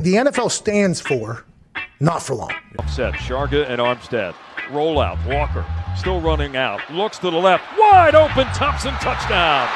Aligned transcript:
the 0.00 0.14
NFL 0.14 0.50
stands 0.50 1.00
for 1.00 1.44
not 2.00 2.22
for 2.22 2.34
long. 2.34 2.54
Set 2.88 3.14
Sharga 3.14 3.68
and 3.68 3.80
Armstead. 3.80 4.34
Roll 4.70 5.00
out. 5.00 5.18
Walker 5.26 5.64
still 5.96 6.20
running 6.20 6.56
out. 6.56 6.80
Looks 6.90 7.18
to 7.18 7.30
the 7.30 7.36
left. 7.36 7.64
Wide 7.78 8.14
open. 8.14 8.46
Thompson 8.54 8.94
touchdown. 8.94 9.68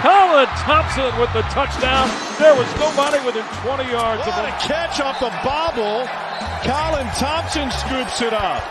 Colin 0.00 0.46
Thompson 0.62 1.10
with 1.20 1.32
the 1.34 1.42
touchdown. 1.50 2.08
There 2.38 2.54
was 2.54 2.70
nobody 2.78 3.18
within 3.26 3.44
20 3.66 3.90
yards 3.90 4.22
what 4.22 4.38
of 4.38 4.46
him. 4.46 4.54
a 4.54 4.58
catch 4.62 5.00
off 5.00 5.18
the 5.18 5.34
bobble. 5.42 6.06
Colin 6.62 7.06
Thompson 7.18 7.70
scoops 7.70 8.22
it 8.22 8.32
up. 8.32 8.62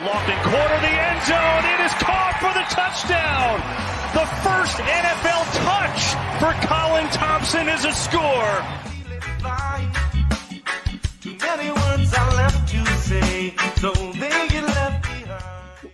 Lofton 0.00 0.40
corner 0.48 0.80
the 0.80 0.94
end 0.96 1.20
zone. 1.28 1.64
It 1.76 1.80
is 1.84 1.92
caught 2.00 2.32
for 2.40 2.48
the 2.56 2.64
touchdown. 2.72 3.60
The 4.16 4.24
first 4.40 4.80
NFL 4.80 5.44
touch 5.60 6.00
for 6.40 6.52
Colin 6.66 7.06
Thompson 7.12 7.68
is 7.68 7.84
a 7.84 7.92
score. 7.92 8.79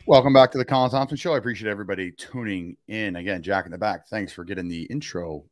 Welcome 0.08 0.32
back 0.32 0.52
to 0.52 0.58
the 0.58 0.64
Colin 0.64 0.90
Thompson 0.90 1.16
Show. 1.16 1.34
I 1.34 1.38
appreciate 1.38 1.68
everybody 1.68 2.12
tuning 2.12 2.76
in. 2.86 3.16
Again, 3.16 3.42
Jack 3.42 3.66
in 3.66 3.72
the 3.72 3.78
back, 3.78 4.06
thanks 4.06 4.32
for 4.32 4.44
getting 4.44 4.68
the 4.68 4.82
intro 4.84 5.44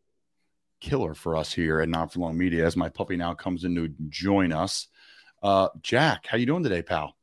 killer 0.81 1.15
for 1.15 1.37
us 1.37 1.53
here 1.53 1.81
at 1.81 1.89
Not 1.89 2.13
For 2.13 2.21
Long 2.21 2.39
Media 2.39 2.65
as 2.65 2.77
my 2.77 2.89
puppy 2.89 3.17
now 3.17 3.35
comes 3.35 3.65
in 3.65 3.75
to 3.75 3.93
join 4.09 4.53
us. 4.53 4.87
Uh, 5.43 5.69
Jack, 5.83 6.27
how 6.29 6.37
you 6.37 6.47
doing 6.47 6.63
today, 6.63 6.83
pal? 6.83 7.17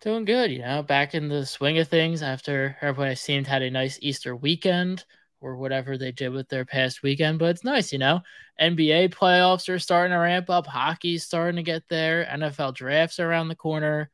Doing 0.00 0.24
good, 0.24 0.52
you 0.52 0.60
know, 0.60 0.82
back 0.82 1.14
in 1.14 1.28
the 1.28 1.44
swing 1.44 1.78
of 1.78 1.88
things 1.88 2.22
after 2.22 2.76
everybody 2.80 3.16
seemed 3.16 3.46
had 3.46 3.62
a 3.62 3.70
nice 3.70 3.98
Easter 4.00 4.36
weekend 4.36 5.04
or 5.40 5.56
whatever 5.56 5.96
they 5.96 6.12
did 6.12 6.30
with 6.30 6.48
their 6.48 6.64
past 6.64 7.02
weekend. 7.02 7.38
But 7.38 7.50
it's 7.50 7.64
nice, 7.64 7.92
you 7.92 7.98
know. 7.98 8.20
NBA 8.60 9.14
playoffs 9.14 9.68
are 9.68 9.78
starting 9.78 10.12
to 10.12 10.18
ramp 10.18 10.50
up, 10.50 10.66
hockey's 10.66 11.24
starting 11.24 11.56
to 11.56 11.62
get 11.62 11.82
there, 11.88 12.26
NFL 12.26 12.74
drafts 12.74 13.18
are 13.18 13.28
around 13.28 13.48
the 13.48 13.54
corner. 13.54 14.10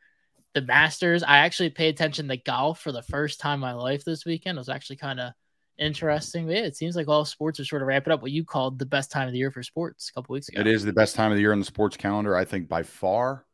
The 0.55 0.63
Masters, 0.63 1.23
I 1.23 1.39
actually 1.39 1.71
paid 1.71 1.95
attention 1.95 2.29
to 2.29 2.37
golf 2.37 2.81
for 2.81 2.93
the 2.93 3.03
first 3.03 3.41
time 3.41 3.57
in 3.57 3.61
my 3.61 3.73
life 3.73 4.05
this 4.05 4.25
weekend. 4.25 4.57
It 4.57 4.61
was 4.61 4.69
actually 4.71 4.97
kind 4.97 5.21
of 5.21 5.33
interesting. 5.79 6.49
Yeah, 6.49 6.59
it 6.59 6.77
seems 6.77 6.97
like 6.97 7.09
all 7.09 7.25
sports 7.25 7.61
are 7.61 7.65
sort 7.65 7.83
of 7.83 7.89
ramping 7.89 8.13
up 8.13 8.23
what 8.23 8.31
you 8.31 8.45
called 8.45 8.79
the 8.79 8.87
best 8.87 9.11
time 9.11 9.27
of 9.27 9.33
the 9.33 9.39
year 9.39 9.51
for 9.51 9.63
sports 9.63 10.09
a 10.09 10.13
couple 10.15 10.33
weeks 10.33 10.49
ago. 10.49 10.61
It 10.61 10.67
is 10.67 10.85
the 10.85 10.93
best 10.93 11.15
time 11.15 11.31
of 11.31 11.37
the 11.37 11.43
year 11.43 11.53
on 11.53 11.59
the 11.59 11.67
sports 11.67 11.97
calendar, 11.97 12.35
I 12.35 12.45
think, 12.45 12.69
by 12.69 12.83
far 12.85 13.45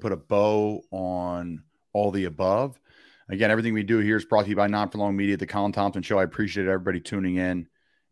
put 0.00 0.12
a 0.12 0.16
bow 0.16 0.82
on 0.90 1.62
all 1.92 2.10
the 2.10 2.24
above. 2.24 2.78
Again, 3.28 3.50
everything 3.50 3.72
we 3.72 3.82
do 3.82 3.98
here 3.98 4.16
is 4.16 4.24
brought 4.24 4.44
to 4.44 4.50
you 4.50 4.56
by 4.56 4.66
Not 4.66 4.92
For 4.92 4.98
Long 4.98 5.16
Media, 5.16 5.36
the 5.36 5.46
Colin 5.46 5.72
Thompson 5.72 6.02
Show. 6.02 6.18
I 6.18 6.24
appreciate 6.24 6.66
everybody 6.66 7.00
tuning 7.00 7.36
in. 7.36 7.66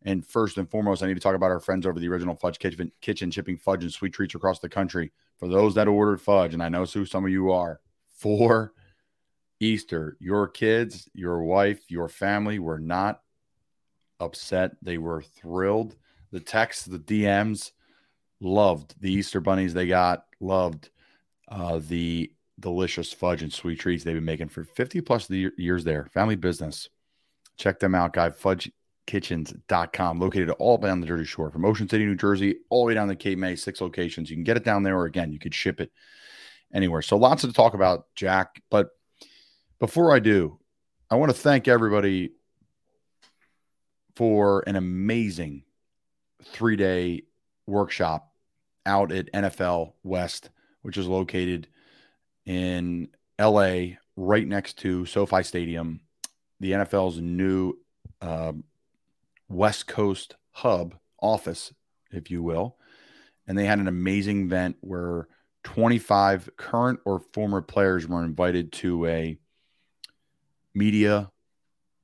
And 0.04 0.26
first 0.26 0.56
and 0.56 0.68
foremost, 0.68 1.02
I 1.02 1.06
need 1.06 1.14
to 1.14 1.20
talk 1.20 1.36
about 1.36 1.50
our 1.50 1.60
friends 1.60 1.86
over 1.86 2.00
the 2.00 2.08
original 2.08 2.34
Fudge 2.34 2.58
Kitchen, 2.58 2.90
kitchen 3.00 3.30
shipping 3.30 3.56
fudge 3.56 3.82
and 3.82 3.92
sweet 3.92 4.12
treats 4.12 4.34
across 4.34 4.58
the 4.58 4.68
country. 4.68 5.12
For 5.38 5.48
those 5.48 5.74
that 5.74 5.86
ordered 5.86 6.20
fudge, 6.20 6.54
and 6.54 6.62
I 6.62 6.68
know 6.68 6.84
who 6.84 7.04
some 7.04 7.24
of 7.24 7.30
you 7.30 7.52
are, 7.52 7.80
for 8.08 8.72
Easter, 9.60 10.16
your 10.18 10.48
kids, 10.48 11.08
your 11.14 11.42
wife, 11.44 11.82
your 11.88 12.08
family 12.08 12.58
were 12.58 12.80
not 12.80 13.20
upset. 14.18 14.72
They 14.82 14.98
were 14.98 15.22
thrilled. 15.22 15.96
The 16.30 16.40
texts, 16.40 16.84
the 16.84 16.98
DMs, 16.98 17.72
loved 18.40 18.94
the 19.00 19.12
Easter 19.12 19.40
bunnies 19.40 19.74
they 19.74 19.86
got, 19.86 20.24
loved 20.40 20.90
uh, 21.48 21.80
the 21.86 22.32
delicious 22.58 23.12
fudge 23.12 23.42
and 23.42 23.52
sweet 23.52 23.80
treats 23.80 24.04
they've 24.04 24.14
been 24.14 24.24
making 24.24 24.48
for 24.48 24.64
50 24.64 25.00
plus 25.00 25.28
years 25.30 25.84
there. 25.84 26.08
Family 26.12 26.36
business. 26.36 26.88
Check 27.56 27.80
them 27.80 27.94
out, 27.94 28.12
guys. 28.12 28.32
Fudgekitchens.com, 28.34 30.20
located 30.20 30.50
all 30.50 30.78
down 30.78 31.00
the 31.00 31.06
Jersey 31.06 31.24
Shore 31.24 31.50
from 31.50 31.64
Ocean 31.64 31.88
City, 31.88 32.04
New 32.04 32.14
Jersey, 32.14 32.56
all 32.70 32.84
the 32.84 32.88
way 32.88 32.94
down 32.94 33.08
to 33.08 33.16
Cape 33.16 33.38
May, 33.38 33.56
six 33.56 33.80
locations. 33.80 34.30
You 34.30 34.36
can 34.36 34.44
get 34.44 34.56
it 34.56 34.64
down 34.64 34.82
there, 34.82 34.96
or 34.96 35.04
again, 35.04 35.32
you 35.32 35.38
could 35.38 35.54
ship 35.54 35.80
it 35.80 35.90
anywhere. 36.72 37.02
So 37.02 37.16
lots 37.16 37.42
to 37.42 37.52
talk 37.52 37.74
about, 37.74 38.06
Jack. 38.14 38.62
But 38.70 38.90
before 39.78 40.14
I 40.14 40.18
do, 40.18 40.58
I 41.10 41.16
want 41.16 41.30
to 41.30 41.38
thank 41.38 41.68
everybody 41.68 42.32
for 44.16 44.64
an 44.66 44.76
amazing 44.76 45.64
three 46.44 46.76
day 46.76 47.22
workshop 47.66 48.32
out 48.84 49.12
at 49.12 49.32
NFL 49.32 49.92
West 50.02 50.50
which 50.82 50.96
is 50.96 51.06
located 51.06 51.68
in 52.44 53.08
LA, 53.40 53.96
right 54.16 54.46
next 54.46 54.78
to 54.78 55.06
SoFi 55.06 55.42
Stadium, 55.42 56.00
the 56.60 56.72
NFL's 56.72 57.20
new 57.20 57.74
uh, 58.20 58.52
West 59.48 59.86
Coast 59.86 60.36
hub 60.52 60.94
office, 61.20 61.72
if 62.10 62.30
you 62.30 62.42
will. 62.42 62.76
And 63.46 63.58
they 63.58 63.66
had 63.66 63.78
an 63.78 63.88
amazing 63.88 64.46
event 64.46 64.76
where 64.80 65.28
25 65.64 66.50
current 66.56 67.00
or 67.04 67.20
former 67.32 67.60
players 67.60 68.06
were 68.06 68.24
invited 68.24 68.72
to 68.72 69.06
a 69.06 69.38
media 70.74 71.30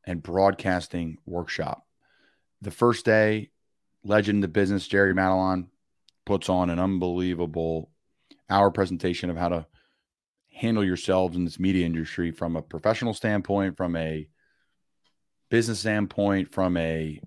and 0.05 0.23
broadcasting 0.23 1.19
workshop. 1.27 1.87
The 2.61 2.71
first 2.71 3.05
day, 3.05 3.51
legend 4.05 4.43
of 4.45 4.53
business 4.53 4.87
Jerry 4.87 5.15
Madelon 5.15 5.69
puts 6.25 6.49
on 6.49 6.71
an 6.71 6.79
unbelievable 6.79 7.91
hour 8.51 8.71
presentation 8.71 9.31
of 9.31 9.37
how 9.37 9.49
to 9.49 9.67
handle 10.59 10.85
yourselves 10.85 11.37
in 11.37 11.45
this 11.45 11.61
media 11.61 11.87
industry 11.87 12.33
from 12.33 12.57
a 12.57 12.63
professional 12.63 13.15
standpoint, 13.15 13.77
from 13.77 13.95
a 13.95 14.29
business 15.51 15.79
standpoint, 15.79 16.53
from 16.53 16.77
a 16.77 17.21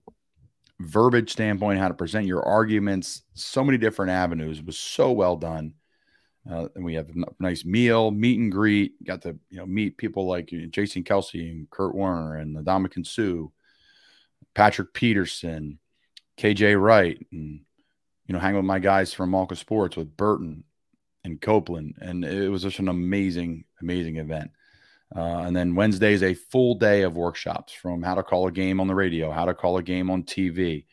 verbiage 0.82 1.32
standpoint, 1.32 1.80
how 1.80 1.88
to 1.88 1.94
present 1.94 2.28
your 2.28 2.44
arguments, 2.44 3.22
so 3.34 3.64
many 3.64 3.78
different 3.78 4.12
avenues. 4.12 4.60
It 4.60 4.66
was 4.66 4.78
so 4.78 5.12
well 5.12 5.38
done. 5.38 5.76
Uh, 6.50 6.68
and 6.76 6.84
we 6.84 6.96
have 6.96 7.10
a 7.10 7.14
nice 7.40 7.64
meal, 7.64 8.12
meet 8.12 8.38
and 8.38 8.52
greet. 8.52 9.02
Got 9.04 9.22
to 9.22 9.38
you 9.50 9.58
know 9.58 9.66
meet 9.66 9.98
people 9.98 10.28
like 10.28 10.52
Jason 10.72 11.04
Kelce 11.04 11.52
and 11.52 11.70
Kurt 11.70 11.96
Warner 11.96 12.36
and 12.36 12.58
Ndamukong 12.58 13.06
Suh, 13.06 13.50
Patrick 14.56 14.92
Peterson, 14.94 15.80
KJ 16.38 16.82
Wright, 16.82 17.26
and 17.32 17.62
you 18.26 18.34
know 18.34 18.40
hang 18.40 18.56
with 18.56 18.66
my 18.66 18.80
guys 18.80 19.14
from 19.14 19.32
Malka 19.32 19.56
Sports 19.56 19.96
with 19.96 20.18
Burton 20.18 20.64
in 21.24 21.38
Copeland, 21.38 21.96
and 22.02 22.26
it 22.26 22.50
was 22.50 22.64
just 22.64 22.80
an 22.80 22.88
amazing, 22.88 23.66
amazing 23.82 24.18
event. 24.18 24.52
Uh, 25.16 25.40
and 25.40 25.56
then 25.56 25.76
Wednesday 25.76 26.14
is 26.14 26.24
a 26.24 26.34
full 26.34 26.76
day 26.76 27.02
of 27.02 27.16
workshops 27.16 27.74
from 27.74 28.02
how 28.02 28.16
to 28.16 28.24
call 28.24 28.48
a 28.48 28.52
game 28.52 28.80
on 28.80 28.88
the 28.88 28.96
radio, 28.96 29.30
how 29.32 29.46
to 29.46 29.54
call 29.54 29.78
a 29.78 29.84
game 29.84 30.10
on 30.10 30.24
TV. 30.24 30.86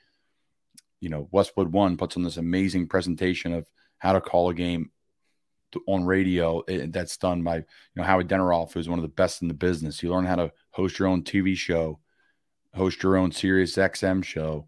You 1.00 1.08
know, 1.08 1.28
Westwood 1.30 1.72
One 1.72 1.96
puts 1.96 2.16
on 2.16 2.24
this 2.24 2.36
amazing 2.36 2.88
presentation 2.88 3.52
of 3.52 3.66
how 3.98 4.12
to 4.12 4.20
call 4.20 4.50
a 4.50 4.54
game 4.54 4.90
on 5.86 6.04
radio 6.04 6.60
eh, 6.60 6.86
that's 6.88 7.16
done 7.16 7.42
by 7.42 7.56
you 7.56 7.64
know 7.94 8.02
Howard 8.02 8.28
Deneroff, 8.28 8.72
who's 8.72 8.88
one 8.88 8.98
of 8.98 9.02
the 9.04 9.08
best 9.08 9.42
in 9.42 9.48
the 9.48 9.54
business. 9.54 10.02
You 10.02 10.12
learn 10.12 10.26
how 10.26 10.36
to 10.36 10.52
host 10.70 10.98
your 10.98 11.08
own 11.08 11.22
TV 11.22 11.56
show, 11.56 12.00
host 12.74 13.02
your 13.02 13.16
own 13.16 13.30
Sirius 13.30 13.76
XM 13.76 14.24
show, 14.24 14.66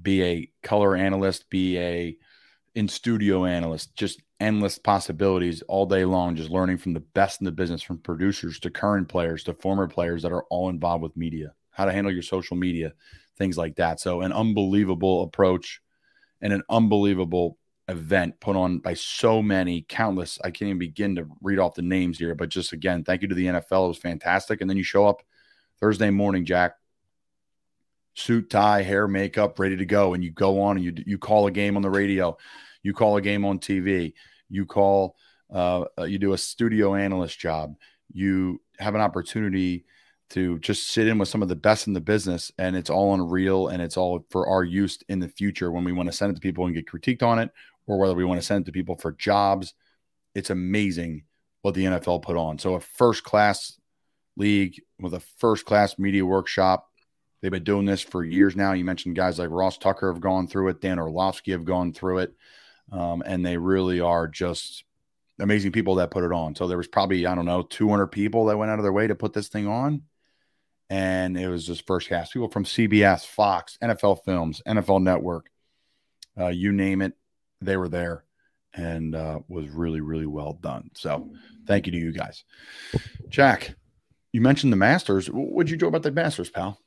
be 0.00 0.22
a 0.22 0.50
color 0.62 0.96
analyst, 0.96 1.48
be 1.48 1.78
a 1.78 2.18
in 2.74 2.88
studio 2.88 3.44
analyst, 3.44 3.94
just 3.94 4.20
endless 4.44 4.78
possibilities 4.78 5.62
all 5.62 5.86
day 5.86 6.04
long, 6.04 6.36
just 6.36 6.50
learning 6.50 6.76
from 6.76 6.92
the 6.92 7.00
best 7.00 7.40
in 7.40 7.46
the 7.46 7.52
business, 7.52 7.80
from 7.80 7.98
producers 7.98 8.58
to 8.60 8.70
current 8.70 9.08
players 9.08 9.42
to 9.44 9.54
former 9.54 9.88
players 9.88 10.22
that 10.22 10.32
are 10.32 10.44
all 10.50 10.68
involved 10.68 11.02
with 11.02 11.16
media, 11.16 11.54
how 11.70 11.86
to 11.86 11.92
handle 11.92 12.12
your 12.12 12.22
social 12.22 12.56
media, 12.56 12.92
things 13.38 13.56
like 13.56 13.76
that. 13.76 14.00
So, 14.00 14.20
an 14.20 14.32
unbelievable 14.32 15.22
approach 15.22 15.80
and 16.42 16.52
an 16.52 16.62
unbelievable 16.68 17.56
event 17.88 18.38
put 18.38 18.54
on 18.54 18.78
by 18.80 18.94
so 18.94 19.42
many 19.42 19.86
countless. 19.88 20.38
I 20.44 20.50
can't 20.50 20.68
even 20.68 20.78
begin 20.78 21.16
to 21.16 21.26
read 21.42 21.58
off 21.58 21.74
the 21.74 21.82
names 21.82 22.18
here, 22.18 22.34
but 22.34 22.50
just 22.50 22.72
again, 22.72 23.02
thank 23.02 23.22
you 23.22 23.28
to 23.28 23.34
the 23.34 23.46
NFL. 23.46 23.86
It 23.86 23.88
was 23.88 23.98
fantastic. 23.98 24.60
And 24.60 24.68
then 24.68 24.76
you 24.76 24.82
show 24.82 25.06
up 25.06 25.22
Thursday 25.80 26.10
morning, 26.10 26.44
Jack, 26.44 26.74
suit, 28.14 28.50
tie, 28.50 28.82
hair, 28.82 29.08
makeup, 29.08 29.58
ready 29.58 29.76
to 29.76 29.86
go, 29.86 30.12
and 30.12 30.22
you 30.22 30.30
go 30.30 30.60
on 30.60 30.76
and 30.76 30.84
you 30.84 30.94
you 31.06 31.16
call 31.16 31.46
a 31.46 31.50
game 31.50 31.76
on 31.76 31.82
the 31.82 31.90
radio 31.90 32.36
you 32.84 32.92
call 32.92 33.16
a 33.16 33.22
game 33.22 33.44
on 33.44 33.58
TV, 33.58 34.12
you 34.48 34.66
call, 34.66 35.16
uh, 35.52 35.84
uh, 35.98 36.04
you 36.04 36.18
do 36.18 36.32
a 36.32 36.38
studio 36.38 36.94
analyst 36.94 37.38
job, 37.38 37.74
you 38.12 38.60
have 38.78 38.94
an 38.94 39.00
opportunity 39.00 39.84
to 40.30 40.58
just 40.60 40.88
sit 40.88 41.06
in 41.06 41.18
with 41.18 41.28
some 41.28 41.42
of 41.42 41.48
the 41.48 41.56
best 41.56 41.86
in 41.86 41.92
the 41.92 42.00
business 42.00 42.50
and 42.58 42.74
it's 42.74 42.90
all 42.90 43.14
unreal 43.14 43.68
and 43.68 43.82
it's 43.82 43.96
all 43.96 44.24
for 44.30 44.48
our 44.48 44.64
use 44.64 44.98
in 45.08 45.20
the 45.20 45.28
future. 45.28 45.70
When 45.70 45.84
we 45.84 45.92
want 45.92 46.08
to 46.08 46.16
send 46.16 46.32
it 46.32 46.34
to 46.34 46.40
people 46.40 46.66
and 46.66 46.74
get 46.74 46.86
critiqued 46.86 47.22
on 47.22 47.38
it 47.38 47.50
or 47.86 47.98
whether 47.98 48.14
we 48.14 48.24
want 48.24 48.40
to 48.40 48.46
send 48.46 48.62
it 48.62 48.66
to 48.66 48.72
people 48.72 48.96
for 48.96 49.12
jobs 49.12 49.74
it's 50.34 50.50
amazing 50.50 51.22
what 51.62 51.74
the 51.74 51.84
NFL 51.84 52.22
put 52.22 52.36
on. 52.36 52.58
So 52.58 52.74
a 52.74 52.80
first 52.80 53.24
class 53.24 53.78
league 54.36 54.82
with 55.00 55.14
a 55.14 55.20
first 55.20 55.64
class 55.64 55.98
media 55.98 56.26
workshop 56.26 56.90
they've 57.40 57.50
been 57.50 57.64
doing 57.64 57.86
this 57.86 58.02
for 58.02 58.24
years 58.24 58.56
now. 58.56 58.72
You 58.72 58.84
mentioned 58.84 59.16
guys 59.16 59.38
like 59.38 59.50
Ross 59.50 59.78
Tucker 59.78 60.12
have 60.12 60.20
gone 60.20 60.48
through 60.48 60.68
it 60.68 60.80
Dan 60.80 60.98
Orlovsky 60.98 61.52
have 61.52 61.64
gone 61.64 61.92
through 61.92 62.18
it 62.18 62.34
um, 62.92 63.22
and 63.24 63.44
they 63.44 63.56
really 63.56 64.00
are 64.00 64.26
just 64.26 64.84
amazing 65.40 65.72
people 65.72 65.96
that 65.96 66.10
put 66.10 66.24
it 66.24 66.32
on. 66.32 66.54
So 66.54 66.68
there 66.68 66.76
was 66.76 66.86
probably 66.86 67.26
I 67.26 67.34
don't 67.34 67.46
know 67.46 67.62
200 67.62 68.08
people 68.08 68.46
that 68.46 68.56
went 68.56 68.70
out 68.70 68.78
of 68.78 68.84
their 68.84 68.92
way 68.92 69.06
to 69.06 69.14
put 69.14 69.32
this 69.32 69.48
thing 69.48 69.66
on, 69.66 70.02
and 70.90 71.38
it 71.38 71.48
was 71.48 71.66
just 71.66 71.86
first 71.86 72.08
cast 72.08 72.32
people 72.32 72.48
from 72.48 72.64
CBS, 72.64 73.26
Fox, 73.26 73.78
NFL 73.82 74.24
Films, 74.24 74.62
NFL 74.66 75.02
Network, 75.02 75.50
uh, 76.38 76.48
you 76.48 76.72
name 76.72 77.02
it, 77.02 77.14
they 77.60 77.76
were 77.76 77.88
there, 77.88 78.24
and 78.74 79.14
uh, 79.14 79.40
was 79.48 79.68
really, 79.68 80.00
really 80.00 80.26
well 80.26 80.54
done. 80.54 80.90
So 80.94 81.30
thank 81.66 81.86
you 81.86 81.92
to 81.92 81.98
you 81.98 82.12
guys. 82.12 82.44
Jack, 83.28 83.74
you 84.32 84.40
mentioned 84.40 84.72
the 84.72 84.76
Masters. 84.76 85.28
What'd 85.28 85.70
you 85.70 85.76
do 85.76 85.86
about 85.86 86.02
the 86.02 86.10
Masters, 86.10 86.50
pal? 86.50 86.78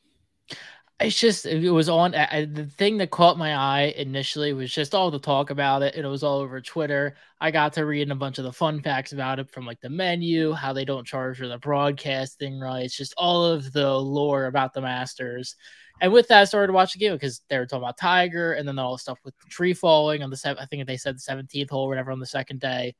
It's 0.99 1.19
just 1.19 1.45
it 1.45 1.69
was 1.69 1.89
on 1.89 2.15
I, 2.15 2.45
the 2.45 2.65
thing 2.65 2.97
that 2.97 3.11
caught 3.11 3.37
my 3.37 3.55
eye 3.55 3.93
initially 3.97 4.53
was 4.53 4.71
just 4.71 4.95
all 4.95 5.11
the 5.11 5.19
talk 5.19 5.51
about 5.51 5.83
it 5.83 5.93
and 5.95 6.03
it 6.03 6.09
was 6.09 6.23
all 6.23 6.39
over 6.39 6.59
twitter. 6.59 7.15
I 7.39 7.51
got 7.51 7.73
to 7.73 7.85
reading 7.85 8.11
a 8.11 8.15
bunch 8.15 8.39
of 8.39 8.45
the 8.45 8.51
fun 8.51 8.81
facts 8.81 9.13
about 9.13 9.37
it 9.37 9.49
from 9.51 9.65
like 9.65 9.79
the 9.79 9.89
menu 9.89 10.53
how 10.53 10.73
they 10.73 10.85
don't 10.85 11.05
charge 11.05 11.37
for 11.37 11.47
the 11.47 11.59
broadcasting 11.59 12.59
rights 12.59 12.97
just 12.97 13.13
all 13.15 13.45
of 13.45 13.71
the 13.73 13.95
lore 13.95 14.47
about 14.47 14.73
the 14.73 14.81
masters. 14.81 15.55
And 16.01 16.11
with 16.11 16.27
that 16.29 16.41
i 16.41 16.45
started 16.45 16.67
to 16.67 16.73
watch 16.73 16.93
the 16.93 16.99
game 16.99 17.13
because 17.13 17.41
they 17.47 17.59
were 17.59 17.67
talking 17.67 17.83
about 17.83 17.97
tiger 17.97 18.53
and 18.53 18.67
then 18.67 18.79
all 18.79 18.93
the 18.93 18.99
stuff 18.99 19.19
with 19.23 19.37
the 19.37 19.49
tree 19.49 19.73
falling 19.73 20.23
on 20.23 20.31
the 20.31 20.37
seventh 20.37 20.61
i 20.61 20.65
think 20.65 20.85
they 20.87 20.97
said 20.97 21.15
the 21.15 21.31
17th 21.31 21.69
hole 21.69 21.85
or 21.85 21.89
whatever 21.89 22.11
on 22.11 22.19
the 22.19 22.25
second 22.25 22.59
day 22.59 22.95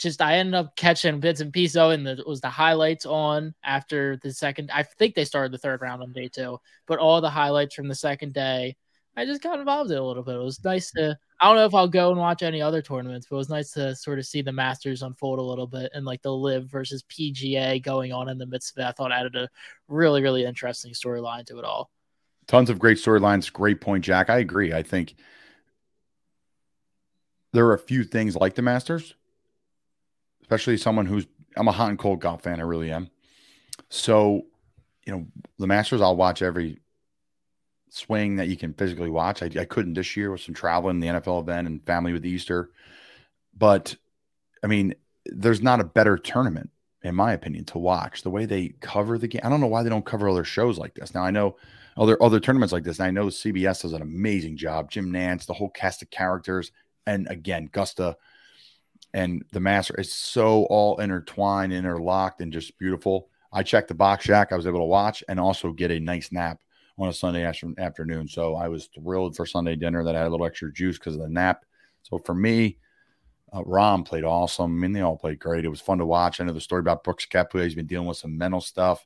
just 0.00 0.22
I 0.22 0.36
ended 0.36 0.54
up 0.54 0.74
catching 0.76 1.20
bits 1.20 1.40
and 1.40 1.52
pieces 1.52 1.76
and 1.76 2.06
it 2.08 2.26
was 2.26 2.40
the 2.40 2.48
highlights 2.48 3.04
on 3.06 3.54
after 3.62 4.18
the 4.22 4.32
second. 4.32 4.70
I 4.72 4.82
think 4.82 5.14
they 5.14 5.24
started 5.24 5.52
the 5.52 5.58
third 5.58 5.82
round 5.82 6.02
on 6.02 6.12
day 6.12 6.28
two, 6.28 6.58
but 6.86 6.98
all 6.98 7.20
the 7.20 7.30
highlights 7.30 7.74
from 7.74 7.86
the 7.86 7.94
second 7.94 8.32
day, 8.32 8.76
I 9.16 9.26
just 9.26 9.42
got 9.42 9.58
involved 9.58 9.90
in 9.90 9.98
a 9.98 10.02
little 10.02 10.22
bit. 10.22 10.36
It 10.36 10.38
was 10.38 10.64
nice 10.64 10.90
to. 10.92 11.18
I 11.40 11.46
don't 11.46 11.56
know 11.56 11.66
if 11.66 11.74
I'll 11.74 11.88
go 11.88 12.10
and 12.10 12.18
watch 12.18 12.42
any 12.42 12.62
other 12.62 12.80
tournaments, 12.80 13.26
but 13.28 13.36
it 13.36 13.38
was 13.38 13.48
nice 13.48 13.72
to 13.72 13.94
sort 13.94 14.18
of 14.18 14.26
see 14.26 14.40
the 14.40 14.52
Masters 14.52 15.02
unfold 15.02 15.38
a 15.38 15.42
little 15.42 15.66
bit 15.66 15.90
and 15.94 16.04
like 16.04 16.22
the 16.22 16.34
LIV 16.34 16.70
versus 16.70 17.04
PGA 17.04 17.82
going 17.82 18.12
on 18.12 18.28
in 18.28 18.38
the 18.38 18.46
midst 18.46 18.76
of 18.76 18.82
it. 18.82 18.88
I 18.88 18.92
thought 18.92 19.12
added 19.12 19.36
a 19.36 19.48
really 19.88 20.22
really 20.22 20.44
interesting 20.44 20.92
storyline 20.92 21.44
to 21.46 21.58
it 21.58 21.64
all. 21.64 21.90
Tons 22.46 22.70
of 22.70 22.78
great 22.78 22.98
storylines. 22.98 23.52
Great 23.52 23.80
point, 23.80 24.04
Jack. 24.04 24.30
I 24.30 24.38
agree. 24.38 24.72
I 24.72 24.82
think 24.82 25.14
there 27.52 27.66
are 27.66 27.74
a 27.74 27.78
few 27.78 28.04
things 28.04 28.36
like 28.36 28.54
the 28.54 28.62
Masters 28.62 29.14
especially 30.50 30.76
someone 30.76 31.06
who's 31.06 31.28
I'm 31.56 31.68
a 31.68 31.72
hot 31.72 31.90
and 31.90 31.98
cold 31.98 32.20
golf 32.20 32.42
fan. 32.42 32.58
I 32.58 32.64
really 32.64 32.90
am. 32.90 33.08
So, 33.88 34.46
you 35.06 35.12
know, 35.12 35.26
the 35.58 35.66
Masters 35.68 36.00
I'll 36.00 36.16
watch 36.16 36.42
every 36.42 36.80
swing 37.88 38.36
that 38.36 38.48
you 38.48 38.56
can 38.56 38.72
physically 38.74 39.10
watch. 39.10 39.42
I, 39.42 39.50
I 39.60 39.64
couldn't 39.64 39.94
this 39.94 40.16
year 40.16 40.32
with 40.32 40.40
some 40.40 40.54
traveling, 40.54 40.98
the 40.98 41.06
NFL 41.06 41.42
event, 41.42 41.68
and 41.68 41.84
family 41.86 42.12
with 42.12 42.26
Easter. 42.26 42.70
But 43.56 43.96
I 44.64 44.66
mean, 44.66 44.94
there's 45.26 45.62
not 45.62 45.80
a 45.80 45.84
better 45.84 46.18
tournament, 46.18 46.70
in 47.04 47.14
my 47.14 47.32
opinion, 47.32 47.64
to 47.66 47.78
watch. 47.78 48.22
The 48.22 48.30
way 48.30 48.44
they 48.44 48.70
cover 48.80 49.18
the 49.18 49.28
game, 49.28 49.42
I 49.44 49.50
don't 49.50 49.60
know 49.60 49.68
why 49.68 49.84
they 49.84 49.90
don't 49.90 50.04
cover 50.04 50.28
other 50.28 50.44
shows 50.44 50.78
like 50.78 50.94
this. 50.94 51.14
Now 51.14 51.22
I 51.22 51.30
know 51.30 51.56
other 51.96 52.20
other 52.20 52.40
tournaments 52.40 52.72
like 52.72 52.82
this, 52.82 52.98
and 52.98 53.06
I 53.06 53.12
know 53.12 53.26
CBS 53.26 53.82
does 53.82 53.92
an 53.92 54.02
amazing 54.02 54.56
job. 54.56 54.90
Jim 54.90 55.12
Nantz, 55.12 55.46
the 55.46 55.54
whole 55.54 55.70
cast 55.70 56.02
of 56.02 56.10
characters, 56.10 56.72
and 57.06 57.28
again, 57.28 57.66
Augusta 57.66 58.16
and 59.12 59.44
the 59.52 59.60
master 59.60 59.94
is 59.98 60.12
so 60.12 60.64
all 60.64 61.00
intertwined, 61.00 61.72
interlocked, 61.72 62.40
and 62.40 62.52
just 62.52 62.78
beautiful. 62.78 63.28
I 63.52 63.62
checked 63.62 63.88
the 63.88 63.94
box 63.94 64.24
shack. 64.24 64.52
I 64.52 64.56
was 64.56 64.66
able 64.66 64.78
to 64.78 64.84
watch 64.84 65.24
and 65.28 65.40
also 65.40 65.72
get 65.72 65.90
a 65.90 65.98
nice 65.98 66.30
nap 66.30 66.60
on 66.98 67.08
a 67.08 67.12
Sunday 67.12 67.44
afternoon. 67.44 68.28
So 68.28 68.54
I 68.54 68.68
was 68.68 68.88
thrilled 68.94 69.36
for 69.36 69.46
Sunday 69.46 69.74
dinner 69.74 70.04
that 70.04 70.14
I 70.14 70.18
had 70.18 70.28
a 70.28 70.30
little 70.30 70.46
extra 70.46 70.72
juice 70.72 70.98
because 70.98 71.14
of 71.14 71.22
the 71.22 71.28
nap. 71.28 71.64
So 72.02 72.18
for 72.18 72.34
me, 72.34 72.78
uh, 73.52 73.62
Rahm 73.62 74.06
played 74.06 74.24
awesome. 74.24 74.76
I 74.76 74.80
mean, 74.80 74.92
they 74.92 75.00
all 75.00 75.16
played 75.16 75.40
great. 75.40 75.64
It 75.64 75.70
was 75.70 75.80
fun 75.80 75.98
to 75.98 76.06
watch. 76.06 76.40
I 76.40 76.44
know 76.44 76.52
the 76.52 76.60
story 76.60 76.80
about 76.80 77.02
Brooks 77.02 77.26
Koepka. 77.26 77.64
He's 77.64 77.74
been 77.74 77.86
dealing 77.86 78.06
with 78.06 78.18
some 78.18 78.38
mental 78.38 78.60
stuff. 78.60 79.04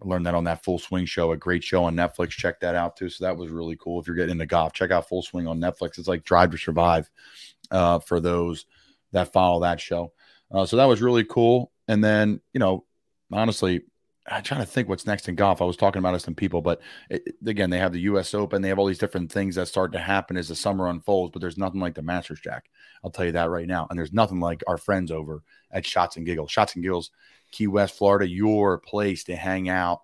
I 0.00 0.06
learned 0.06 0.26
that 0.26 0.34
on 0.34 0.44
that 0.44 0.62
Full 0.62 0.78
Swing 0.78 1.06
show, 1.06 1.32
a 1.32 1.36
great 1.36 1.64
show 1.64 1.84
on 1.84 1.96
Netflix. 1.96 2.30
Check 2.30 2.60
that 2.60 2.74
out 2.74 2.96
too. 2.96 3.08
So 3.08 3.24
that 3.24 3.36
was 3.36 3.50
really 3.50 3.76
cool. 3.76 3.98
If 3.98 4.06
you're 4.06 4.14
getting 4.14 4.32
into 4.32 4.46
golf, 4.46 4.72
check 4.72 4.90
out 4.90 5.08
Full 5.08 5.22
Swing 5.22 5.46
on 5.48 5.58
Netflix. 5.58 5.98
It's 5.98 6.06
like 6.06 6.22
Drive 6.22 6.50
to 6.50 6.58
Survive 6.58 7.10
uh, 7.70 7.98
for 7.98 8.20
those 8.20 8.66
that 9.16 9.32
follow 9.32 9.60
that 9.60 9.80
show. 9.80 10.12
Uh, 10.50 10.64
so 10.64 10.76
that 10.76 10.84
was 10.84 11.02
really 11.02 11.24
cool. 11.24 11.72
And 11.88 12.02
then, 12.04 12.40
you 12.52 12.60
know, 12.60 12.84
honestly, 13.32 13.82
I'm 14.28 14.42
trying 14.42 14.60
to 14.60 14.66
think 14.66 14.88
what's 14.88 15.06
next 15.06 15.28
in 15.28 15.36
golf. 15.36 15.62
I 15.62 15.64
was 15.64 15.76
talking 15.76 16.00
about 16.00 16.14
it 16.14 16.20
some 16.20 16.34
people, 16.34 16.60
but 16.60 16.80
it, 17.08 17.36
again, 17.46 17.70
they 17.70 17.78
have 17.78 17.92
the 17.92 18.00
U.S. 18.00 18.34
Open. 18.34 18.60
They 18.60 18.68
have 18.68 18.78
all 18.78 18.86
these 18.86 18.98
different 18.98 19.30
things 19.30 19.54
that 19.54 19.68
start 19.68 19.92
to 19.92 19.98
happen 19.98 20.36
as 20.36 20.48
the 20.48 20.56
summer 20.56 20.88
unfolds. 20.88 21.32
But 21.32 21.40
there's 21.40 21.58
nothing 21.58 21.80
like 21.80 21.94
the 21.94 22.02
Masters, 22.02 22.40
Jack. 22.40 22.68
I'll 23.04 23.10
tell 23.10 23.24
you 23.24 23.32
that 23.32 23.50
right 23.50 23.66
now. 23.66 23.86
And 23.88 23.98
there's 23.98 24.12
nothing 24.12 24.40
like 24.40 24.62
our 24.66 24.78
friends 24.78 25.10
over 25.10 25.42
at 25.70 25.86
Shots 25.86 26.16
and 26.16 26.26
Giggles. 26.26 26.50
Shots 26.50 26.74
and 26.74 26.82
Giggles, 26.82 27.10
Key 27.52 27.68
West, 27.68 27.96
Florida, 27.96 28.28
your 28.28 28.78
place 28.78 29.24
to 29.24 29.36
hang 29.36 29.68
out. 29.68 30.02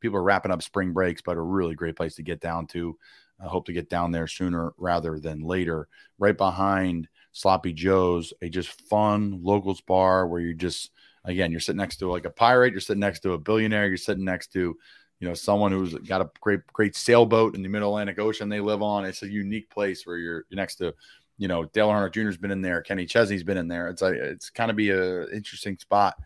People 0.00 0.18
are 0.18 0.22
wrapping 0.22 0.52
up 0.52 0.62
spring 0.62 0.92
breaks, 0.92 1.22
but 1.22 1.36
a 1.36 1.40
really 1.40 1.74
great 1.74 1.96
place 1.96 2.16
to 2.16 2.22
get 2.22 2.40
down 2.40 2.66
to. 2.68 2.98
I 3.40 3.46
hope 3.46 3.66
to 3.66 3.72
get 3.72 3.88
down 3.88 4.12
there 4.12 4.26
sooner 4.26 4.72
rather 4.76 5.18
than 5.18 5.40
later. 5.40 5.88
Right 6.18 6.36
behind 6.36 7.08
Sloppy 7.32 7.72
Joe's, 7.72 8.32
a 8.42 8.48
just 8.48 8.68
fun 8.88 9.40
locals 9.42 9.80
bar 9.80 10.26
where 10.26 10.40
you're 10.40 10.52
just 10.52 10.90
again 11.24 11.50
you're 11.50 11.60
sitting 11.60 11.78
next 11.78 11.96
to 11.96 12.10
like 12.10 12.24
a 12.24 12.30
pirate, 12.30 12.72
you're 12.72 12.80
sitting 12.80 13.00
next 13.00 13.20
to 13.20 13.32
a 13.32 13.38
billionaire, 13.38 13.88
you're 13.88 13.96
sitting 13.96 14.24
next 14.24 14.52
to 14.52 14.76
you 15.20 15.28
know 15.28 15.34
someone 15.34 15.72
who's 15.72 15.94
got 15.94 16.20
a 16.20 16.30
great 16.40 16.60
great 16.72 16.96
sailboat 16.96 17.54
in 17.54 17.62
the 17.62 17.68
middle 17.68 17.90
Atlantic 17.90 18.18
Ocean 18.18 18.48
they 18.48 18.60
live 18.60 18.82
on. 18.82 19.04
It's 19.04 19.22
a 19.22 19.28
unique 19.28 19.70
place 19.70 20.06
where 20.06 20.18
you're, 20.18 20.44
you're 20.50 20.56
next 20.56 20.76
to 20.76 20.94
you 21.38 21.48
know 21.48 21.64
Dale 21.64 21.88
Earnhardt 21.88 22.12
Jr.'s 22.12 22.36
been 22.36 22.50
in 22.50 22.62
there, 22.62 22.82
Kenny 22.82 23.06
Chesney's 23.06 23.44
been 23.44 23.56
in 23.56 23.68
there. 23.68 23.88
It's 23.88 24.02
a 24.02 24.08
it's 24.08 24.50
kind 24.50 24.70
of 24.70 24.76
be 24.76 24.90
a 24.90 25.28
interesting 25.28 25.78
spot 25.78 26.16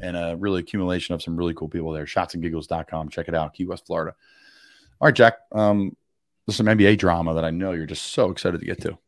and 0.00 0.16
a 0.16 0.36
really 0.38 0.60
accumulation 0.60 1.14
of 1.14 1.22
some 1.22 1.36
really 1.36 1.54
cool 1.54 1.68
people 1.68 1.92
there. 1.92 2.04
Shotsandgiggles.com. 2.04 3.08
Check 3.08 3.28
it 3.28 3.34
out, 3.34 3.54
Key 3.54 3.66
West, 3.66 3.86
Florida. 3.86 4.14
All 5.00 5.06
right, 5.06 5.14
Jack. 5.14 5.38
Um, 5.52 5.96
there's 6.46 6.56
some 6.56 6.66
NBA 6.66 6.98
drama 6.98 7.34
that 7.34 7.44
I 7.44 7.50
know 7.50 7.72
you're 7.72 7.86
just 7.86 8.12
so 8.12 8.30
excited 8.30 8.60
to 8.60 8.66
get 8.66 8.80
to. 8.82 8.98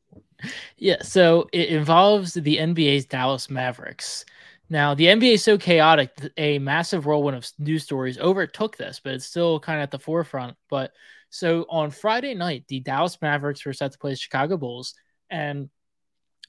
Yeah, 0.76 1.02
so 1.02 1.48
it 1.52 1.70
involves 1.70 2.34
the 2.34 2.58
NBA's 2.58 3.06
Dallas 3.06 3.50
Mavericks. 3.50 4.24
Now, 4.70 4.94
the 4.94 5.06
NBA 5.06 5.34
is 5.34 5.42
so 5.42 5.56
chaotic, 5.56 6.12
a 6.36 6.58
massive 6.58 7.06
whirlwind 7.06 7.36
of 7.36 7.50
news 7.58 7.84
stories 7.84 8.18
overtook 8.18 8.76
this, 8.76 9.00
but 9.02 9.14
it's 9.14 9.24
still 9.24 9.58
kind 9.60 9.78
of 9.78 9.84
at 9.84 9.90
the 9.90 9.98
forefront. 9.98 10.56
But 10.68 10.92
so 11.30 11.64
on 11.70 11.90
Friday 11.90 12.34
night, 12.34 12.64
the 12.68 12.80
Dallas 12.80 13.20
Mavericks 13.20 13.64
were 13.64 13.72
set 13.72 13.92
to 13.92 13.98
play 13.98 14.10
the 14.10 14.16
Chicago 14.16 14.56
Bulls. 14.56 14.94
And 15.30 15.70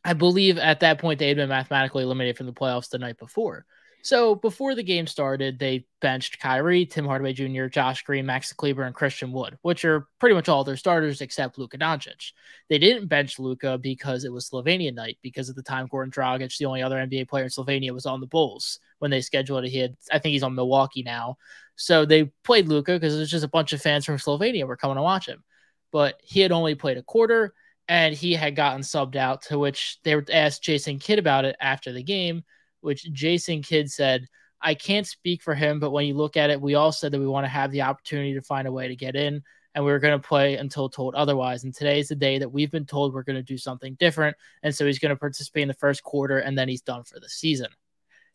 I 0.04 0.14
believe 0.14 0.58
at 0.58 0.82
that 0.82 1.00
point 1.00 1.20
they 1.20 1.28
had 1.30 1.38
been 1.38 1.50
mathematically 1.50 2.04
eliminated 2.04 2.38
from 2.38 2.46
the 2.46 2.54
playoffs 2.54 2.90
the 2.90 2.98
night 3.00 3.18
before. 3.18 3.66
So 4.02 4.36
before 4.36 4.76
the 4.76 4.84
game 4.84 5.08
started, 5.08 5.60
they 5.60 5.86
benched 6.00 6.40
Kyrie, 6.40 6.86
Tim 6.86 7.06
Hardaway 7.06 7.34
Jr., 7.34 7.66
Josh 7.66 8.02
Green, 8.04 8.26
Max 8.26 8.54
Kleber, 8.54 8.84
and 8.84 8.96
Christian 8.96 9.34
Wood, 9.34 9.58
which 9.62 9.84
are 9.84 10.08
pretty 10.20 10.36
much 10.36 10.48
all 10.48 10.64
their 10.64 10.78
starters 10.78 11.20
except 11.20 11.58
Luka 11.58 11.78
Doncic. 11.78 12.32
They 12.70 12.80
didn't 12.80 13.08
bench 13.08 13.40
Luka 13.40 13.78
because 13.78 14.24
it 14.24 14.32
was 14.32 14.50
Slovenia 14.50 14.94
night, 14.94 15.18
because 15.22 15.50
at 15.50 15.58
the 15.58 15.64
time 15.64 15.90
Goran 15.90 16.12
Dragic, 16.12 16.58
the 16.58 16.66
only 16.66 16.82
other 16.82 16.96
NBA 16.96 17.28
player 17.28 17.44
in 17.44 17.50
Slovenia, 17.50 17.92
was 17.92 18.06
on 18.06 18.22
the 18.22 18.28
Bulls 18.28 18.80
when 19.00 19.12
they 19.12 19.22
scheduled 19.22 19.66
it. 19.66 19.70
He 19.70 19.80
had, 19.80 19.98
I 20.12 20.20
think 20.20 20.32
he's 20.32 20.44
on 20.44 20.56
Milwaukee 20.56 21.04
now. 21.04 21.38
So 21.76 22.06
they 22.06 22.32
played 22.44 22.70
Luka 22.70 22.94
because 22.94 23.16
it 23.16 23.20
was 23.20 23.32
just 23.32 23.46
a 23.46 23.50
bunch 23.50 23.74
of 23.74 23.82
fans 23.82 24.06
from 24.06 24.18
Slovenia 24.18 24.66
were 24.66 24.78
coming 24.78 24.96
to 24.96 25.02
watch 25.02 25.28
him. 25.28 25.44
But 25.92 26.20
he 26.24 26.40
had 26.40 26.52
only 26.54 26.76
played 26.76 26.98
a 26.98 27.04
quarter 27.04 27.54
and 27.90 28.16
he 28.16 28.34
had 28.34 28.56
gotten 28.56 28.82
subbed 28.82 29.16
out, 29.16 29.42
to 29.44 29.60
which 29.60 30.00
they 30.04 30.16
asked 30.32 30.64
Jason 30.64 31.00
Kidd 31.00 31.20
about 31.20 31.44
it 31.44 31.58
after 31.60 31.92
the 31.92 32.04
game 32.04 32.44
which 32.82 33.12
Jason 33.12 33.62
Kidd 33.62 33.92
said, 33.92 34.28
I 34.62 34.74
can't 34.74 35.08
speak 35.08 35.42
for 35.42 35.56
him, 35.56 35.80
but 35.80 35.92
when 35.92 36.06
you 36.06 36.14
look 36.14 36.36
at 36.36 36.50
it, 36.50 36.62
we 36.62 36.76
all 36.76 36.92
said 36.92 37.12
that 37.12 37.20
we 37.20 37.28
want 37.28 37.46
to 37.46 37.50
have 37.50 37.72
the 37.72 37.84
opportunity 37.84 38.34
to 38.34 38.42
find 38.42 38.68
a 38.68 38.72
way 38.72 38.88
to 38.88 38.96
get 38.96 39.16
in, 39.16 39.42
and 39.74 39.86
we 39.86 39.92
are 39.92 40.00
going 40.00 40.20
to 40.20 40.28
play 40.28 40.58
until 40.58 40.90
told 40.90 41.16
otherwise. 41.16 41.64
And 41.64 41.74
today 41.74 42.00
is 42.00 42.10
the 42.10 42.16
day 42.16 42.40
that 42.40 42.52
we've 42.52 42.72
been 42.72 42.86
told 42.86 43.14
we're 43.14 43.24
going 43.24 43.38
to 43.38 43.44
do 43.44 43.58
something 43.58 43.96
different. 43.96 44.36
And 44.64 44.76
so 44.76 44.86
he's 44.86 45.00
going 45.00 45.12
to 45.12 45.16
participate 45.16 45.62
in 45.62 45.68
the 45.68 45.74
first 45.76 46.04
quarter, 46.04 46.40
and 46.40 46.58
then 46.58 46.68
he's 46.68 46.82
done 46.82 47.04
for 47.04 47.20
the 47.20 47.30
season. 47.30 47.70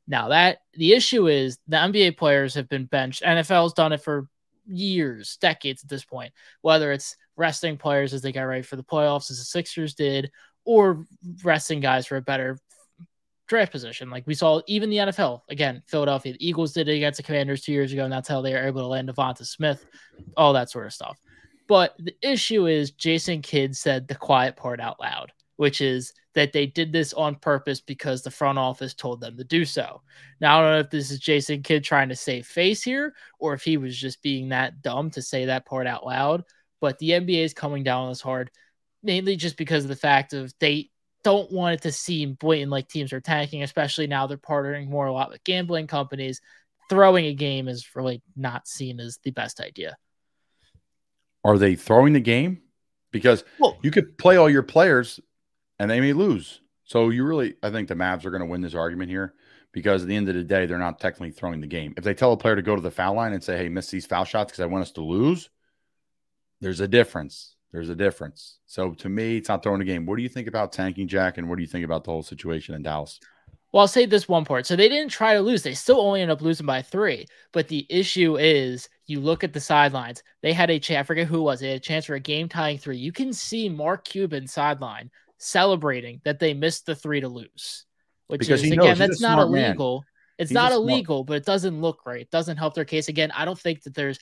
Now, 0.07 0.29
that 0.29 0.59
the 0.75 0.93
issue 0.93 1.29
is 1.29 1.59
the 1.67 1.77
NBA 1.77 2.17
players 2.17 2.55
have 2.55 2.69
been 2.69 2.85
benched. 2.85 3.23
NFL's 3.23 3.73
done 3.73 3.93
it 3.93 4.03
for 4.03 4.29
years, 4.67 5.37
decades 5.39 5.83
at 5.83 5.91
this 5.91 6.05
point, 6.05 6.33
whether 6.63 6.93
it's 6.93 7.17
resting 7.37 7.77
players 7.77 8.15
as 8.15 8.23
they 8.23 8.33
get 8.33 8.43
ready 8.43 8.63
for 8.63 8.77
the 8.77 8.85
playoffs, 8.85 9.31
as 9.31 9.39
the 9.39 9.45
Sixers 9.45 9.95
did, 9.95 10.31
or 10.65 11.07
resting 11.43 11.81
guys 11.81 12.07
for 12.07 12.17
a 12.17 12.23
better 12.23 12.59
draft 13.47 13.73
position. 13.73 14.11
Like 14.11 14.27
we 14.27 14.35
saw 14.35 14.61
even 14.67 14.91
the 14.91 14.97
NFL, 14.99 15.43
again, 15.49 15.83
Philadelphia, 15.87 16.33
the 16.33 16.47
Eagles 16.47 16.73
did 16.73 16.89
it 16.89 16.97
against 16.97 17.19
the 17.19 17.23
Commanders 17.23 17.63
two 17.63 17.73
years 17.73 17.93
ago, 17.93 18.05
and 18.05 18.13
that's 18.13 18.29
how 18.29 18.41
they 18.41 18.53
were 18.53 18.67
able 18.67 18.83
to 18.83 18.87
land 18.87 19.09
Devonta 19.09 19.47
Smith, 19.47 19.87
all 20.37 20.53
that 20.53 20.71
sort 20.71 20.87
of 20.87 20.93
stuff. 20.93 21.19
But 21.67 21.95
the 21.99 22.15
issue 22.23 22.67
is 22.67 22.91
Jason 22.91 23.43
Kidd 23.43 23.77
said 23.77 24.07
the 24.07 24.15
quiet 24.15 24.57
part 24.57 24.81
out 24.81 25.01
loud, 25.01 25.33
which 25.57 25.81
is 25.81 26.13
that 26.35 26.53
they 26.53 26.67
did 26.67 26.93
this 26.93 27.13
on 27.13 27.37
purpose 27.37 27.81
because 27.81 28.23
the 28.23 28.31
front 28.31 28.59
office 28.59 28.93
told 28.93 29.21
them 29.21 29.37
to 29.37 29.45
do 29.45 29.65
so. 29.65 30.03
Now, 30.41 30.59
I 30.59 30.63
don't 30.63 30.73
know 30.73 30.81
if 30.81 30.91
this 30.91 31.11
is 31.11 31.21
Jason 31.21 31.63
Kidd 31.63 31.85
trying 31.85 32.09
to 32.09 32.17
save 32.17 32.47
face 32.47 32.83
here 32.83 33.15
or 33.39 33.55
if 33.55 33.63
he 33.63 33.77
was 33.77 33.97
just 33.97 34.23
being 34.23 34.49
that 34.49 34.83
dumb 34.83 35.11
to 35.11 35.23
say 35.23 35.47
that 35.47 35.65
part 35.65 35.87
out 35.87 36.05
loud. 36.05 36.43
But 36.81 36.99
the 36.99 37.11
NBA 37.11 37.45
is 37.45 37.55
coming 37.55 37.85
down 37.85 38.05
on 38.05 38.09
this 38.11 38.21
hard, 38.21 38.51
mainly 39.03 39.37
just 39.37 39.57
because 39.57 39.85
of 39.85 39.89
the 39.89 39.97
fact 39.97 40.33
of 40.33 40.53
they 40.59 40.91
don't 41.25 41.51
want 41.51 41.75
it 41.75 41.83
to 41.83 41.93
seem 41.93 42.35
blatant 42.35 42.71
like 42.71 42.89
teams 42.89 43.13
are 43.13 43.21
tanking, 43.21 43.63
especially 43.63 44.07
now 44.07 44.27
they're 44.27 44.37
partnering 44.37 44.89
more 44.89 45.07
a 45.07 45.13
lot 45.13 45.31
with 45.31 45.43
gambling 45.43 45.87
companies. 45.87 46.41
Throwing 46.89 47.27
a 47.27 47.35
game 47.35 47.67
is 47.67 47.97
really 47.97 48.23
not 48.37 48.69
seen 48.69 49.01
as 49.01 49.19
the 49.23 49.31
best 49.31 49.61
idea. 49.61 49.97
Are 51.43 51.59
they 51.59 51.75
throwing 51.75 52.13
the 52.13 52.21
game? 52.21 52.61
Because 53.11 53.45
well, 53.59 53.79
you 53.83 53.91
could 53.91 54.19
play 54.19 54.37
all 54.37 54.51
your 54.51 54.63
players 54.63 55.19
and 55.79 55.91
they 55.91 56.01
may 56.01 56.13
lose. 56.13 56.61
So 56.85 57.09
you 57.09 57.25
really, 57.25 57.55
I 57.63 57.71
think 57.71 57.89
the 57.89 57.95
Mavs 57.95 58.25
are 58.25 58.31
going 58.31 58.41
to 58.41 58.47
win 58.47 58.61
this 58.61 58.75
argument 58.75 59.11
here 59.11 59.35
because 59.73 60.03
at 60.03 60.09
the 60.09 60.17
end 60.17 60.29
of 60.29 60.35
the 60.35 60.45
day, 60.45 60.67
they're 60.67 60.79
not 60.79 61.01
technically 61.01 61.31
throwing 61.31 61.61
the 61.61 61.67
game. 61.67 61.95
If 61.97 62.05
they 62.05 62.15
tell 62.15 62.33
a 62.33 62.37
player 62.37 62.57
to 62.57 62.63
go 62.63 62.77
to 62.77 62.83
the 62.83 62.91
foul 62.91 63.15
line 63.15 63.33
and 63.33 63.43
say, 63.43 63.57
"Hey, 63.57 63.69
miss 63.69 63.91
these 63.91 64.07
foul 64.07 64.25
shots 64.25 64.53
because 64.53 64.61
I 64.61 64.67
want 64.67 64.83
us 64.83 64.93
to 64.93 65.01
lose," 65.01 65.49
there's 66.61 66.81
a 66.81 66.89
difference. 66.89 67.54
There's 67.75 67.89
a 67.89 67.97
difference. 67.97 68.59
So 68.67 68.93
to 68.95 69.09
me, 69.09 69.39
it's 69.39 69.49
not 69.49 69.65
throwing 69.65 69.81
the 69.81 69.85
game. 69.85 70.07
What 70.07 70.15
do 70.17 70.23
you 70.23 70.29
think 70.29 70.47
about 70.47 70.73
tanking 70.73 71.09
Jack, 71.09 71.39
and 71.39 71.49
what 71.49 71.57
do 71.57 71.63
you 71.63 71.67
think 71.67 71.85
about 71.85 72.05
the 72.05 72.13
whole 72.13 72.23
situation 72.23 72.77
in 72.77 72.85
Dallas? 72.85 73.19
Well, 73.73 73.81
I'll 73.81 73.89
say 73.89 74.07
this 74.07 74.29
one 74.29 74.45
part. 74.45 74.65
So 74.65 74.77
they 74.77 74.89
didn't 74.89 75.11
try 75.11 75.35
to 75.35 75.41
lose. 75.41 75.65
They 75.65 75.75
still 75.75 76.01
only 76.01 76.23
end 76.23 76.31
up 76.31 76.41
losing 76.41 76.67
by 76.67 76.83
three. 76.83 77.27
But 77.53 77.67
the 77.67 77.85
issue 77.91 78.37
is 78.39 78.89
you 79.07 79.19
look 79.19 79.43
at 79.43 79.53
the 79.53 79.59
sidelines. 79.59 80.23
They 80.41 80.53
had 80.53 80.71
a 80.71 80.79
chance, 80.79 81.01
I 81.01 81.03
forget 81.03 81.27
who 81.27 81.39
it 81.39 81.43
was. 81.43 81.59
They 81.59 81.71
had 81.71 81.79
a 81.79 81.81
chance 81.81 82.05
for 82.05 82.15
a 82.15 82.21
game 82.21 82.49
tying 82.49 82.79
three. 82.79 82.97
You 82.97 83.11
can 83.11 83.33
see 83.33 83.69
Mark 83.69 84.05
Cuban 84.05 84.47
sideline 84.47 85.11
celebrating 85.39 86.21
that 86.25 86.39
they 86.39 86.55
missed 86.55 86.87
the 86.87 86.95
three 86.95 87.21
to 87.23 87.29
lose. 87.29 87.87
Which 88.29 88.39
Because 88.43 88.63
is 88.63 88.71
again, 88.71 88.97
that's 88.97 89.21
not 89.21 89.35
smart 89.39 89.51
man. 89.51 89.65
illegal. 89.71 90.05
It's 90.39 90.51
He's 90.51 90.57
a 90.57 90.61
not 90.61 90.71
smart- 90.71 90.83
illegal, 90.83 91.25
but 91.25 91.39
it 91.39 91.45
doesn't 91.45 91.81
look 91.81 92.07
right. 92.07 92.21
It 92.21 92.31
doesn't 92.31 92.57
help 92.57 92.75
their 92.75 92.85
case. 92.85 93.09
Again, 93.09 93.33
I 93.33 93.45
don't 93.45 93.59
think 93.59 93.83
that 93.83 93.95
there's 93.95 94.21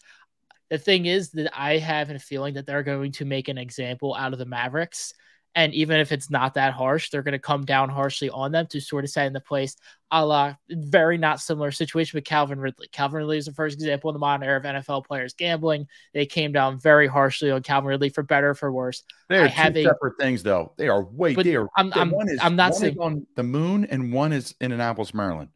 the 0.70 0.78
thing 0.78 1.06
is 1.06 1.30
that 1.32 1.50
I 1.58 1.78
have 1.78 2.10
a 2.10 2.18
feeling 2.18 2.54
that 2.54 2.66
they're 2.66 2.82
going 2.82 3.12
to 3.12 3.24
make 3.24 3.48
an 3.48 3.58
example 3.58 4.14
out 4.14 4.32
of 4.32 4.38
the 4.38 4.46
Mavericks. 4.46 5.12
And 5.54 5.74
even 5.74 6.00
if 6.00 6.12
it's 6.12 6.30
not 6.30 6.54
that 6.54 6.72
harsh, 6.72 7.10
they're 7.10 7.22
going 7.22 7.32
to 7.32 7.38
come 7.38 7.66
down 7.66 7.90
harshly 7.90 8.30
on 8.30 8.52
them 8.52 8.66
to 8.68 8.80
sort 8.80 9.04
of 9.04 9.10
set 9.10 9.26
in 9.26 9.34
the 9.34 9.40
place 9.40 9.76
a 10.10 10.24
la 10.24 10.54
very 10.70 11.18
not 11.18 11.40
similar 11.40 11.70
situation 11.70 12.16
with 12.16 12.24
Calvin 12.24 12.58
Ridley. 12.58 12.88
Calvin 12.90 13.18
Ridley 13.18 13.36
is 13.36 13.44
the 13.44 13.52
first 13.52 13.74
example 13.74 14.08
in 14.08 14.14
the 14.14 14.18
modern 14.18 14.48
era 14.48 14.56
of 14.56 14.62
NFL 14.64 15.04
players 15.04 15.34
gambling. 15.34 15.88
They 16.14 16.24
came 16.24 16.52
down 16.52 16.80
very 16.80 17.06
harshly 17.06 17.50
on 17.50 17.62
Calvin 17.62 17.88
Ridley 17.88 18.08
for 18.08 18.22
better 18.22 18.50
or 18.50 18.54
for 18.54 18.72
worse. 18.72 19.02
They 19.28 19.40
are 19.40 19.44
I 19.44 19.70
two 19.70 19.80
a- 19.80 19.84
separate 19.84 20.14
things, 20.18 20.42
though. 20.42 20.72
They 20.78 20.88
are 20.88 21.04
way. 21.04 21.34
They 21.34 21.56
are. 21.56 21.68
I'm- 21.76 21.92
I'm- 21.94 22.10
one 22.12 22.30
is, 22.30 22.38
I'm 22.42 22.56
not 22.56 22.74
saying- 22.74 22.94
is 22.94 22.98
on 22.98 23.26
the 23.36 23.42
moon, 23.42 23.84
and 23.84 24.10
one 24.10 24.32
is 24.32 24.54
in 24.58 24.72
Annapolis, 24.72 25.12
Maryland. 25.12 25.50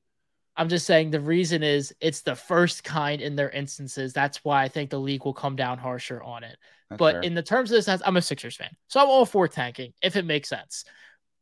I'm 0.56 0.68
just 0.68 0.86
saying 0.86 1.10
the 1.10 1.20
reason 1.20 1.62
is 1.62 1.94
it's 2.00 2.22
the 2.22 2.34
first 2.34 2.82
kind 2.82 3.20
in 3.20 3.36
their 3.36 3.50
instances. 3.50 4.12
That's 4.12 4.42
why 4.44 4.62
I 4.62 4.68
think 4.68 4.90
the 4.90 4.98
league 4.98 5.24
will 5.24 5.34
come 5.34 5.56
down 5.56 5.78
harsher 5.78 6.22
on 6.22 6.44
it. 6.44 6.56
That's 6.88 6.98
but 6.98 7.14
fair. 7.14 7.22
in 7.22 7.34
the 7.34 7.42
terms 7.42 7.70
of 7.70 7.84
this, 7.84 8.02
I'm 8.04 8.16
a 8.16 8.22
Sixers 8.22 8.56
fan, 8.56 8.74
so 8.88 9.00
I'm 9.00 9.08
all 9.08 9.26
for 9.26 9.48
tanking 9.48 9.92
if 10.02 10.16
it 10.16 10.24
makes 10.24 10.48
sense. 10.48 10.84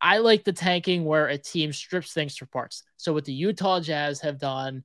I 0.01 0.19
like 0.19 0.45
the 0.45 0.53
tanking 0.53 1.05
where 1.05 1.29
a 1.29 1.39
team 1.39 1.73
strips 1.73 2.13
things 2.13 2.37
for 2.37 2.47
parts. 2.47 2.83
So 2.97 3.13
what 3.13 3.25
the 3.25 3.33
Utah 3.33 3.81
Jazz 3.81 4.21
have 4.21 4.39
done, 4.39 4.85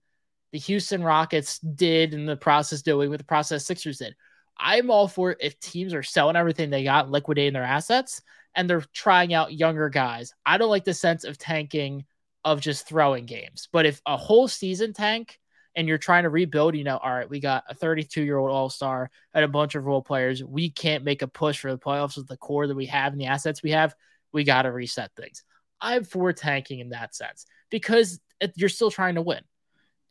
the 0.52 0.60
Houston 0.60 1.04
Rockets 1.04 1.60
did 1.60 2.14
in 2.14 2.26
the 2.26 2.38
process 2.38 2.82
doing 2.82 3.10
what 3.10 3.20
the 3.20 3.26
process 3.26 3.66
Sixers 3.66 3.98
did. 3.98 4.16
I'm 4.58 4.92
all 4.92 5.08
for 5.08 5.36
if 5.40 5.60
teams 5.60 5.94
are 5.94 6.04
selling 6.04 6.36
everything 6.36 6.70
they 6.70 6.84
got, 6.84 7.10
liquidating 7.10 7.54
their 7.54 7.64
assets, 7.64 8.22
and 8.56 8.70
they're 8.70 8.84
trying 8.94 9.34
out 9.34 9.54
younger 9.54 9.90
guys. 9.90 10.34
I 10.46 10.58
don't 10.58 10.70
like 10.70 10.86
the 10.86 10.94
sense 10.94 11.24
of 11.24 11.38
tanking 11.38 12.06
of 12.44 12.62
just 12.62 12.88
throwing 12.88 13.26
games. 13.26 13.68
But 13.72 13.86
if 13.86 14.02
a 14.06 14.18
whole 14.18 14.48
season 14.48 14.94
tank 14.94 15.40
and 15.76 15.88
you're 15.88 15.98
trying 15.98 16.24
to 16.24 16.30
rebuild, 16.30 16.76
you 16.76 16.84
know, 16.84 16.98
all 16.98 17.14
right, 17.14 17.30
we 17.30 17.40
got 17.40 17.64
a 17.70 17.76
32 17.76 18.24
year 18.24 18.38
old 18.38 18.52
all 18.52 18.70
star 18.70 19.10
and 19.34 19.46
a 19.46 19.50
bunch 19.50 19.76
of 19.76 19.86
role 19.86 20.02
players. 20.02 20.44
We 20.44 20.70
can't 20.70 21.04
make 21.04 21.22
a 21.22 21.28
push 21.28 21.60
for 21.60 21.72
the 21.72 21.78
playoffs 21.78 22.18
with 22.18 22.28
the 22.28 22.38
core 22.38 22.68
that 22.68 22.76
we 22.76 22.88
have 22.88 23.12
and 23.12 23.22
the 23.22 23.28
assets 23.28 23.64
we 23.64 23.72
have. 23.72 23.94
We 24.32 24.44
got 24.44 24.64
to 24.64 24.72
reset 24.72 25.12
things. 25.16 25.44
I'm 25.82 26.04
for 26.04 26.34
tanking 26.34 26.80
in 26.80 26.90
that 26.90 27.16
sense 27.16 27.46
because 27.70 28.20
you're 28.56 28.70
still 28.70 28.92
trying 28.92 29.16
to 29.16 29.22
win. 29.22 29.42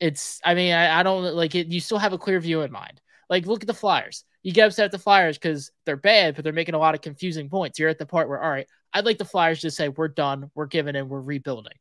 It's, 0.00 0.40
I 0.44 0.54
mean, 0.54 0.72
I, 0.72 1.00
I 1.00 1.02
don't 1.02 1.34
like 1.34 1.54
it. 1.54 1.66
You 1.66 1.80
still 1.80 1.98
have 1.98 2.12
a 2.12 2.18
clear 2.18 2.40
view 2.40 2.62
in 2.62 2.70
mind. 2.70 3.00
Like, 3.28 3.46
look 3.46 3.62
at 3.62 3.66
the 3.66 3.74
Flyers. 3.74 4.24
You 4.42 4.52
get 4.52 4.68
upset 4.68 4.86
at 4.86 4.92
the 4.92 4.98
Flyers 4.98 5.36
because 5.36 5.70
they're 5.84 5.96
bad, 5.96 6.34
but 6.34 6.44
they're 6.44 6.52
making 6.52 6.74
a 6.74 6.78
lot 6.78 6.94
of 6.94 7.02
confusing 7.02 7.50
points. 7.50 7.78
You're 7.78 7.88
at 7.90 7.98
the 7.98 8.06
part 8.06 8.28
where, 8.28 8.42
all 8.42 8.50
right, 8.50 8.66
I'd 8.92 9.04
like 9.04 9.18
the 9.18 9.24
Flyers 9.24 9.60
to 9.60 9.70
say, 9.70 9.88
we're 9.88 10.08
done, 10.08 10.50
we're 10.54 10.66
giving 10.66 10.96
in, 10.96 11.08
we're 11.08 11.20
rebuilding. 11.20 11.74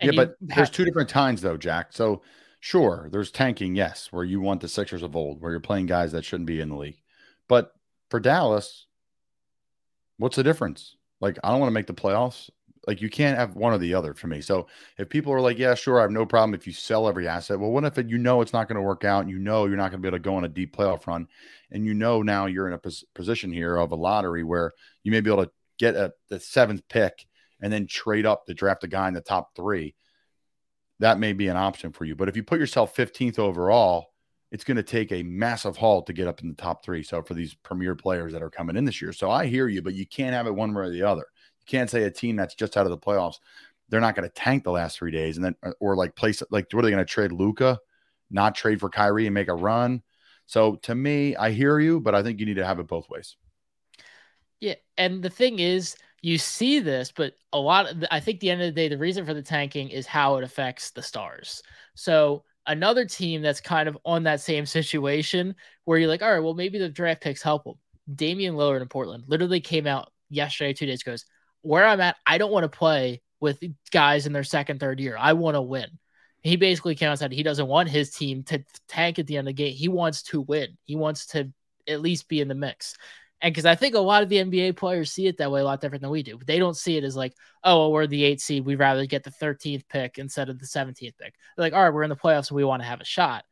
Yeah, 0.00 0.08
And 0.08 0.12
you 0.12 0.16
but 0.16 0.36
there's 0.40 0.70
two 0.70 0.84
different 0.84 1.08
times 1.08 1.42
though, 1.42 1.56
Jack. 1.56 1.92
So 1.92 2.22
sure, 2.60 3.08
there's 3.10 3.30
tanking, 3.30 3.74
yes, 3.74 4.08
where 4.10 4.24
you 4.24 4.40
want 4.40 4.60
the 4.60 4.68
Sixers 4.68 5.02
of 5.02 5.16
old, 5.16 5.40
where 5.40 5.50
you're 5.50 5.60
playing 5.60 5.86
guys 5.86 6.12
that 6.12 6.24
shouldn't 6.24 6.46
be 6.46 6.60
in 6.60 6.68
the 6.68 6.76
league. 6.76 7.00
But 7.48 7.72
for 8.10 8.20
Dallas, 8.20 8.86
what's 10.18 10.36
the 10.36 10.42
difference? 10.42 10.96
Like, 11.20 11.38
I 11.42 11.50
don't 11.50 11.60
want 11.60 11.70
to 11.70 11.74
make 11.74 11.86
the 11.86 11.94
playoffs. 11.94 12.50
Like, 12.86 13.00
you 13.00 13.10
can't 13.10 13.38
have 13.38 13.56
one 13.56 13.72
or 13.72 13.78
the 13.78 13.94
other 13.94 14.14
for 14.14 14.28
me. 14.28 14.40
So 14.40 14.68
if 14.96 15.08
people 15.08 15.32
are 15.32 15.40
like, 15.40 15.58
yeah, 15.58 15.74
sure, 15.74 15.98
I 15.98 16.02
have 16.02 16.10
no 16.10 16.26
problem 16.26 16.54
if 16.54 16.66
you 16.66 16.72
sell 16.72 17.08
every 17.08 17.26
asset. 17.26 17.58
Well, 17.58 17.72
what 17.72 17.84
if 17.84 17.98
it, 17.98 18.08
you 18.08 18.18
know 18.18 18.40
it's 18.42 18.52
not 18.52 18.68
going 18.68 18.76
to 18.76 18.82
work 18.82 19.04
out 19.04 19.28
you 19.28 19.38
know 19.38 19.66
you're 19.66 19.76
not 19.76 19.90
going 19.90 20.02
to 20.02 20.02
be 20.02 20.08
able 20.08 20.18
to 20.18 20.22
go 20.22 20.36
on 20.36 20.44
a 20.44 20.48
deep 20.48 20.76
playoff 20.76 21.06
run 21.06 21.26
and 21.70 21.84
you 21.84 21.94
know 21.94 22.22
now 22.22 22.46
you're 22.46 22.68
in 22.68 22.74
a 22.74 22.78
pos- 22.78 23.04
position 23.14 23.52
here 23.52 23.76
of 23.76 23.92
a 23.92 23.96
lottery 23.96 24.44
where 24.44 24.72
you 25.02 25.10
may 25.10 25.20
be 25.20 25.30
able 25.30 25.44
to 25.44 25.50
get 25.78 25.94
a 25.94 26.12
the 26.28 26.40
seventh 26.40 26.82
pick 26.88 27.26
and 27.60 27.72
then 27.72 27.86
trade 27.86 28.26
up 28.26 28.46
to 28.46 28.54
draft 28.54 28.84
a 28.84 28.88
guy 28.88 29.08
in 29.08 29.14
the 29.14 29.20
top 29.20 29.54
three, 29.54 29.94
that 31.00 31.18
may 31.18 31.32
be 31.32 31.48
an 31.48 31.56
option 31.56 31.92
for 31.92 32.04
you. 32.04 32.14
But 32.14 32.28
if 32.28 32.36
you 32.36 32.42
put 32.42 32.60
yourself 32.60 32.96
15th 32.96 33.38
overall, 33.38 34.12
it's 34.52 34.64
going 34.64 34.76
to 34.76 34.82
take 34.82 35.12
a 35.12 35.22
massive 35.22 35.76
haul 35.76 36.02
to 36.02 36.12
get 36.12 36.28
up 36.28 36.40
in 36.40 36.48
the 36.48 36.54
top 36.54 36.84
three. 36.84 37.02
So 37.02 37.22
for 37.22 37.34
these 37.34 37.54
premier 37.54 37.94
players 37.94 38.32
that 38.32 38.42
are 38.42 38.50
coming 38.50 38.76
in 38.76 38.84
this 38.84 39.02
year, 39.02 39.12
so 39.12 39.30
I 39.30 39.46
hear 39.46 39.68
you, 39.68 39.82
but 39.82 39.94
you 39.94 40.06
can't 40.06 40.34
have 40.34 40.46
it 40.46 40.54
one 40.54 40.72
way 40.72 40.84
or 40.84 40.90
the 40.90 41.02
other. 41.02 41.26
You 41.60 41.66
can't 41.66 41.90
say 41.90 42.04
a 42.04 42.10
team 42.10 42.36
that's 42.36 42.54
just 42.54 42.76
out 42.76 42.86
of 42.86 42.90
the 42.90 42.98
playoffs, 42.98 43.36
they're 43.88 44.00
not 44.00 44.14
going 44.14 44.28
to 44.28 44.34
tank 44.34 44.64
the 44.64 44.70
last 44.70 44.98
three 44.98 45.10
days 45.10 45.36
and 45.36 45.44
then 45.44 45.56
uh, 45.62 45.72
or 45.80 45.96
like 45.96 46.16
place 46.16 46.42
like 46.50 46.66
what 46.72 46.80
are 46.80 46.86
they 46.86 46.92
going 46.92 47.04
to 47.04 47.10
trade 47.10 47.32
Luka, 47.32 47.78
not 48.30 48.54
trade 48.54 48.80
for 48.80 48.88
Kyrie 48.88 49.26
and 49.26 49.34
make 49.34 49.48
a 49.48 49.54
run. 49.54 50.02
So 50.46 50.76
to 50.76 50.94
me, 50.94 51.36
I 51.36 51.50
hear 51.50 51.78
you, 51.78 52.00
but 52.00 52.14
I 52.14 52.22
think 52.22 52.38
you 52.38 52.46
need 52.46 52.54
to 52.54 52.66
have 52.66 52.78
it 52.78 52.86
both 52.86 53.08
ways. 53.08 53.36
Yeah, 54.60 54.74
and 54.96 55.22
the 55.22 55.30
thing 55.30 55.58
is, 55.58 55.96
you 56.26 56.38
see 56.38 56.80
this, 56.80 57.12
but 57.12 57.34
a 57.52 57.58
lot 57.58 57.88
of 57.88 58.04
I 58.10 58.18
think 58.18 58.40
the 58.40 58.50
end 58.50 58.60
of 58.60 58.66
the 58.66 58.72
day, 58.72 58.88
the 58.88 58.98
reason 58.98 59.24
for 59.24 59.32
the 59.32 59.42
tanking 59.42 59.90
is 59.90 60.06
how 60.06 60.34
it 60.34 60.42
affects 60.42 60.90
the 60.90 61.00
stars. 61.00 61.62
So 61.94 62.42
another 62.66 63.04
team 63.04 63.42
that's 63.42 63.60
kind 63.60 63.88
of 63.88 63.96
on 64.04 64.24
that 64.24 64.40
same 64.40 64.66
situation 64.66 65.54
where 65.84 65.98
you're 65.98 66.08
like, 66.08 66.22
all 66.22 66.32
right, 66.32 66.42
well, 66.42 66.52
maybe 66.52 66.80
the 66.80 66.88
draft 66.88 67.20
picks 67.20 67.42
help 67.42 67.62
them. 67.62 67.74
Damian 68.12 68.56
Lillard 68.56 68.82
in 68.82 68.88
Portland 68.88 69.22
literally 69.28 69.60
came 69.60 69.86
out 69.86 70.10
yesterday, 70.28 70.72
two 70.72 70.86
days 70.86 71.00
ago. 71.00 71.12
goes, 71.12 71.26
Where 71.62 71.86
I'm 71.86 72.00
at, 72.00 72.16
I 72.26 72.38
don't 72.38 72.50
want 72.50 72.64
to 72.64 72.76
play 72.76 73.22
with 73.38 73.62
guys 73.92 74.26
in 74.26 74.32
their 74.32 74.42
second, 74.42 74.80
third 74.80 74.98
year. 74.98 75.16
I 75.16 75.34
want 75.34 75.54
to 75.54 75.62
win. 75.62 75.86
He 76.42 76.56
basically 76.56 76.96
came 76.96 77.06
out 77.06 77.12
and 77.12 77.18
said 77.20 77.32
he 77.32 77.44
doesn't 77.44 77.68
want 77.68 77.88
his 77.88 78.10
team 78.10 78.42
to 78.44 78.64
tank 78.88 79.20
at 79.20 79.28
the 79.28 79.36
end 79.36 79.46
of 79.46 79.54
the 79.54 79.62
game. 79.62 79.74
He 79.74 79.86
wants 79.86 80.24
to 80.24 80.40
win. 80.40 80.76
He 80.86 80.96
wants 80.96 81.26
to 81.28 81.52
at 81.86 82.00
least 82.00 82.28
be 82.28 82.40
in 82.40 82.48
the 82.48 82.54
mix. 82.56 82.96
And 83.42 83.52
because 83.52 83.66
I 83.66 83.74
think 83.74 83.94
a 83.94 84.00
lot 84.00 84.22
of 84.22 84.28
the 84.28 84.36
NBA 84.36 84.76
players 84.76 85.12
see 85.12 85.26
it 85.26 85.36
that 85.38 85.50
way 85.50 85.60
a 85.60 85.64
lot 85.64 85.80
different 85.80 86.00
than 86.00 86.10
we 86.10 86.22
do. 86.22 86.38
They 86.46 86.58
don't 86.58 86.76
see 86.76 86.96
it 86.96 87.04
as 87.04 87.16
like, 87.16 87.34
oh, 87.62 87.78
well, 87.78 87.92
we're 87.92 88.06
the 88.06 88.24
eight 88.24 88.40
seed. 88.40 88.64
We'd 88.64 88.78
rather 88.78 89.04
get 89.04 89.24
the 89.24 89.30
13th 89.30 89.84
pick 89.88 90.18
instead 90.18 90.48
of 90.48 90.58
the 90.58 90.66
17th 90.66 90.98
pick. 90.98 91.18
They're 91.18 91.32
like, 91.58 91.74
all 91.74 91.84
right, 91.84 91.92
we're 91.92 92.02
in 92.02 92.10
the 92.10 92.16
playoffs. 92.16 92.46
So 92.46 92.54
we 92.54 92.64
want 92.64 92.82
to 92.82 92.88
have 92.88 93.00
a 93.00 93.04
shot. 93.04 93.44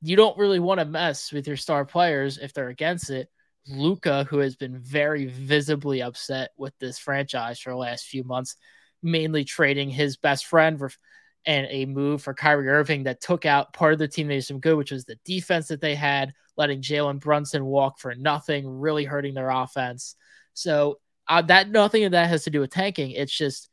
You 0.00 0.16
don't 0.16 0.36
really 0.36 0.58
want 0.58 0.80
to 0.80 0.84
mess 0.84 1.30
with 1.30 1.46
your 1.46 1.56
star 1.56 1.84
players 1.84 2.38
if 2.38 2.52
they're 2.52 2.68
against 2.68 3.10
it. 3.10 3.28
Luka, 3.68 4.24
who 4.24 4.38
has 4.38 4.56
been 4.56 4.78
very 4.78 5.26
visibly 5.26 6.02
upset 6.02 6.50
with 6.56 6.76
this 6.80 6.98
franchise 6.98 7.60
for 7.60 7.70
the 7.70 7.76
last 7.76 8.06
few 8.06 8.24
months, 8.24 8.56
mainly 9.04 9.44
trading 9.44 9.88
his 9.88 10.16
best 10.16 10.46
friend 10.46 10.80
for, 10.80 10.90
and 11.46 11.66
a 11.70 11.86
move 11.86 12.22
for 12.22 12.34
Kyrie 12.34 12.68
Irving 12.68 13.04
that 13.04 13.20
took 13.20 13.44
out 13.46 13.72
part 13.72 13.92
of 13.92 13.98
the 13.98 14.08
team 14.08 14.28
that 14.28 14.34
did 14.34 14.44
some 14.44 14.60
good, 14.60 14.76
which 14.76 14.92
was 14.92 15.04
the 15.04 15.18
defense 15.24 15.68
that 15.68 15.80
they 15.80 15.94
had, 15.94 16.32
letting 16.56 16.80
Jalen 16.80 17.20
Brunson 17.20 17.64
walk 17.64 17.98
for 17.98 18.14
nothing, 18.14 18.68
really 18.80 19.04
hurting 19.04 19.34
their 19.34 19.50
offense. 19.50 20.16
So 20.54 20.98
uh, 21.28 21.42
that 21.42 21.70
nothing 21.70 22.04
of 22.04 22.12
that 22.12 22.28
has 22.28 22.44
to 22.44 22.50
do 22.50 22.60
with 22.60 22.70
tanking. 22.70 23.12
It's 23.12 23.36
just 23.36 23.68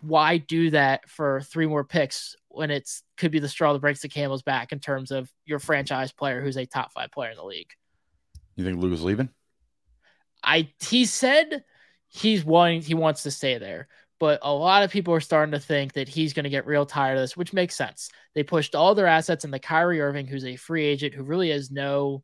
why 0.00 0.36
do 0.36 0.70
that 0.70 1.08
for 1.08 1.40
three 1.42 1.66
more 1.66 1.84
picks 1.84 2.36
when 2.48 2.70
it's 2.70 3.02
could 3.16 3.30
be 3.30 3.38
the 3.38 3.48
straw 3.48 3.72
that 3.72 3.78
breaks 3.78 4.02
the 4.02 4.08
camel's 4.08 4.42
back 4.42 4.72
in 4.72 4.80
terms 4.80 5.10
of 5.10 5.30
your 5.46 5.58
franchise 5.58 6.12
player 6.12 6.42
who's 6.42 6.56
a 6.56 6.66
top 6.66 6.92
five 6.92 7.10
player 7.10 7.30
in 7.30 7.36
the 7.36 7.44
league. 7.44 7.70
You 8.56 8.64
think 8.64 8.80
Luka's 8.80 9.02
leaving? 9.02 9.30
I 10.42 10.68
he 10.80 11.06
said 11.06 11.64
he's 12.08 12.44
wanting 12.44 12.82
he 12.82 12.94
wants 12.94 13.22
to 13.24 13.30
stay 13.30 13.58
there, 13.58 13.88
but 14.20 14.38
a 14.42 14.52
lot 14.52 14.82
of 14.82 14.90
people 14.90 15.14
are 15.14 15.20
starting 15.20 15.52
to 15.52 15.58
think 15.58 15.94
that 15.94 16.08
he's 16.08 16.32
going 16.32 16.44
to 16.44 16.50
get 16.50 16.66
real 16.66 16.86
tired 16.86 17.16
of 17.16 17.22
this, 17.22 17.36
which 17.36 17.52
makes 17.52 17.76
sense. 17.76 18.10
They 18.34 18.42
pushed 18.42 18.74
all 18.74 18.94
their 18.94 19.06
assets 19.06 19.44
into 19.44 19.58
Kyrie 19.58 20.00
Irving, 20.00 20.26
who's 20.26 20.44
a 20.44 20.56
free 20.56 20.84
agent 20.84 21.14
who 21.14 21.22
really 21.22 21.50
has 21.50 21.70
no 21.70 22.22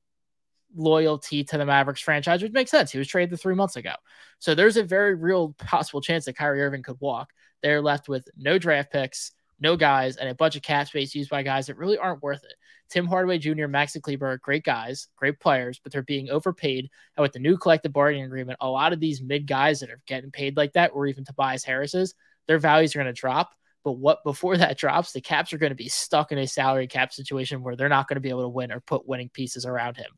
loyalty 0.74 1.42
to 1.44 1.58
the 1.58 1.66
Mavericks 1.66 2.00
franchise, 2.00 2.42
which 2.42 2.52
makes 2.52 2.70
sense. 2.70 2.92
He 2.92 2.98
was 2.98 3.08
traded 3.08 3.38
three 3.40 3.54
months 3.54 3.76
ago. 3.76 3.94
So 4.38 4.54
there's 4.54 4.76
a 4.76 4.84
very 4.84 5.14
real 5.14 5.54
possible 5.58 6.00
chance 6.00 6.24
that 6.26 6.36
Kyrie 6.36 6.62
Irving 6.62 6.82
could 6.82 7.00
walk. 7.00 7.32
They're 7.62 7.82
left 7.82 8.08
with 8.08 8.28
no 8.36 8.58
draft 8.58 8.92
picks, 8.92 9.32
no 9.60 9.76
guys, 9.76 10.16
and 10.16 10.28
a 10.28 10.34
bunch 10.34 10.56
of 10.56 10.62
cap 10.62 10.88
space 10.88 11.14
used 11.14 11.30
by 11.30 11.42
guys 11.42 11.66
that 11.66 11.76
really 11.76 11.98
aren't 11.98 12.22
worth 12.22 12.44
it. 12.44 12.54
Tim 12.90 13.06
Hardaway 13.06 13.38
Jr., 13.38 13.66
Maxi 13.66 14.02
Kleber, 14.02 14.38
great 14.38 14.64
guys, 14.64 15.08
great 15.16 15.38
players, 15.38 15.80
but 15.82 15.92
they're 15.92 16.02
being 16.02 16.28
overpaid. 16.28 16.90
And 17.16 17.22
with 17.22 17.32
the 17.32 17.38
new 17.38 17.56
collective 17.56 17.92
bargaining 17.92 18.24
agreement, 18.24 18.58
a 18.60 18.68
lot 18.68 18.92
of 18.92 19.00
these 19.00 19.22
mid 19.22 19.46
guys 19.46 19.80
that 19.80 19.90
are 19.90 20.02
getting 20.06 20.30
paid 20.30 20.56
like 20.56 20.72
that, 20.72 20.90
or 20.92 21.06
even 21.06 21.24
Tobias 21.24 21.64
Harris's, 21.64 22.14
their 22.48 22.58
values 22.58 22.94
are 22.94 22.98
going 22.98 23.14
to 23.14 23.18
drop. 23.18 23.50
But 23.84 23.92
what 23.92 24.24
before 24.24 24.56
that 24.56 24.76
drops, 24.76 25.12
the 25.12 25.20
caps 25.20 25.52
are 25.52 25.58
going 25.58 25.70
to 25.70 25.76
be 25.76 25.88
stuck 25.88 26.32
in 26.32 26.38
a 26.38 26.46
salary 26.46 26.86
cap 26.86 27.12
situation 27.12 27.62
where 27.62 27.76
they're 27.76 27.88
not 27.88 28.08
going 28.08 28.16
to 28.16 28.20
be 28.20 28.28
able 28.28 28.42
to 28.42 28.48
win 28.48 28.72
or 28.72 28.80
put 28.80 29.08
winning 29.08 29.30
pieces 29.30 29.64
around 29.64 29.96
him. 29.96 30.10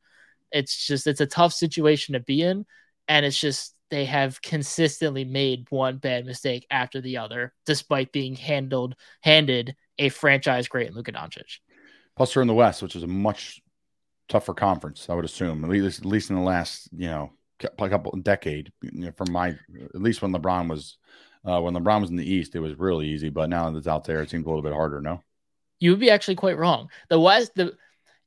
It's 0.51 0.87
just 0.87 1.07
it's 1.07 1.21
a 1.21 1.27
tough 1.27 1.53
situation 1.53 2.15
to 2.15 2.21
be 2.21 2.43
in, 2.43 2.67
and 3.07 3.25
it's 3.25 3.39
just 3.39 3.75
they 3.93 4.07
have 4.07 4.41
consistently 4.41 5.23
made 5.23 5.67
one 5.69 5.99
bad 5.99 6.25
mistake 6.25 6.67
after 6.71 7.03
the 7.03 7.19
other, 7.19 7.53
despite 7.67 8.11
being 8.11 8.35
handled 8.35 8.97
handed 9.21 9.77
a 9.99 10.09
franchise 10.09 10.67
great 10.67 10.89
in 10.89 10.95
Luka 10.95 11.13
Doncic. 11.13 11.59
Plus, 12.17 12.33
they're 12.33 12.41
in 12.41 12.49
the 12.49 12.55
West, 12.55 12.83
which 12.83 12.97
is 12.97 13.03
a 13.03 13.07
much 13.07 13.61
tougher 14.31 14.55
conference, 14.55 15.11
I 15.11 15.15
would 15.15 15.27
assume, 15.27 15.63
at 15.63 15.71
least 15.71 15.99
at 15.99 16.07
least 16.07 16.31
in 16.31 16.37
the 16.37 16.43
last 16.43 16.89
you 16.97 17.07
know 17.07 17.33
a 17.79 17.89
couple 17.91 18.13
decade. 18.23 18.73
You 18.81 19.07
know, 19.07 19.13
from 19.13 19.31
my 19.31 19.49
at 19.51 20.01
least 20.01 20.23
when 20.23 20.33
LeBron 20.33 20.71
was 20.71 20.97
uh, 21.45 21.61
when 21.61 21.75
LeBron 21.75 22.01
was 22.01 22.09
in 22.09 22.17
the 22.17 22.29
East, 22.29 22.55
it 22.55 22.61
was 22.61 22.79
really 22.79 23.09
easy, 23.09 23.29
but 23.29 23.51
now 23.51 23.71
that 23.71 23.77
it's 23.77 23.87
out 23.87 24.05
there, 24.05 24.23
it 24.23 24.31
seems 24.31 24.47
a 24.47 24.49
little 24.49 24.63
bit 24.63 24.73
harder. 24.73 25.03
No, 25.03 25.21
you 25.81 25.91
would 25.91 26.01
be 26.01 26.11
actually 26.11 26.37
quite 26.37 26.57
wrong. 26.57 26.89
The 27.11 27.21
West, 27.21 27.53
the 27.57 27.65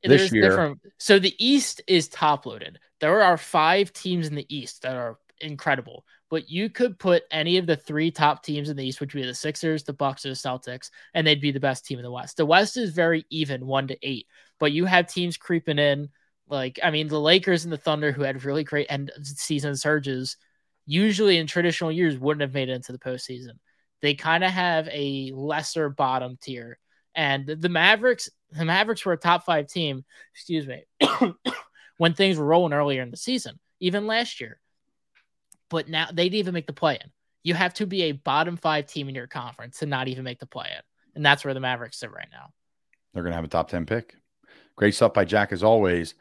This 0.03 0.22
there's 0.22 0.31
year- 0.31 0.43
different. 0.43 0.79
So 1.00 1.17
the 1.17 1.34
East 1.43 1.81
is 1.88 2.07
top 2.07 2.45
loaded. 2.45 2.77
There 3.01 3.24
are 3.24 3.38
five 3.38 3.91
teams 3.93 4.27
in 4.27 4.36
the 4.36 4.45
East 4.55 4.84
that 4.84 4.95
are 4.95 5.17
incredible, 5.42 6.06
but 6.30 6.50
you 6.50 6.70
could 6.70 7.00
put 7.00 7.24
any 7.32 7.58
of 7.58 7.65
the 7.65 7.75
three 7.75 8.12
top 8.12 8.44
teams 8.44 8.70
in 8.70 8.77
the 8.77 8.86
East, 8.86 9.00
which 9.00 9.13
would 9.13 9.22
be 9.22 9.27
the 9.27 9.34
Sixers, 9.34 9.84
the 9.84 9.94
Bucks, 9.94 10.25
or 10.25 10.30
the 10.30 10.36
Celtics, 10.36 10.89
and 11.13 11.25
they'd 11.25 11.42
be 11.42 11.51
the 11.51 11.60
best 11.60 11.86
team 11.86 12.00
in 12.00 12.04
the 12.04 12.12
West. 12.12 12.38
The 12.38 12.46
West 12.46 12.77
is 12.77 12.92
very 12.92 13.25
even, 13.30 13.65
one 13.65 13.88
to 13.88 13.98
eight, 14.01 14.27
but 14.60 14.72
you 14.72 14.86
have 14.86 15.08
teams 15.08 15.38
creeping 15.38 15.80
in. 15.80 16.10
Like, 16.48 16.80
I 16.84 16.92
mean, 16.92 17.08
the 17.08 17.20
Lakers 17.20 17.63
and 17.63 17.74
the 17.74 17.77
Thunder, 17.77 18.12
who 18.12 18.22
had 18.22 18.44
really 18.44 18.63
great 18.63 18.88
end 18.89 19.12
of 19.15 19.25
season 19.25 19.75
surges, 19.75 20.38
usually 20.86 21.38
in 21.38 21.48
traditional 21.48 21.92
years 21.92 22.18
wouldn't 22.18 22.42
have 22.42 22.54
made 22.54 22.70
it 22.70 22.74
into 22.74 22.92
the 22.92 23.00
postseason. 23.00 23.58
They 24.01 24.13
kind 24.13 24.44
of 24.44 24.51
have 24.51 24.88
a 24.92 25.32
lesser 25.34 25.89
bottom 25.89 26.38
tier. 26.39 26.77
And 27.15 27.48
the 27.48 27.70
Mavericks, 27.70 28.30
the 28.51 28.65
Mavericks 28.65 29.06
were 29.06 29.13
a 29.13 29.18
top 29.18 29.46
five 29.46 29.68
team, 29.68 30.04
excuse 30.34 30.68
me, 30.68 30.84
when 31.98 32.13
things 32.13 32.38
were 32.38 32.46
rolling 32.46 32.74
earlier 32.74 33.01
in 33.01 33.10
the 33.10 33.18
season, 33.18 33.60
even 33.80 34.06
last 34.06 34.42
year. 34.42 34.60
But 35.75 35.89
now 35.89 36.08
they 36.10 36.29
didn't 36.29 36.39
even 36.39 36.53
make 36.53 36.67
the 36.67 36.72
play 36.72 36.98
in. 37.03 37.12
You 37.44 37.53
have 37.53 37.74
to 37.74 37.86
be 37.86 38.03
a 38.03 38.13
bottom 38.13 38.55
five 38.55 38.86
team 38.86 39.10
in 39.10 39.13
your 39.13 39.27
conference 39.27 39.79
to 39.79 39.86
not 39.86 40.08
even 40.08 40.24
make 40.24 40.39
the 40.39 40.46
play 40.46 40.70
in. 40.74 40.82
And 41.15 41.25
that's 41.25 41.44
where 41.44 41.53
the 41.53 41.60
Mavericks 41.60 42.00
sit 42.00 42.13
right 42.13 42.29
now. 42.32 42.53
they're 43.13 43.24
going 43.24 43.34
to 43.34 43.36
have 43.36 43.44
a 43.44 43.50
top 43.50 43.70
10 43.70 43.86
pick. 43.86 44.15
Great 44.77 44.96
stuff 44.96 45.13
by 45.13 45.25
Jack, 45.25 45.51
as 45.51 45.63
always. 45.63 46.13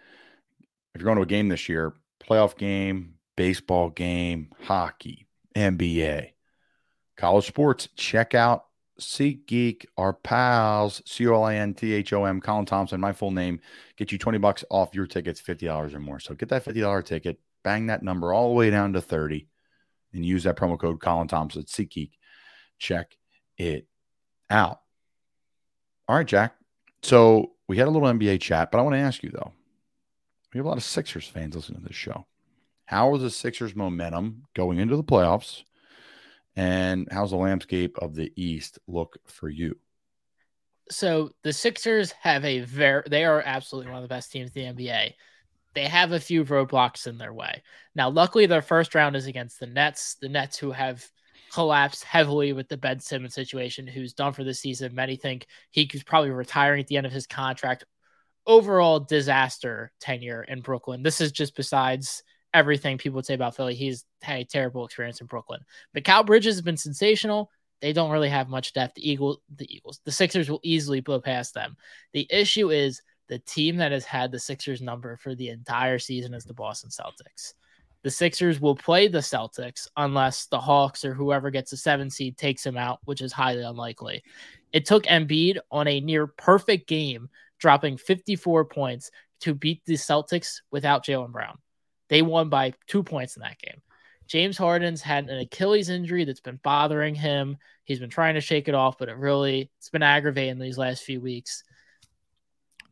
If 0.92 1.00
you're 1.00 1.04
going 1.04 1.18
to 1.18 1.22
a 1.22 1.26
game 1.26 1.50
this 1.50 1.68
year, 1.68 1.94
playoff 2.20 2.56
game, 2.56 3.14
baseball 3.36 3.90
game, 3.90 4.50
hockey, 4.64 5.28
NBA, 5.54 6.30
college 7.16 7.46
sports, 7.46 7.88
check 7.94 8.34
out 8.34 8.64
SeatGeek, 9.00 9.86
our 9.96 10.14
pals, 10.14 11.00
C 11.06 11.28
O 11.28 11.34
L 11.34 11.44
I 11.44 11.54
N 11.54 11.74
T 11.74 11.92
H 11.92 12.12
O 12.12 12.24
M, 12.24 12.40
Colin 12.40 12.66
Thompson, 12.66 13.00
my 13.00 13.12
full 13.12 13.30
name, 13.30 13.60
get 13.96 14.10
you 14.10 14.18
20 14.18 14.38
bucks 14.38 14.64
off 14.68 14.96
your 14.96 15.06
tickets, 15.06 15.40
$50 15.40 15.94
or 15.94 16.00
more. 16.00 16.18
So 16.18 16.34
get 16.34 16.48
that 16.48 16.64
$50 16.64 17.04
ticket, 17.04 17.38
bang 17.64 17.86
that 17.86 18.02
number 18.02 18.32
all 18.32 18.48
the 18.48 18.54
way 18.54 18.70
down 18.70 18.92
to 18.92 19.00
30 19.00 19.48
and 20.12 20.24
use 20.24 20.44
that 20.44 20.56
promo 20.56 20.78
code 20.78 21.00
Colin 21.00 21.26
Thompson 21.28 21.62
at 21.62 21.66
SeatGeek. 21.66 22.12
Check 22.78 23.16
it 23.58 23.86
out. 24.48 24.80
All 26.08 26.16
right, 26.16 26.26
Jack. 26.26 26.54
So 27.02 27.52
we 27.66 27.78
had 27.78 27.88
a 27.88 27.90
little 27.90 28.08
NBA 28.08 28.40
chat, 28.40 28.70
but 28.70 28.78
I 28.78 28.82
want 28.82 28.94
to 28.94 29.00
ask 29.00 29.22
you 29.22 29.30
though. 29.30 29.52
We 30.52 30.58
have 30.58 30.66
a 30.66 30.68
lot 30.68 30.78
of 30.78 30.84
Sixers 30.84 31.26
fans 31.26 31.56
listening 31.56 31.80
to 31.80 31.88
this 31.88 31.96
show. 31.96 32.26
How 32.84 33.14
is 33.16 33.22
the 33.22 33.30
Sixers 33.30 33.74
momentum 33.74 34.44
going 34.54 34.78
into 34.78 34.96
the 34.96 35.02
playoffs? 35.02 35.62
And 36.54 37.08
how's 37.10 37.30
the 37.30 37.36
landscape 37.36 37.98
of 37.98 38.14
the 38.14 38.32
East 38.36 38.78
look 38.86 39.18
for 39.26 39.48
you? 39.48 39.76
so 40.90 41.30
the 41.42 41.52
Sixers 41.52 42.12
have 42.12 42.44
a 42.44 42.60
very 42.60 43.02
they 43.08 43.24
are 43.24 43.42
absolutely 43.44 43.90
one 43.90 44.02
of 44.02 44.08
the 44.08 44.14
best 44.14 44.30
teams 44.30 44.50
in 44.54 44.76
the 44.76 44.84
NBA. 44.84 45.12
They 45.74 45.86
have 45.86 46.12
a 46.12 46.20
few 46.20 46.44
roadblocks 46.44 47.06
in 47.06 47.18
their 47.18 47.32
way. 47.32 47.62
Now, 47.94 48.10
luckily 48.10 48.46
their 48.46 48.62
first 48.62 48.94
round 48.94 49.16
is 49.16 49.26
against 49.26 49.60
the 49.60 49.66
Nets, 49.66 50.16
the 50.20 50.28
Nets 50.28 50.58
who 50.58 50.70
have 50.72 51.04
collapsed 51.52 52.04
heavily 52.04 52.52
with 52.52 52.68
the 52.68 52.76
Ben 52.76 53.00
Simmons 53.00 53.34
situation, 53.34 53.86
who's 53.86 54.12
done 54.12 54.32
for 54.32 54.44
the 54.44 54.54
season. 54.54 54.94
Many 54.94 55.16
think 55.16 55.46
he's 55.70 56.02
probably 56.02 56.30
retiring 56.30 56.80
at 56.80 56.86
the 56.86 56.96
end 56.96 57.06
of 57.06 57.12
his 57.12 57.26
contract. 57.26 57.84
Overall 58.46 59.00
disaster 59.00 59.92
tenure 60.00 60.42
in 60.42 60.60
Brooklyn. 60.60 61.02
This 61.02 61.20
is 61.20 61.32
just 61.32 61.56
besides 61.56 62.22
everything 62.52 62.98
people 62.98 63.16
would 63.16 63.26
say 63.26 63.34
about 63.34 63.56
Philly. 63.56 63.74
He's 63.74 64.04
had 64.22 64.40
a 64.40 64.44
terrible 64.44 64.84
experience 64.84 65.20
in 65.20 65.26
Brooklyn. 65.26 65.60
But 65.92 66.04
Mikal 66.04 66.26
Bridges 66.26 66.54
has 66.54 66.62
been 66.62 66.76
sensational 66.76 67.50
they 67.84 67.92
don't 67.92 68.10
really 68.10 68.30
have 68.30 68.48
much 68.48 68.72
depth. 68.72 68.94
The 68.94 69.10
Eagle, 69.10 69.42
the 69.54 69.70
Eagles, 69.70 70.00
the 70.06 70.10
Sixers 70.10 70.48
will 70.48 70.60
easily 70.62 71.00
blow 71.00 71.20
past 71.20 71.52
them. 71.52 71.76
The 72.14 72.26
issue 72.30 72.70
is 72.70 73.02
the 73.28 73.38
team 73.40 73.76
that 73.76 73.92
has 73.92 74.04
had 74.04 74.30
the 74.30 74.38
Sixers 74.38 74.82
number 74.82 75.16
for 75.16 75.34
the 75.34 75.48
entire 75.48 75.98
season 75.98 76.34
is 76.34 76.44
the 76.44 76.54
Boston 76.54 76.90
Celtics. 76.90 77.54
The 78.02 78.10
Sixers 78.10 78.60
will 78.60 78.76
play 78.76 79.08
the 79.08 79.18
Celtics 79.18 79.88
unless 79.96 80.46
the 80.46 80.60
Hawks 80.60 81.06
or 81.06 81.14
whoever 81.14 81.50
gets 81.50 81.72
a 81.72 81.76
seven 81.76 82.10
seed 82.10 82.36
takes 82.36 82.62
them 82.62 82.76
out, 82.76 83.00
which 83.04 83.22
is 83.22 83.32
highly 83.32 83.62
unlikely. 83.62 84.22
It 84.72 84.84
took 84.84 85.04
Embiid 85.04 85.58
on 85.70 85.88
a 85.88 86.00
near 86.00 86.26
perfect 86.26 86.86
game, 86.86 87.30
dropping 87.58 87.96
54 87.96 88.66
points 88.66 89.10
to 89.40 89.54
beat 89.54 89.82
the 89.86 89.94
Celtics 89.94 90.60
without 90.70 91.04
Jaylen 91.04 91.32
Brown. 91.32 91.56
They 92.10 92.20
won 92.20 92.50
by 92.50 92.74
two 92.86 93.02
points 93.02 93.36
in 93.36 93.42
that 93.42 93.58
game. 93.58 93.80
James 94.26 94.58
Harden's 94.58 95.02
had 95.02 95.28
an 95.28 95.38
Achilles 95.38 95.88
injury 95.88 96.24
that's 96.24 96.40
been 96.40 96.60
bothering 96.62 97.14
him. 97.14 97.56
He's 97.84 98.00
been 98.00 98.10
trying 98.10 98.34
to 98.34 98.40
shake 98.40 98.68
it 98.68 98.74
off, 98.74 98.98
but 98.98 99.08
it 99.08 99.16
really 99.16 99.70
it's 99.78 99.90
been 99.90 100.02
aggravating 100.02 100.58
these 100.58 100.78
last 100.78 101.04
few 101.04 101.20
weeks. 101.20 101.64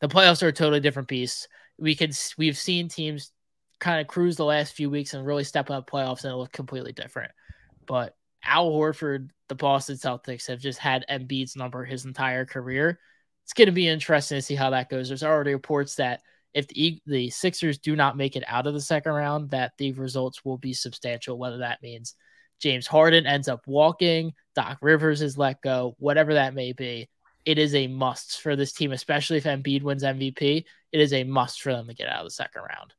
The 0.03 0.09
playoffs 0.09 0.43
are 0.43 0.49
a 0.49 0.53
totally 0.53 0.81
different 0.81 1.09
beast. 1.09 1.49
We 1.79 1.95
could 1.95 2.15
we've 2.37 2.59
seen 2.59 2.89
teams 2.89 3.33
kind 3.79 4.01
of 4.01 4.09
cruise 4.09 4.37
the 4.37 4.45
last 4.45 4.75
few 4.75 4.91
weeks 4.91 5.15
and 5.15 5.25
really 5.25 5.45
step 5.45 5.71
up 5.71 5.89
playoffs 5.89 6.25
and 6.25 6.37
look 6.37 6.53
completely 6.53 6.93
different. 6.93 7.31
But 7.87 8.15
Al 8.45 8.69
Horford, 8.69 9.31
the 9.49 9.55
Boston 9.55 9.97
Celtics 9.97 10.49
have 10.49 10.59
just 10.59 10.81
had 10.81 11.05
Embiid's 11.09 11.55
number 11.55 11.85
his 11.85 12.05
entire 12.05 12.45
career. 12.45 12.99
It's 13.45 13.53
going 13.53 13.67
to 13.67 13.73
be 13.73 13.87
interesting 13.87 14.39
to 14.39 14.43
see 14.43 14.57
how 14.57 14.71
that 14.71 14.91
goes. 14.91 15.07
There's 15.07 15.23
already 15.23 15.53
reports 15.53 15.95
that 15.97 16.21
if 16.53 16.67
the, 16.69 17.01
the 17.07 17.31
Sixers 17.31 17.79
do 17.79 17.95
not 17.95 18.17
make 18.17 18.35
it 18.35 18.45
out 18.49 18.67
of 18.67 18.75
the 18.75 18.81
second 18.81 19.13
round, 19.13 19.51
that 19.51 19.73
the 19.79 19.93
results 19.93 20.45
will 20.45 20.59
be 20.59 20.75
substantial, 20.75 21.39
whether 21.39 21.59
that 21.59 21.83
means 21.83 22.17
James 22.61 22.89
Harden 22.89 23.27
ends 23.27 23.49
up 23.49 23.63
walking, 23.67 24.33
Doc 24.57 24.79
Rivers 24.83 25.23
is 25.23 25.39
let 25.39 25.63
go, 25.63 25.95
whatever 25.99 26.35
that 26.35 26.55
may 26.55 26.73
be. 26.73 27.09
It 27.45 27.59
is 27.59 27.75
a 27.75 27.87
must 27.87 28.41
for 28.41 28.57
this 28.57 28.73
team, 28.73 28.93
especially 28.93 29.39
if 29.39 29.45
Embiid 29.45 29.83
wins 29.83 30.05
MVP. 30.05 30.65
It 30.93 31.01
is 31.01 31.13
a 31.13 31.25
must 31.25 31.63
for 31.63 31.73
them 31.73 31.89
to 31.89 31.95
get 31.95 32.09
out 32.09 32.21
of 32.21 32.27
the 32.27 32.31
second 32.31 32.63
round. 32.63 32.95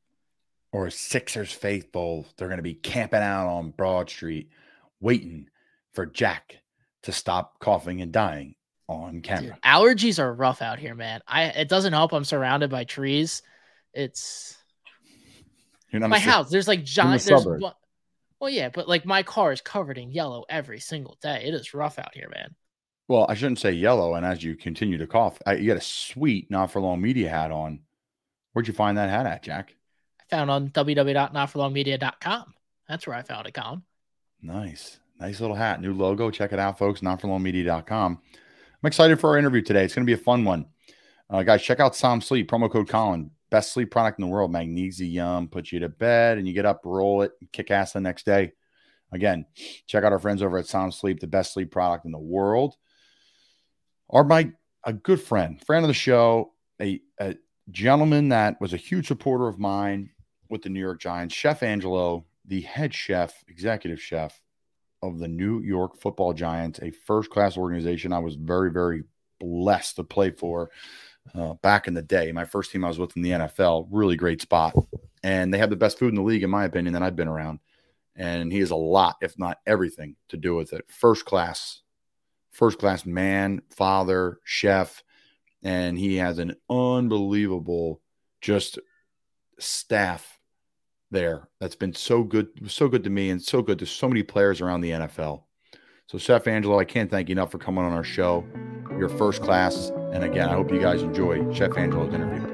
Or 0.71 0.89
Sixers 0.89 1.51
faithful, 1.51 2.25
they're 2.35 2.47
going 2.47 2.57
to 2.57 2.63
be 2.63 2.73
camping 2.73 3.21
out 3.21 3.47
on 3.47 3.71
Broad 3.71 4.09
Street, 4.09 4.49
waiting 4.99 5.49
for 5.93 6.05
Jack 6.05 6.57
to 7.03 7.11
stop 7.11 7.59
coughing 7.59 8.01
and 8.01 8.11
dying 8.11 8.55
on 8.87 9.21
camera. 9.21 9.53
Dude, 9.53 9.61
allergies 9.61 10.19
are 10.19 10.33
rough 10.33 10.61
out 10.61 10.79
here, 10.79 10.95
man. 10.95 11.21
I 11.27 11.43
it 11.43 11.69
doesn't 11.69 11.93
help. 11.93 12.11
I'm 12.11 12.23
surrounded 12.23 12.69
by 12.69 12.83
trees. 12.83 13.43
It's 13.93 14.57
You're 15.91 15.99
not 15.99 16.09
my 16.09 16.19
house. 16.19 16.49
There's 16.49 16.67
like 16.67 16.83
giant. 16.83 17.21
There's 17.23 17.45
well, 17.45 18.49
yeah, 18.49 18.67
but 18.67 18.89
like 18.89 19.05
my 19.05 19.23
car 19.23 19.53
is 19.53 19.61
covered 19.61 19.97
in 19.97 20.11
yellow 20.11 20.43
every 20.49 20.81
single 20.81 21.17
day. 21.21 21.45
It 21.45 21.53
is 21.53 21.73
rough 21.73 21.97
out 21.97 22.13
here, 22.13 22.29
man. 22.33 22.53
Well, 23.07 23.25
I 23.29 23.33
shouldn't 23.33 23.59
say 23.59 23.71
yellow. 23.71 24.15
And 24.15 24.25
as 24.25 24.43
you 24.43 24.55
continue 24.55 24.97
to 24.97 25.07
cough, 25.07 25.39
I, 25.45 25.55
you 25.55 25.67
got 25.67 25.77
a 25.77 25.81
sweet, 25.81 26.49
not 26.49 26.71
for 26.71 26.79
long 26.79 27.01
media 27.01 27.29
hat 27.29 27.51
on. 27.51 27.79
Where'd 28.53 28.67
you 28.67 28.73
find 28.73 28.97
that 28.97 29.09
hat 29.09 29.25
at, 29.25 29.43
Jack? 29.43 29.75
I 30.19 30.35
found 30.35 30.49
on 30.49 30.69
www.notforlongmedia.com. 30.69 32.53
That's 32.87 33.07
where 33.07 33.15
I 33.15 33.21
found 33.23 33.47
it, 33.47 33.53
Colin. 33.53 33.83
Nice. 34.41 34.99
Nice 35.19 35.41
little 35.41 35.55
hat. 35.55 35.81
New 35.81 35.93
logo. 35.93 36.31
Check 36.31 36.53
it 36.53 36.59
out, 36.59 36.77
folks. 36.77 37.01
Notforlongmedia.com. 37.01 38.21
I'm 38.83 38.87
excited 38.87 39.19
for 39.19 39.31
our 39.31 39.37
interview 39.37 39.61
today. 39.61 39.85
It's 39.85 39.95
going 39.95 40.05
to 40.05 40.09
be 40.09 40.19
a 40.19 40.23
fun 40.23 40.43
one. 40.43 40.65
Uh, 41.29 41.43
guys, 41.43 41.61
check 41.61 41.79
out 41.79 41.95
Som 41.95 42.21
Sleep. 42.21 42.49
Promo 42.49 42.69
code 42.69 42.89
Colin. 42.89 43.31
Best 43.49 43.71
sleep 43.73 43.91
product 43.91 44.19
in 44.19 44.25
the 44.25 44.31
world. 44.31 44.51
Magnesium. 44.51 45.47
Puts 45.47 45.71
you 45.71 45.79
to 45.79 45.89
bed 45.89 46.37
and 46.37 46.47
you 46.47 46.53
get 46.53 46.65
up, 46.65 46.81
roll 46.83 47.21
it, 47.21 47.31
kick 47.51 47.71
ass 47.71 47.93
the 47.93 48.01
next 48.01 48.25
day. 48.25 48.51
Again, 49.11 49.45
check 49.85 50.03
out 50.03 50.11
our 50.11 50.19
friends 50.19 50.41
over 50.41 50.57
at 50.57 50.65
Som 50.65 50.91
Sleep, 50.91 51.19
the 51.19 51.27
best 51.27 51.53
sleep 51.53 51.71
product 51.71 52.05
in 52.05 52.11
the 52.11 52.17
world. 52.17 52.75
Or 54.13 54.23
my 54.23 54.51
a 54.83 54.93
good 54.93 55.19
friend, 55.19 55.59
friend 55.65 55.83
of 55.83 55.87
the 55.87 55.93
show, 55.93 56.53
a, 56.79 57.01
a 57.19 57.35
gentleman 57.71 58.29
that 58.29 58.61
was 58.61 58.71
a 58.71 58.77
huge 58.77 59.07
supporter 59.07 59.47
of 59.47 59.57
mine 59.57 60.11
with 60.49 60.61
the 60.61 60.69
New 60.69 60.79
York 60.79 61.01
Giants, 61.01 61.33
Chef 61.33 61.63
Angelo, 61.63 62.23
the 62.45 62.61
head 62.61 62.93
chef, 62.93 63.43
executive 63.47 63.99
chef 63.99 64.39
of 65.01 65.17
the 65.17 65.27
New 65.27 65.61
York 65.61 65.97
Football 65.97 66.33
Giants, 66.33 66.79
a 66.83 66.91
first 66.91 67.31
class 67.31 67.57
organization 67.57 68.13
I 68.13 68.19
was 68.19 68.35
very, 68.35 68.71
very 68.71 69.03
blessed 69.39 69.95
to 69.95 70.03
play 70.03 70.29
for 70.29 70.69
uh, 71.33 71.55
back 71.55 71.87
in 71.87 71.95
the 71.95 72.03
day. 72.03 72.31
My 72.31 72.45
first 72.45 72.69
team 72.69 72.85
I 72.85 72.89
was 72.89 72.99
with 72.99 73.17
in 73.17 73.23
the 73.23 73.31
NFL, 73.31 73.87
really 73.89 74.15
great 74.15 74.41
spot. 74.41 74.75
And 75.23 75.51
they 75.51 75.57
have 75.57 75.71
the 75.71 75.75
best 75.75 75.97
food 75.97 76.09
in 76.09 76.15
the 76.15 76.21
league, 76.21 76.43
in 76.43 76.51
my 76.51 76.65
opinion, 76.65 76.93
that 76.93 77.01
I've 77.01 77.15
been 77.15 77.27
around. 77.27 77.59
And 78.15 78.51
he 78.51 78.59
has 78.59 78.69
a 78.69 78.75
lot, 78.75 79.15
if 79.21 79.39
not 79.39 79.57
everything, 79.65 80.17
to 80.29 80.37
do 80.37 80.53
with 80.53 80.71
it. 80.71 80.85
First 80.87 81.25
class, 81.25 81.82
first 82.53 82.79
class 82.79 83.05
man, 83.05 83.61
father, 83.69 84.39
chef. 84.45 85.03
And 85.61 85.97
he 85.97 86.17
has 86.17 86.39
an 86.39 86.55
unbelievable 86.69 88.01
just 88.41 88.79
staff 89.59 90.39
there 91.11 91.47
that's 91.59 91.75
been 91.75 91.93
so 91.93 92.23
good, 92.23 92.47
so 92.67 92.87
good 92.87 93.03
to 93.03 93.09
me, 93.09 93.29
and 93.29 93.41
so 93.41 93.61
good 93.61 93.79
to 93.79 93.85
so 93.85 94.07
many 94.07 94.23
players 94.23 94.61
around 94.61 94.81
the 94.81 94.91
NFL. 94.91 95.43
So, 96.07 96.17
Chef 96.17 96.47
Angelo, 96.47 96.79
I 96.79 96.85
can't 96.85 97.09
thank 97.09 97.29
you 97.29 97.33
enough 97.33 97.51
for 97.51 97.59
coming 97.59 97.85
on 97.85 97.93
our 97.93 98.03
show. 98.03 98.45
You're 98.97 99.09
first 99.09 99.41
class. 99.41 99.91
And 100.11 100.23
again, 100.23 100.49
I 100.49 100.53
hope 100.53 100.71
you 100.71 100.79
guys 100.79 101.01
enjoy 101.01 101.51
Chef 101.53 101.77
Angelo's 101.77 102.13
interview. 102.13 102.53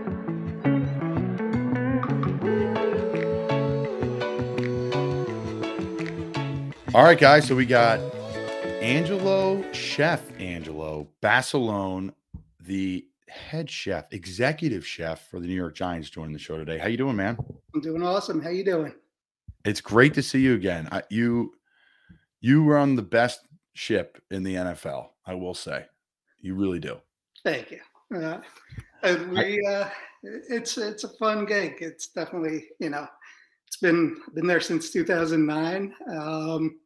All 6.93 7.03
right, 7.03 7.19
guys. 7.19 7.47
So 7.47 7.55
we 7.55 7.65
got 7.65 7.99
Angelo, 8.81 9.48
Chef 9.71 10.21
Angelo 10.39 11.07
Basilone, 11.21 12.13
the 12.59 13.05
head 13.27 13.69
chef, 13.69 14.05
executive 14.11 14.85
chef 14.85 15.27
for 15.29 15.39
the 15.39 15.47
New 15.47 15.55
York 15.55 15.75
Giants, 15.75 16.09
joining 16.09 16.33
the 16.33 16.39
show 16.39 16.57
today. 16.57 16.77
How 16.77 16.87
you 16.87 16.97
doing, 16.97 17.15
man? 17.15 17.37
I'm 17.73 17.81
doing 17.81 18.03
awesome. 18.03 18.41
How 18.41 18.49
you 18.49 18.65
doing? 18.65 18.93
It's 19.65 19.81
great 19.81 20.13
to 20.15 20.23
see 20.23 20.41
you 20.41 20.55
again. 20.55 20.87
I, 20.91 21.03
you 21.09 21.53
you 22.41 22.63
run 22.63 22.95
the 22.95 23.01
best 23.01 23.41
ship 23.73 24.21
in 24.31 24.43
the 24.43 24.55
NFL. 24.55 25.09
I 25.25 25.33
will 25.33 25.53
say, 25.53 25.85
you 26.39 26.55
really 26.55 26.79
do. 26.79 26.97
Thank 27.43 27.71
you. 27.71 27.79
Uh, 28.15 28.39
we 29.29 29.61
uh, 29.67 29.89
it's 30.23 30.77
it's 30.77 31.03
a 31.03 31.09
fun 31.09 31.45
gig. 31.45 31.75
It's 31.79 32.07
definitely 32.07 32.67
you 32.79 32.89
know 32.89 33.07
it's 33.67 33.77
been 33.77 34.17
been 34.33 34.47
there 34.47 34.61
since 34.61 34.89
2009. 34.91 35.93
Um, 36.11 36.79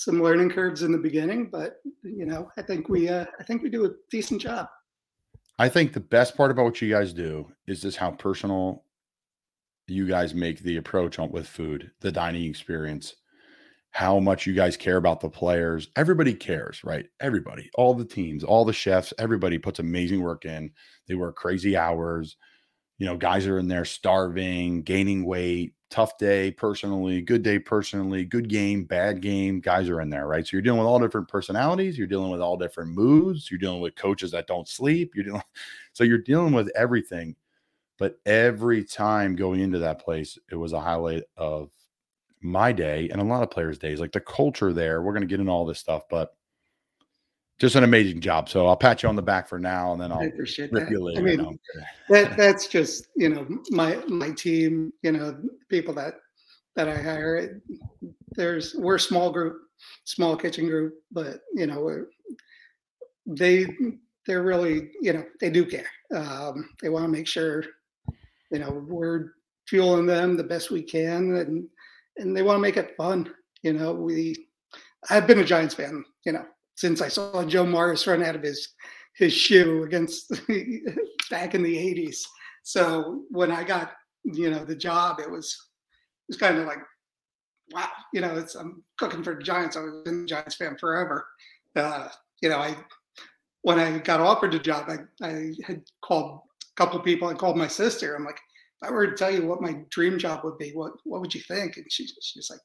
some 0.00 0.22
learning 0.22 0.48
curves 0.48 0.82
in 0.82 0.92
the 0.92 0.98
beginning, 0.98 1.50
but 1.50 1.76
you 2.02 2.24
know 2.24 2.50
I 2.56 2.62
think 2.62 2.88
we 2.88 3.08
uh, 3.08 3.26
I 3.38 3.42
think 3.44 3.62
we 3.62 3.68
do 3.68 3.84
a 3.84 3.90
decent 4.10 4.40
job. 4.40 4.66
I 5.58 5.68
think 5.68 5.92
the 5.92 6.00
best 6.00 6.36
part 6.36 6.50
about 6.50 6.64
what 6.64 6.80
you 6.80 6.90
guys 6.90 7.12
do 7.12 7.52
is 7.66 7.82
just 7.82 7.98
how 7.98 8.12
personal 8.12 8.84
you 9.86 10.06
guys 10.06 10.34
make 10.34 10.60
the 10.60 10.76
approach 10.76 11.18
on 11.18 11.30
with 11.30 11.46
food, 11.46 11.90
the 12.00 12.12
dining 12.12 12.48
experience 12.48 13.14
how 13.90 14.20
much 14.20 14.46
you 14.46 14.54
guys 14.54 14.76
care 14.76 14.96
about 14.96 15.20
the 15.20 15.28
players. 15.28 15.88
Everybody 15.96 16.32
cares, 16.32 16.82
right? 16.84 17.06
Everybody, 17.20 17.70
all 17.74 17.94
the 17.94 18.04
teams, 18.04 18.44
all 18.44 18.64
the 18.64 18.72
chefs, 18.72 19.12
everybody 19.18 19.58
puts 19.58 19.80
amazing 19.80 20.22
work 20.22 20.44
in. 20.44 20.70
They 21.08 21.14
work 21.14 21.36
crazy 21.36 21.76
hours. 21.76 22.36
You 23.00 23.06
know, 23.06 23.16
guys 23.16 23.46
are 23.46 23.58
in 23.58 23.66
there 23.66 23.86
starving, 23.86 24.82
gaining 24.82 25.24
weight, 25.24 25.72
tough 25.88 26.18
day 26.18 26.50
personally, 26.50 27.22
good 27.22 27.42
day 27.42 27.58
personally, 27.58 28.26
good 28.26 28.46
game, 28.46 28.84
bad 28.84 29.22
game. 29.22 29.58
Guys 29.58 29.88
are 29.88 30.02
in 30.02 30.10
there, 30.10 30.26
right? 30.26 30.46
So 30.46 30.50
you're 30.52 30.62
dealing 30.62 30.80
with 30.80 30.86
all 30.86 31.00
different 31.00 31.26
personalities. 31.26 31.96
You're 31.96 32.06
dealing 32.06 32.30
with 32.30 32.42
all 32.42 32.58
different 32.58 32.90
moods. 32.90 33.50
You're 33.50 33.58
dealing 33.58 33.80
with 33.80 33.96
coaches 33.96 34.30
that 34.32 34.46
don't 34.46 34.68
sleep. 34.68 35.12
You're 35.14 35.24
dealing, 35.24 35.42
so 35.94 36.04
you're 36.04 36.18
dealing 36.18 36.52
with 36.52 36.70
everything. 36.76 37.36
But 37.98 38.20
every 38.26 38.84
time 38.84 39.34
going 39.34 39.60
into 39.60 39.78
that 39.78 40.04
place, 40.04 40.38
it 40.50 40.56
was 40.56 40.74
a 40.74 40.80
highlight 40.80 41.22
of 41.38 41.70
my 42.42 42.70
day 42.70 43.08
and 43.10 43.20
a 43.20 43.24
lot 43.24 43.42
of 43.42 43.50
players' 43.50 43.78
days, 43.78 43.98
like 43.98 44.12
the 44.12 44.20
culture 44.20 44.74
there. 44.74 45.00
We're 45.00 45.12
going 45.12 45.22
to 45.22 45.26
get 45.26 45.40
into 45.40 45.52
all 45.52 45.64
this 45.64 45.78
stuff, 45.78 46.02
but 46.10 46.34
just 47.60 47.76
an 47.76 47.84
amazing 47.84 48.20
job. 48.20 48.48
So 48.48 48.66
I'll 48.66 48.76
pat 48.76 49.02
you 49.02 49.08
on 49.08 49.16
the 49.16 49.22
back 49.22 49.46
for 49.46 49.58
now, 49.58 49.92
and 49.92 50.00
then 50.00 50.10
I'll 50.10 50.26
appreciate 50.26 50.72
rip 50.72 50.84
that. 50.84 50.90
you 50.90 51.04
later. 51.04 51.20
I 51.20 51.22
mean, 51.22 51.58
that 52.08 52.36
that's 52.36 52.66
just 52.66 53.08
you 53.16 53.28
know 53.28 53.46
my 53.70 53.96
my 54.08 54.30
team. 54.30 54.92
You 55.02 55.12
know, 55.12 55.38
people 55.68 55.94
that 55.94 56.14
that 56.74 56.88
I 56.88 56.96
hire. 56.96 57.60
There's 58.32 58.74
we're 58.74 58.96
a 58.96 59.00
small 59.00 59.30
group, 59.30 59.60
small 60.04 60.36
kitchen 60.36 60.66
group, 60.66 60.94
but 61.12 61.40
you 61.54 61.66
know 61.66 62.06
they 63.26 63.66
they're 64.26 64.42
really 64.42 64.90
you 65.02 65.12
know 65.12 65.24
they 65.40 65.50
do 65.50 65.66
care. 65.66 65.88
Um, 66.14 66.70
they 66.80 66.88
want 66.88 67.04
to 67.04 67.08
make 67.08 67.26
sure 67.26 67.64
you 68.50 68.58
know 68.58 68.84
we're 68.88 69.34
fueling 69.68 70.06
them 70.06 70.36
the 70.36 70.44
best 70.44 70.70
we 70.70 70.82
can, 70.82 71.34
and 71.34 71.68
and 72.16 72.34
they 72.34 72.42
want 72.42 72.56
to 72.56 72.62
make 72.62 72.78
it 72.78 72.96
fun. 72.96 73.30
You 73.62 73.74
know, 73.74 73.92
we 73.92 74.48
I've 75.10 75.26
been 75.26 75.40
a 75.40 75.44
Giants 75.44 75.74
fan, 75.74 76.04
you 76.24 76.32
know, 76.32 76.46
since 76.80 77.02
I 77.02 77.08
saw 77.08 77.44
Joe 77.44 77.66
Morris 77.66 78.06
run 78.06 78.22
out 78.22 78.34
of 78.34 78.42
his 78.42 78.66
his 79.14 79.34
shoe 79.34 79.82
against 79.82 80.30
back 81.30 81.54
in 81.54 81.62
the 81.62 81.76
80s. 81.76 82.20
So 82.62 83.24
when 83.28 83.50
I 83.50 83.64
got, 83.64 83.92
you 84.24 84.50
know, 84.50 84.64
the 84.64 84.74
job, 84.74 85.20
it 85.20 85.30
was 85.30 85.48
it 85.48 86.32
was 86.32 86.36
kind 86.38 86.56
of 86.56 86.66
like, 86.66 86.78
wow, 87.72 87.90
you 88.14 88.22
know, 88.22 88.34
it's 88.34 88.54
I'm 88.54 88.82
cooking 88.96 89.22
for 89.22 89.34
the 89.34 89.42
Giants. 89.42 89.76
I 89.76 89.80
was 89.80 90.06
a 90.06 90.24
Giants 90.24 90.56
fan 90.56 90.78
forever. 90.80 91.26
Uh, 91.76 92.08
you 92.40 92.48
know, 92.48 92.58
I 92.58 92.74
when 93.60 93.78
I 93.78 93.98
got 93.98 94.20
offered 94.20 94.52
the 94.52 94.58
job, 94.58 94.88
I, 94.88 95.26
I 95.26 95.52
had 95.66 95.82
called 96.02 96.40
a 96.64 96.82
couple 96.82 96.98
people. 97.00 97.28
I 97.28 97.34
called 97.34 97.58
my 97.58 97.68
sister. 97.68 98.16
I'm 98.16 98.24
like, 98.24 98.40
if 98.80 98.88
I 98.88 98.90
were 98.90 99.06
to 99.06 99.14
tell 99.14 99.30
you 99.30 99.46
what 99.46 99.60
my 99.60 99.76
dream 99.90 100.18
job 100.18 100.44
would 100.44 100.56
be, 100.56 100.70
what 100.70 100.92
what 101.04 101.20
would 101.20 101.34
you 101.34 101.42
think? 101.42 101.76
And 101.76 101.84
she 101.92 102.08
she's 102.22 102.48
like, 102.48 102.60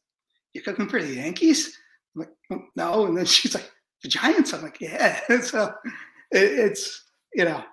You're 0.54 0.63
cooking 0.63 0.88
for 0.88 1.01
the 1.01 1.15
Yankees? 1.15 1.78
I'm 2.15 2.21
like, 2.21 2.62
no. 2.78 3.08
And 3.08 3.17
then 3.17 3.25
she's 3.25 3.54
like, 3.54 3.69
The 4.03 4.10
Giants? 4.10 4.53
I'm 4.53 4.63
like, 4.63 4.79
Yeah. 4.81 5.19
so 5.41 5.73
it, 6.31 6.60
it's 6.60 7.03
you 7.34 7.45
know 7.45 7.63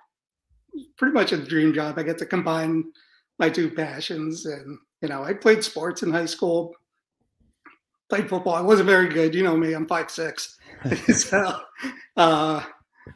pretty 0.97 1.13
much 1.13 1.31
a 1.31 1.37
dream 1.37 1.73
job. 1.73 1.97
I 1.97 2.03
get 2.03 2.17
to 2.19 2.25
combine 2.25 2.85
my 3.39 3.49
two 3.49 3.69
passions, 3.69 4.45
and 4.45 4.77
you 5.01 5.09
know, 5.09 5.23
I 5.23 5.33
played 5.33 5.63
sports 5.63 6.03
in 6.03 6.11
high 6.11 6.25
school. 6.25 6.75
Played 8.09 8.29
football. 8.29 8.55
I 8.55 8.61
wasn't 8.61 8.89
very 8.89 9.07
good. 9.07 9.33
You 9.33 9.43
know 9.43 9.57
me. 9.57 9.73
I'm 9.73 9.87
five 9.87 10.11
six. 10.11 10.57
so, 11.13 11.59
uh, 12.17 12.63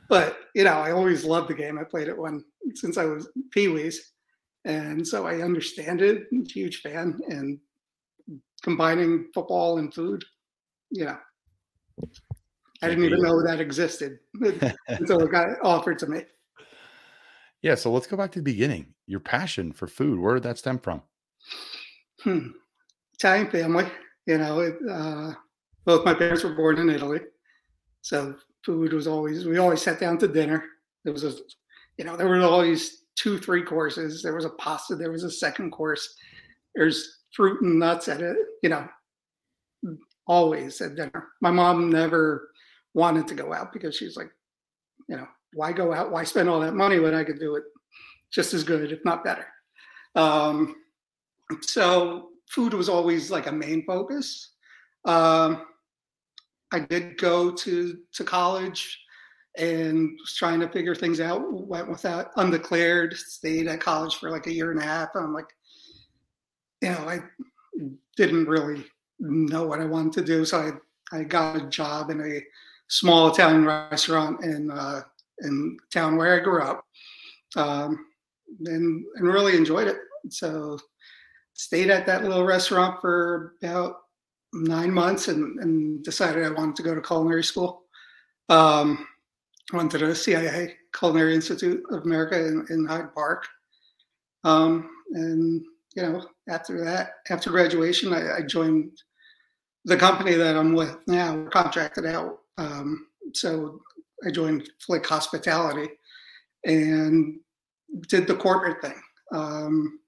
but 0.10 0.40
you 0.56 0.64
know, 0.64 0.74
I 0.74 0.92
always 0.92 1.26
loved 1.26 1.50
the 1.50 1.54
game. 1.54 1.78
I 1.78 1.84
played 1.84 2.08
it 2.08 2.18
when 2.18 2.44
since 2.76 2.98
I 2.98 3.06
was 3.06 3.30
pee 3.52 3.68
wees 3.68 4.14
and 4.68 5.08
so 5.08 5.26
I 5.26 5.42
understand 5.42 6.02
it. 6.02 6.28
I'm 6.32 6.42
a 6.42 6.52
huge 6.52 6.82
fan, 6.82 7.20
and 7.30 7.58
combining 8.62 9.30
football 9.34 9.78
and 9.78 9.94
food, 9.94 10.24
you 10.92 11.06
know, 11.06 11.18
I 12.82 12.88
didn't 12.90 13.06
even 13.06 13.22
know 13.22 13.42
that 13.44 13.60
existed 13.60 14.20
until 14.88 15.20
it 15.22 15.32
got 15.32 15.50
offered 15.64 16.00
to 16.00 16.08
me. 16.08 16.24
Yeah, 17.62 17.76
so 17.76 17.92
let's 17.92 18.08
go 18.08 18.18
back 18.18 18.32
to 18.34 18.40
the 18.40 18.44
beginning. 18.44 18.94
Your 19.08 19.20
passion 19.20 19.72
for 19.72 19.88
food, 19.88 20.20
where 20.20 20.36
did 20.36 20.44
that 20.44 20.58
stem 20.58 20.80
from? 20.80 21.02
Hmm. 22.22 22.50
Italian 23.14 23.50
family, 23.50 23.86
you 24.26 24.38
know. 24.38 24.60
It, 24.60 24.78
uh, 24.90 25.34
both 25.86 26.06
my 26.06 26.14
parents 26.14 26.44
were 26.44 26.54
born 26.54 26.78
in 26.78 26.90
Italy, 26.90 27.20
so 28.02 28.36
food 28.64 28.94
was 28.94 29.08
always 29.08 29.46
we 29.46 29.58
always 29.58 29.82
sat 29.82 30.00
down 30.00 30.18
to 30.20 30.28
dinner. 30.28 30.64
There 31.04 31.14
was 31.14 31.24
a, 31.24 31.34
you 31.98 32.06
know, 32.06 32.16
there 32.16 32.28
were 32.28 32.42
always 32.42 33.06
two, 33.16 33.40
three 33.40 33.64
courses. 33.64 34.22
There 34.22 34.36
was 34.36 34.46
a 34.46 34.52
pasta. 34.52 34.96
There 34.96 35.12
was 35.12 35.24
a 35.24 35.32
second 35.32 35.72
course. 35.72 36.16
There's 36.76 37.24
fruit 37.34 37.62
and 37.62 37.80
nuts 37.80 38.08
at 38.08 38.22
it. 38.22 38.38
You 38.62 38.70
know, 38.70 38.88
always 40.28 40.80
at 40.82 40.96
dinner. 40.96 41.30
My 41.42 41.50
mom 41.50 41.90
never 41.90 42.50
wanted 42.98 43.28
to 43.28 43.36
go 43.36 43.54
out 43.54 43.72
because 43.72 43.96
she's 43.96 44.18
like, 44.18 44.32
you 45.08 45.16
know, 45.16 45.28
why 45.54 45.72
go 45.72 45.94
out? 45.94 46.12
Why 46.12 46.24
spend 46.24 46.50
all 46.50 46.60
that 46.62 46.74
money 46.74 47.00
when 47.00 47.14
I 47.14 47.24
could 47.24 47.40
do 47.40 47.56
it 47.56 47.64
just 48.32 48.56
as 48.56 48.64
good, 48.64 48.92
if 48.92 49.06
not 49.06 49.24
better? 49.24 49.46
Um, 50.16 50.76
so 51.62 52.30
food 52.50 52.74
was 52.74 52.90
always 52.90 53.30
like 53.30 53.46
a 53.46 53.52
main 53.52 53.86
focus. 53.86 54.54
Um, 55.06 55.68
I 56.74 56.80
did 56.80 57.18
go 57.18 57.52
to 57.52 57.98
to 58.14 58.24
college 58.24 59.00
and 59.58 60.18
was 60.20 60.34
trying 60.36 60.60
to 60.62 60.70
figure 60.70 60.96
things 60.96 61.20
out. 61.22 61.42
Went 61.68 61.90
without 61.90 62.32
undeclared, 62.36 63.16
stayed 63.16 63.68
at 63.68 63.80
college 63.80 64.16
for 64.16 64.32
like 64.32 64.48
a 64.48 64.54
year 64.54 64.72
and 64.72 64.80
a 64.80 64.84
half. 64.84 65.10
I'm 65.16 65.34
like, 65.34 65.54
you 66.82 66.90
know, 66.90 67.08
I 67.08 67.20
didn't 68.18 68.48
really 68.48 68.86
know 69.20 69.68
what 69.68 69.82
I 69.82 69.86
wanted 69.86 70.14
to 70.14 70.24
do, 70.24 70.46
so 70.46 70.58
I 70.60 70.72
I 71.18 71.24
got 71.24 71.62
a 71.62 71.68
job 71.68 72.10
in 72.10 72.20
a 72.22 72.42
small 72.90 73.30
Italian 73.30 73.66
restaurant 73.66 74.44
in 74.44 74.72
uh, 74.72 75.02
in 75.40 75.78
town 75.94 76.18
where 76.18 76.40
I 76.40 76.44
grew 76.44 76.62
up, 76.62 76.86
um, 77.56 78.06
and 78.66 79.06
and 79.16 79.28
really 79.28 79.56
enjoyed 79.56 79.88
it. 79.88 79.98
So 80.30 80.80
stayed 81.54 81.90
at 81.90 82.06
that 82.06 82.24
little 82.24 82.46
restaurant 82.46 83.02
for 83.02 83.54
about 83.62 83.98
nine 84.54 84.92
months 84.92 85.28
and, 85.28 85.60
and 85.60 86.04
decided 86.04 86.46
I 86.46 86.50
wanted 86.50 86.76
to 86.78 86.84
go 86.84 86.96
to 86.96 87.02
culinary 87.02 87.44
school. 87.44 87.84
Um, 88.50 89.08
went 89.74 89.92
to 89.92 89.98
the 89.98 90.16
CIA 90.16 90.76
Culinary 90.98 91.36
Institute 91.36 91.84
of 91.92 92.04
America 92.04 92.38
in, 92.46 92.66
in 92.70 92.86
Hyde 92.86 93.14
Park. 93.14 93.46
Um, 94.44 94.90
and 95.12 95.66
you 95.96 96.04
know, 96.04 96.26
after 96.48 96.84
that, 96.86 97.16
after 97.30 97.50
graduation, 97.50 98.14
I, 98.14 98.38
I, 98.38 98.42
joined 98.42 99.02
the 99.84 99.98
company 99.98 100.36
that 100.36 100.56
I'm 100.56 100.74
with 100.74 100.96
now. 101.08 101.36
We're 101.36 101.50
contracted 101.50 102.06
out, 102.06 102.40
um, 102.58 103.08
so 103.34 103.82
I 104.26 104.32
joined 104.32 104.70
Flik 104.88 105.06
Hospitality 105.06 105.90
and 106.66 107.40
did 108.08 108.28
the 108.28 108.36
corporate 108.36 108.82
thing. 108.82 109.00
Um, 109.32 110.00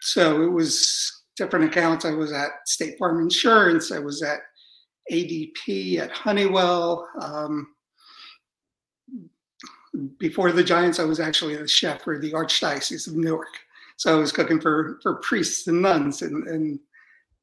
so 0.00 0.42
it 0.42 0.50
was 0.50 1.22
different 1.36 1.66
accounts. 1.66 2.04
I 2.04 2.12
was 2.12 2.32
at 2.32 2.50
State 2.66 2.98
Farm 2.98 3.20
Insurance. 3.20 3.92
I 3.92 3.98
was 3.98 4.22
at 4.22 4.40
ADP 5.10 5.98
at 5.98 6.10
Honeywell. 6.10 7.08
Um, 7.20 7.68
before 10.18 10.50
the 10.52 10.64
Giants, 10.64 10.98
I 10.98 11.04
was 11.04 11.20
actually 11.20 11.56
the 11.56 11.68
chef 11.68 12.02
for 12.02 12.18
the 12.18 12.32
Archdiocese 12.32 13.06
of 13.06 13.16
Newark. 13.16 13.54
So 13.96 14.16
I 14.16 14.18
was 14.18 14.32
cooking 14.32 14.60
for 14.60 14.98
for 15.02 15.16
priests 15.16 15.68
and 15.68 15.80
nuns 15.80 16.22
and, 16.22 16.48
and 16.48 16.80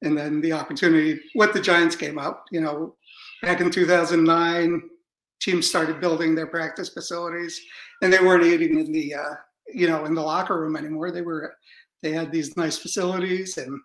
and 0.01 0.17
then 0.17 0.41
the 0.41 0.51
opportunity 0.51 1.19
with 1.35 1.53
the 1.53 1.61
Giants 1.61 1.95
came 1.95 2.17
up. 2.17 2.45
You 2.51 2.61
know, 2.61 2.95
back 3.41 3.61
in 3.61 3.71
2009, 3.71 4.89
teams 5.41 5.67
started 5.67 5.99
building 5.99 6.35
their 6.35 6.47
practice 6.47 6.89
facilities, 6.89 7.59
and 8.01 8.11
they 8.11 8.19
weren't 8.19 8.43
eating 8.43 8.79
in 8.79 8.91
the 8.91 9.13
uh, 9.13 9.33
you 9.73 9.87
know 9.87 10.05
in 10.05 10.13
the 10.13 10.21
locker 10.21 10.59
room 10.59 10.75
anymore. 10.75 11.11
They 11.11 11.21
were 11.21 11.53
they 12.01 12.11
had 12.11 12.31
these 12.31 12.55
nice 12.57 12.77
facilities, 12.77 13.57
and 13.57 13.79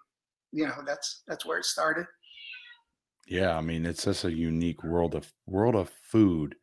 you 0.52 0.66
know 0.66 0.82
that's 0.86 1.22
that's 1.26 1.44
where 1.44 1.58
it 1.58 1.64
started. 1.64 2.06
Yeah, 3.26 3.56
I 3.56 3.60
mean 3.60 3.86
it's 3.86 4.04
just 4.04 4.24
a 4.24 4.32
unique 4.32 4.84
world 4.84 5.14
of 5.14 5.32
world 5.46 5.74
of 5.74 5.90
food 6.02 6.56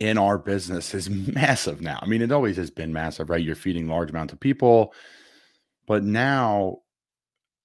in 0.00 0.18
our 0.18 0.38
business 0.38 0.94
is 0.94 1.08
massive 1.10 1.80
now. 1.80 1.98
I 2.02 2.06
mean, 2.06 2.22
it 2.22 2.32
always 2.32 2.56
has 2.56 2.70
been 2.70 2.92
massive, 2.92 3.30
right? 3.30 3.42
You're 3.42 3.54
feeding 3.54 3.86
large 3.86 4.10
amounts 4.10 4.32
of 4.32 4.40
people, 4.40 4.92
but 5.86 6.02
now 6.02 6.78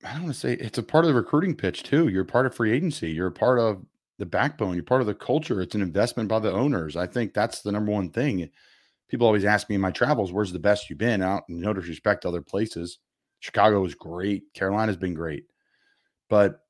I 0.03 0.13
don't 0.13 0.23
want 0.23 0.35
to 0.35 0.39
say 0.39 0.53
it's 0.53 0.77
a 0.77 0.83
part 0.83 1.05
of 1.05 1.09
the 1.09 1.15
recruiting 1.15 1.55
pitch 1.55 1.83
too. 1.83 2.09
You're 2.09 2.25
part 2.25 2.45
of 2.45 2.53
free 2.53 2.71
agency. 2.71 3.09
You're 3.09 3.31
part 3.31 3.59
of 3.59 3.83
the 4.17 4.25
backbone. 4.25 4.75
You're 4.75 4.83
part 4.83 5.01
of 5.01 5.07
the 5.07 5.15
culture. 5.15 5.61
It's 5.61 5.75
an 5.75 5.81
investment 5.81 6.29
by 6.29 6.39
the 6.39 6.51
owners. 6.51 6.95
I 6.95 7.07
think 7.07 7.33
that's 7.33 7.61
the 7.61 7.71
number 7.71 7.91
one 7.91 8.09
thing. 8.09 8.49
People 9.09 9.27
always 9.27 9.45
ask 9.45 9.69
me 9.69 9.75
in 9.75 9.81
my 9.81 9.91
travels, 9.91 10.31
"Where's 10.31 10.53
the 10.53 10.59
best 10.59 10.89
you've 10.89 10.99
been?" 10.99 11.21
Out, 11.21 11.43
no 11.49 11.73
disrespect 11.73 12.21
to 12.21 12.29
other 12.29 12.41
places. 12.41 12.99
Chicago 13.39 13.81
was 13.81 13.95
great. 13.95 14.53
Carolina's 14.53 14.97
been 14.97 15.13
great, 15.13 15.45
but 16.29 16.61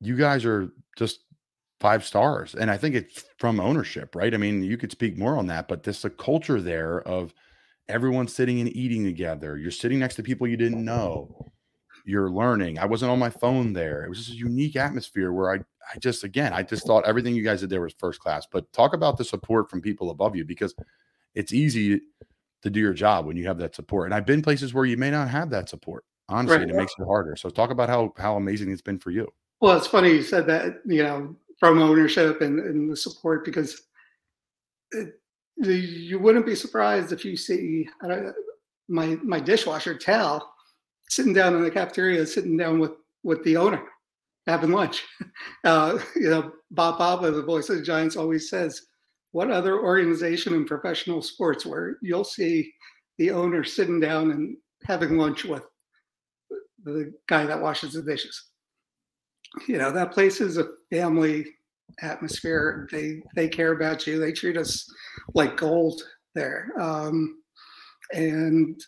you 0.00 0.16
guys 0.16 0.44
are 0.44 0.70
just 0.96 1.20
five 1.80 2.04
stars, 2.04 2.54
and 2.54 2.70
I 2.70 2.76
think 2.76 2.94
it's 2.94 3.24
from 3.38 3.60
ownership, 3.60 4.14
right? 4.14 4.32
I 4.32 4.36
mean, 4.36 4.62
you 4.62 4.76
could 4.76 4.92
speak 4.92 5.18
more 5.18 5.36
on 5.36 5.46
that, 5.48 5.68
but 5.68 5.82
this 5.82 6.02
the 6.02 6.10
culture 6.10 6.60
there 6.60 7.00
of 7.02 7.34
everyone 7.88 8.28
sitting 8.28 8.60
and 8.60 8.74
eating 8.76 9.04
together. 9.04 9.58
You're 9.58 9.70
sitting 9.70 9.98
next 9.98 10.14
to 10.16 10.22
people 10.22 10.46
you 10.46 10.56
didn't 10.56 10.84
know 10.84 11.52
you're 12.06 12.30
learning. 12.30 12.78
I 12.78 12.86
wasn't 12.86 13.10
on 13.10 13.18
my 13.18 13.30
phone 13.30 13.72
there. 13.72 14.04
It 14.04 14.08
was 14.08 14.18
just 14.18 14.30
a 14.30 14.36
unique 14.36 14.76
atmosphere 14.76 15.32
where 15.32 15.52
I, 15.54 15.58
I 15.92 15.98
just, 15.98 16.24
again, 16.24 16.52
I 16.52 16.62
just 16.62 16.86
thought 16.86 17.06
everything 17.06 17.34
you 17.34 17.42
guys 17.42 17.60
did 17.60 17.70
there 17.70 17.80
was 17.80 17.94
first 17.98 18.20
class. 18.20 18.46
But 18.50 18.72
talk 18.72 18.94
about 18.94 19.16
the 19.16 19.24
support 19.24 19.70
from 19.70 19.80
people 19.80 20.10
above 20.10 20.36
you 20.36 20.44
because 20.44 20.74
it's 21.34 21.52
easy 21.52 22.00
to 22.62 22.70
do 22.70 22.80
your 22.80 22.94
job 22.94 23.26
when 23.26 23.36
you 23.36 23.46
have 23.46 23.58
that 23.58 23.74
support. 23.74 24.06
And 24.06 24.14
I've 24.14 24.26
been 24.26 24.42
places 24.42 24.72
where 24.72 24.84
you 24.84 24.96
may 24.96 25.10
not 25.10 25.28
have 25.28 25.50
that 25.50 25.68
support, 25.68 26.04
honestly, 26.28 26.56
right. 26.56 26.62
and 26.62 26.70
it 26.70 26.76
makes 26.76 26.94
it 26.98 27.04
harder. 27.04 27.36
So 27.36 27.50
talk 27.50 27.70
about 27.70 27.88
how 27.88 28.12
how 28.16 28.36
amazing 28.36 28.70
it's 28.70 28.82
been 28.82 28.98
for 28.98 29.10
you. 29.10 29.28
Well, 29.60 29.76
it's 29.76 29.86
funny 29.86 30.10
you 30.10 30.22
said 30.22 30.46
that, 30.46 30.80
you 30.86 31.02
know, 31.02 31.36
from 31.58 31.78
ownership 31.78 32.40
and, 32.40 32.58
and 32.58 32.90
the 32.90 32.96
support 32.96 33.44
because 33.44 33.82
it, 34.92 35.20
you 35.56 36.18
wouldn't 36.18 36.46
be 36.46 36.54
surprised 36.54 37.12
if 37.12 37.24
you 37.24 37.36
see 37.36 37.88
my 38.88 39.16
my 39.22 39.40
dishwasher 39.40 39.94
tell 39.94 40.54
sitting 41.08 41.32
down 41.32 41.54
in 41.54 41.62
the 41.62 41.70
cafeteria, 41.70 42.26
sitting 42.26 42.56
down 42.56 42.78
with 42.78 42.92
with 43.22 43.42
the 43.44 43.56
owner, 43.56 43.82
having 44.46 44.70
lunch. 44.70 45.04
Uh, 45.64 45.98
you 46.14 46.28
know, 46.28 46.52
Bob 46.70 46.98
Papa, 46.98 47.30
the 47.30 47.42
voice 47.42 47.70
of 47.70 47.78
the 47.78 47.82
Giants, 47.82 48.16
always 48.16 48.50
says, 48.50 48.82
"What 49.32 49.50
other 49.50 49.80
organization 49.80 50.52
in 50.52 50.66
professional 50.66 51.22
sports 51.22 51.64
where 51.64 51.96
you'll 52.02 52.24
see 52.24 52.70
the 53.16 53.30
owner 53.30 53.64
sitting 53.64 53.98
down 53.98 54.30
and 54.30 54.56
having 54.84 55.16
lunch 55.16 55.46
with 55.46 55.62
the 56.84 57.14
guy 57.28 57.46
that 57.46 57.62
washes 57.62 57.94
the 57.94 58.02
dishes?" 58.02 58.50
You 59.66 59.78
know, 59.78 59.90
that 59.90 60.12
place 60.12 60.42
is 60.42 60.58
a 60.58 60.68
family 60.90 61.46
atmosphere. 62.02 62.86
They 62.92 63.22
they 63.34 63.48
care 63.48 63.72
about 63.72 64.06
you. 64.06 64.18
They 64.18 64.32
treat 64.32 64.58
us 64.58 64.86
like 65.34 65.56
gold 65.56 66.02
there. 66.34 66.70
Um, 66.78 67.38
and 68.12 68.78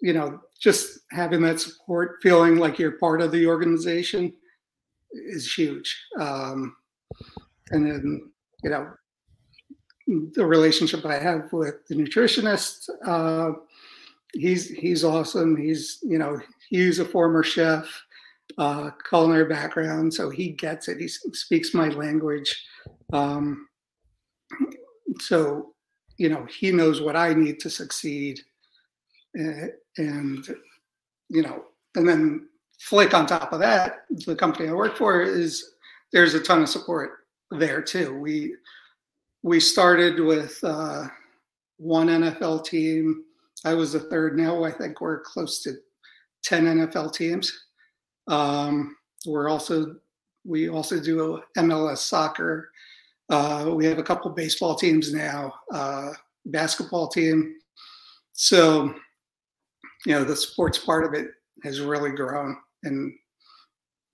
you 0.00 0.14
know, 0.14 0.40
just 0.60 1.00
having 1.10 1.42
that 1.42 1.60
support, 1.60 2.16
feeling 2.22 2.56
like 2.56 2.78
you're 2.78 2.98
part 2.98 3.20
of 3.20 3.32
the 3.32 3.46
organization 3.46 4.32
is 5.14 5.52
huge. 5.52 5.96
Um, 6.18 6.76
and 7.70 7.86
then, 7.86 8.30
you 8.62 8.70
know, 8.70 8.90
the 10.06 10.44
relationship 10.44 11.04
I 11.06 11.18
have 11.18 11.52
with 11.52 11.86
the 11.88 11.94
nutritionist, 11.94 12.88
uh, 13.06 13.52
he's 14.34 14.68
he's 14.68 15.02
awesome. 15.02 15.56
He's 15.56 15.98
you 16.02 16.18
know 16.18 16.38
he's 16.68 16.98
a 16.98 17.06
former 17.06 17.42
chef, 17.42 17.86
uh, 18.58 18.90
culinary 19.08 19.46
background, 19.46 20.12
so 20.12 20.28
he 20.28 20.50
gets 20.50 20.88
it. 20.88 20.98
He 20.98 21.08
speaks 21.08 21.72
my 21.72 21.88
language, 21.88 22.66
um, 23.14 23.66
so 25.20 25.72
you 26.18 26.28
know 26.28 26.44
he 26.44 26.70
knows 26.70 27.00
what 27.00 27.16
I 27.16 27.32
need 27.32 27.58
to 27.60 27.70
succeed 27.70 28.40
and 29.34 30.46
you 31.28 31.42
know, 31.42 31.64
and 31.94 32.08
then 32.08 32.48
Flik 32.88 33.14
on 33.14 33.26
top 33.26 33.52
of 33.52 33.60
that, 33.60 34.04
the 34.26 34.36
company 34.36 34.68
I 34.68 34.72
work 34.72 34.96
for 34.96 35.22
is 35.22 35.74
there's 36.12 36.34
a 36.34 36.40
ton 36.40 36.62
of 36.62 36.68
support 36.68 37.26
there 37.50 37.80
too. 37.80 38.18
We 38.18 38.54
we 39.42 39.60
started 39.60 40.20
with 40.20 40.58
uh, 40.62 41.04
one 41.78 42.08
NFL 42.08 42.64
team. 42.64 43.24
I 43.64 43.74
was 43.74 43.92
the 43.92 44.00
third. 44.00 44.36
Now 44.36 44.64
I 44.64 44.70
think 44.70 45.00
we're 45.00 45.20
close 45.20 45.62
to 45.62 45.74
ten 46.42 46.66
NFL 46.66 47.14
teams. 47.14 47.52
Um, 48.28 48.96
we're 49.26 49.48
also 49.48 49.96
we 50.44 50.68
also 50.68 51.00
do 51.00 51.40
MLS 51.56 51.98
soccer. 51.98 52.70
Uh, 53.30 53.70
we 53.74 53.86
have 53.86 53.98
a 53.98 54.02
couple 54.02 54.30
baseball 54.30 54.74
teams 54.74 55.14
now, 55.14 55.54
uh, 55.72 56.10
basketball 56.46 57.08
team. 57.08 57.56
So 58.32 58.94
you 60.04 60.12
know 60.12 60.24
the 60.24 60.36
sports 60.36 60.78
part 60.78 61.06
of 61.06 61.14
it 61.14 61.30
has 61.62 61.80
really 61.80 62.10
grown 62.10 62.58
and 62.84 63.12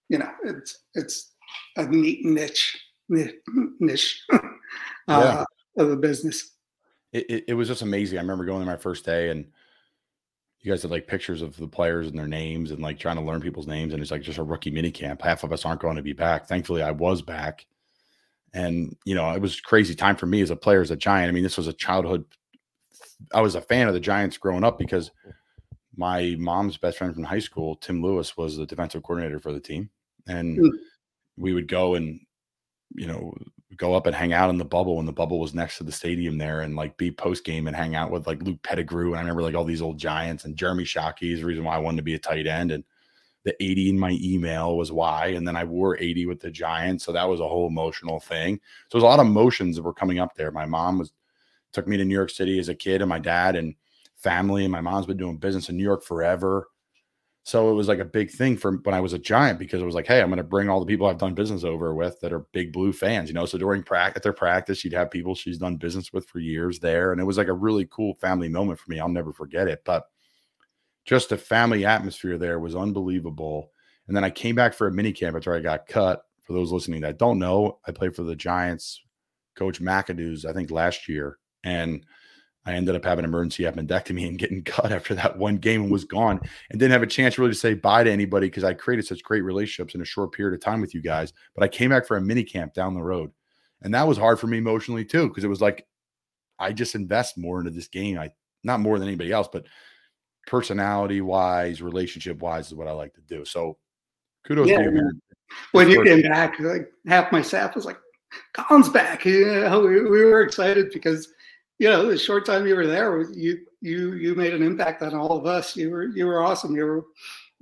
you 0.09 0.19
know 0.19 0.31
it's 0.45 0.85
it's 0.95 1.33
a 1.77 1.87
neat 1.87 2.25
niche 2.25 2.79
niche 3.09 4.23
uh, 4.33 4.39
yeah. 5.09 5.45
of 5.77 5.91
the 5.91 5.97
business. 5.97 6.53
It, 7.13 7.29
it, 7.29 7.45
it 7.49 7.55
was 7.55 7.69
just 7.69 7.83
amazing. 7.83 8.19
I 8.19 8.23
remember 8.23 8.45
going 8.45 8.61
to 8.61 8.67
my 8.67 8.77
first 8.77 9.05
day 9.05 9.31
and 9.31 9.47
you 10.61 10.71
guys 10.71 10.83
had 10.83 10.91
like 10.91 11.07
pictures 11.07 11.43
of 11.43 11.57
the 11.57 11.67
players 11.67 12.07
and 12.07 12.19
their 12.19 12.29
names 12.29 12.71
and 12.71 12.81
like 12.81 12.99
trying 12.99 13.17
to 13.17 13.23
learn 13.23 13.41
people's 13.41 13.67
names 13.67 13.93
and 13.93 14.03
it's 14.03 14.11
like 14.11 14.23
just 14.23 14.39
a 14.39 14.43
rookie 14.43 14.71
mini 14.71 14.93
camp. 14.93 15.23
Half 15.23 15.43
of 15.43 15.53
us 15.53 15.65
aren't 15.65 15.81
going 15.81 15.97
to 15.97 16.03
be 16.03 16.13
back. 16.13 16.47
Thankfully 16.47 16.83
i 16.83 16.91
was 16.91 17.23
back. 17.23 17.67
And 18.53 18.97
you 19.05 19.15
know 19.15 19.31
it 19.33 19.41
was 19.41 19.61
crazy 19.61 19.95
time 19.95 20.17
for 20.17 20.27
me 20.27 20.41
as 20.41 20.51
a 20.51 20.57
player 20.57 20.81
as 20.81 20.91
a 20.91 20.97
giant. 20.97 21.29
I 21.29 21.33
mean 21.33 21.43
this 21.43 21.57
was 21.57 21.69
a 21.69 21.73
childhood 21.73 22.25
i 23.35 23.41
was 23.41 23.55
a 23.55 23.61
fan 23.61 23.87
of 23.87 23.95
the 23.95 24.01
giants 24.01 24.39
growing 24.39 24.65
up 24.65 24.79
because 24.79 25.11
my 26.01 26.35
mom's 26.39 26.79
best 26.79 26.97
friend 26.97 27.15
from 27.15 27.25
high 27.25 27.41
school, 27.41 27.77
Tim 27.77 28.03
Lewis, 28.03 28.35
was 28.35 28.57
the 28.57 28.65
defensive 28.65 29.03
coordinator 29.03 29.39
for 29.39 29.53
the 29.53 29.61
team. 29.61 29.91
And 30.27 30.59
mm. 30.59 30.71
we 31.37 31.53
would 31.53 31.69
go 31.69 31.95
and, 31.95 32.19
you 32.95 33.07
know, 33.07 33.35
go 33.77 33.93
up 33.93 34.07
and 34.07 34.17
hang 34.17 34.33
out 34.33 34.49
in 34.49 34.57
the 34.57 34.65
bubble 34.65 34.97
when 34.97 35.05
the 35.05 35.13
bubble 35.13 35.39
was 35.39 35.53
next 35.53 35.77
to 35.77 35.85
the 35.85 35.93
stadium 35.93 36.39
there 36.39 36.63
and 36.63 36.75
like 36.75 36.97
be 36.97 37.11
post 37.11 37.45
game 37.45 37.67
and 37.67 37.77
hang 37.77 37.97
out 37.97 38.11
with 38.11 38.27
like 38.27 38.43
Luke 38.43 38.63
Petitgout. 38.63 39.09
And 39.09 39.17
I 39.17 39.21
remember 39.21 39.43
like 39.43 39.55
all 39.55 39.65
these 39.65 39.83
old 39.83 39.99
giants 39.99 40.47
and 40.47 40.57
Jeremy 40.57 40.85
Shockey 40.85 41.35
is 41.35 41.41
the 41.41 41.47
reason 41.47 41.65
why 41.65 41.75
I 41.75 41.81
wanted 41.81 41.99
to 41.99 42.03
be 42.03 42.15
a 42.15 42.19
tight 42.19 42.47
end. 42.47 42.73
And 42.73 42.83
the 43.45 43.55
80 43.63 43.91
in 43.91 43.99
my 43.99 44.19
email 44.23 44.79
was 44.79 44.91
why. 44.91 45.29
And 45.29 45.47
then 45.47 45.55
I 45.55 45.65
wore 45.65 45.99
80 45.99 46.25
with 46.25 46.41
the 46.41 46.51
Giants. 46.51 47.05
So 47.05 47.13
that 47.13 47.29
was 47.29 47.41
a 47.41 47.49
whole 47.49 47.67
emotional 47.67 48.21
thing. 48.21 48.57
So 48.89 48.97
there's 48.97 49.03
a 49.03 49.07
lot 49.07 49.21
of 49.21 49.27
emotions 49.27 49.77
that 49.77 49.83
were 49.83 49.93
coming 49.93 50.19
up 50.19 50.35
there. 50.35 50.51
My 50.51 50.67
mom 50.67 50.99
was 50.99 51.13
took 51.73 51.87
me 51.87 51.99
to 51.99 52.05
New 52.07 52.15
York 52.15 52.31
City 52.31 52.59
as 52.59 52.71
a 52.71 52.75
kid 52.75 53.03
and 53.03 53.09
my 53.09 53.19
dad 53.19 53.55
and 53.55 53.75
family, 54.23 54.65
and 54.65 54.73
my 54.73 54.81
mom's 54.81 55.07
been 55.07 55.17
doing 55.17 55.39
business 55.39 55.69
in 55.69 55.77
New 55.77 55.83
York 55.83 56.05
forever. 56.05 56.69
So 57.43 57.71
it 57.71 57.75
was 57.75 57.89
like 57.89 57.99
a 57.99 58.05
big 58.05 58.31
thing 58.31 58.57
for 58.57 58.77
when 58.79 58.95
I 58.95 59.01
was 59.01 59.15
a 59.15 59.19
giant 59.19 59.59
because 59.59 59.81
it 59.81 59.87
was 59.87 59.95
like, 59.95 60.07
hey, 60.07 60.21
I'm 60.21 60.29
going 60.29 60.37
to 60.37 60.45
bring 60.45 60.69
all 60.69 60.79
the 60.79 60.87
people 60.87 61.07
I've 61.07 61.19
done 61.19 61.35
business 61.35 61.65
over 61.65 61.95
with 61.95 62.21
that 62.21 62.33
are 62.33 62.47
big 62.53 62.73
blue 62.73 62.93
fans, 62.93 63.29
you 63.29 63.35
know. 63.35 63.47
So 63.47 63.57
during 63.57 63.83
practice, 63.83 64.23
their 64.23 64.35
practice, 64.35 64.79
she'd 64.79 64.93
have 64.93 65.11
people 65.11 65.35
she's 65.35 65.59
done 65.59 65.77
business 65.77 66.13
with 66.13 66.29
for 66.29 66.39
years 66.39 66.79
there, 66.81 67.13
and 67.13 67.21
it 67.21 67.25
was 67.25 67.39
like 67.39 67.49
a 67.49 67.53
really 67.53 67.89
cool 67.91 68.15
family 68.21 68.49
moment 68.49 68.79
for 68.79 68.91
me. 68.91 69.01
I'll 69.01 69.09
never 69.09 69.33
forget 69.33 69.69
it. 69.69 69.83
But 69.85 70.05
just 71.07 71.31
the 71.31 71.39
family 71.39 71.87
atmosphere 71.87 72.37
there 72.37 72.61
was 72.61 72.77
unbelievable. 72.77 73.71
And 74.07 74.17
then 74.17 74.25
I 74.25 74.31
came 74.31 74.55
back 74.55 74.75
for 74.75 74.87
a 74.87 74.93
mini 74.93 75.13
camp 75.13 75.37
after 75.37 75.55
I 75.55 75.61
got 75.61 75.87
cut. 75.87 76.23
For 76.43 76.53
those 76.53 76.73
listening 76.73 77.01
that 77.03 77.19
don't 77.19 77.39
know, 77.39 77.79
I 77.87 77.93
played 77.93 78.15
for 78.15 78.25
the 78.25 78.35
Giants, 78.35 79.01
Coach 79.55 79.81
McAdoo's, 79.81 80.45
I 80.45 80.53
think 80.53 80.71
last 80.71 81.09
year, 81.09 81.39
and 81.63 82.05
I 82.67 82.75
ended 82.75 82.95
up 82.95 83.05
having 83.05 83.25
emergency 83.25 83.63
appendectomy 83.65 84.27
and 84.27 84.39
getting 84.39 84.63
cut 84.65 84.93
after 84.93 85.15
that 85.15 85.39
one 85.39 85.57
game 85.57 85.83
and 85.83 85.91
was 85.91 86.05
gone 86.05 86.41
and 86.71 86.79
didn't 86.79 86.93
have 86.93 87.03
a 87.03 87.07
chance 87.07 87.39
really 87.39 87.53
to 87.53 87.59
say 87.59 87.75
bye 87.75 88.05
to 88.05 88.11
anybody 88.11 88.49
because 88.49 88.65
I 88.65 88.75
created 88.75 89.07
such 89.07 89.23
great 89.23 89.43
relationships 89.43 89.95
in 89.95 90.03
a 90.03 90.07
short 90.07 90.33
period 90.33 90.55
of 90.55 90.65
time 90.65 90.81
with 90.81 90.95
you 90.95 91.01
guys. 91.01 91.33
But 91.55 91.65
I 91.65 91.69
came 91.69 91.91
back 91.91 92.07
for 92.07 92.17
a 92.17 92.21
mini 92.21 92.45
camp 92.45 92.75
down 92.75 92.95
the 92.95 93.03
road. 93.03 93.31
And 93.83 93.95
that 93.95 94.07
was 94.07 94.19
hard 94.19 94.39
for 94.39 94.47
me 94.47 94.59
emotionally 94.59 95.05
too, 95.05 95.29
because 95.29 95.45
it 95.45 95.49
was 95.49 95.63
like 95.63 95.87
I 96.59 96.73
just 96.73 96.95
invest 96.95 97.39
more 97.39 97.59
into 97.61 97.71
this 97.71 97.89
game. 97.89 98.19
I 98.19 98.31
not 98.63 98.81
more 98.81 98.99
than 98.99 99.09
anybody 99.09 99.33
else, 99.33 99.49
but 99.51 99.65
personality 100.47 101.23
wise, 101.23 101.81
relationship 101.81 102.43
wise 102.43 102.67
is 102.67 102.75
what 102.75 102.89
I 102.89 102.93
like 102.93 103.15
to 103.15 103.23
do. 103.23 103.45
So 103.47 103.79
kudos 104.47 104.69
yeah, 104.69 104.79
to 104.79 104.85
you, 104.85 104.91
man. 104.91 105.21
When 105.73 105.89
you 105.89 106.05
came 106.05 106.23
back, 106.23 106.61
like 106.61 106.89
half 107.07 107.33
my 107.33 107.41
staff 107.41 107.75
was 107.75 107.87
like, 107.87 107.99
Colin's 108.53 108.89
back. 108.89 109.25
Yeah, 109.27 109.79
we, 109.79 110.03
we 110.03 110.25
were 110.25 110.43
excited 110.43 110.91
because 110.93 111.33
you 111.81 111.89
know, 111.89 112.11
the 112.11 112.19
short 112.19 112.45
time 112.45 112.67
you 112.67 112.77
were 112.77 112.87
there, 112.87 113.23
you 113.33 113.65
you 113.81 114.13
you 114.13 114.35
made 114.35 114.53
an 114.53 114.63
impact 114.63 115.03
on 115.03 115.15
all 115.15 115.39
of 115.39 115.47
us. 115.47 115.75
You 115.75 115.89
were 115.91 116.05
you 116.05 116.27
were 116.27 116.43
awesome. 116.43 116.77
You 116.77 116.85
were 116.85 117.05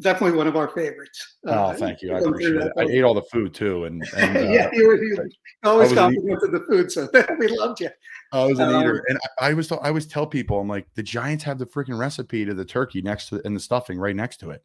definitely 0.00 0.36
one 0.36 0.48
of 0.48 0.56
our 0.56 0.66
favorites. 0.66 1.36
Oh, 1.46 1.52
uh, 1.52 1.74
thank 1.74 2.02
you. 2.02 2.12
I 2.12 2.18
appreciate 2.18 2.56
it. 2.56 2.72
I 2.76 2.82
ate 2.82 3.04
all 3.04 3.14
the 3.14 3.22
food 3.22 3.54
too, 3.54 3.84
and, 3.84 4.02
and 4.16 4.36
uh, 4.36 4.40
yeah, 4.40 4.70
you 4.72 4.88
were 4.88 5.00
you 5.00 5.16
always 5.62 5.92
complimented 5.92 6.50
the 6.50 6.64
food, 6.68 6.90
so 6.90 7.08
we 7.38 7.46
loved 7.46 7.80
you. 7.80 7.90
I 8.32 8.44
was 8.44 8.58
an 8.58 8.74
um, 8.74 8.82
eater, 8.82 9.04
and 9.06 9.20
I, 9.40 9.50
I 9.50 9.54
was 9.54 9.70
I 9.70 9.76
always 9.76 10.06
tell 10.08 10.26
people, 10.26 10.58
I'm 10.58 10.68
like, 10.68 10.88
the 10.96 11.02
Giants 11.04 11.44
have 11.44 11.58
the 11.58 11.66
freaking 11.66 11.96
recipe 11.96 12.44
to 12.44 12.54
the 12.54 12.64
turkey 12.64 13.00
next 13.00 13.28
to 13.28 13.40
and 13.44 13.54
the 13.54 13.60
stuffing 13.60 14.00
right 14.00 14.16
next 14.16 14.38
to 14.38 14.50
it. 14.50 14.64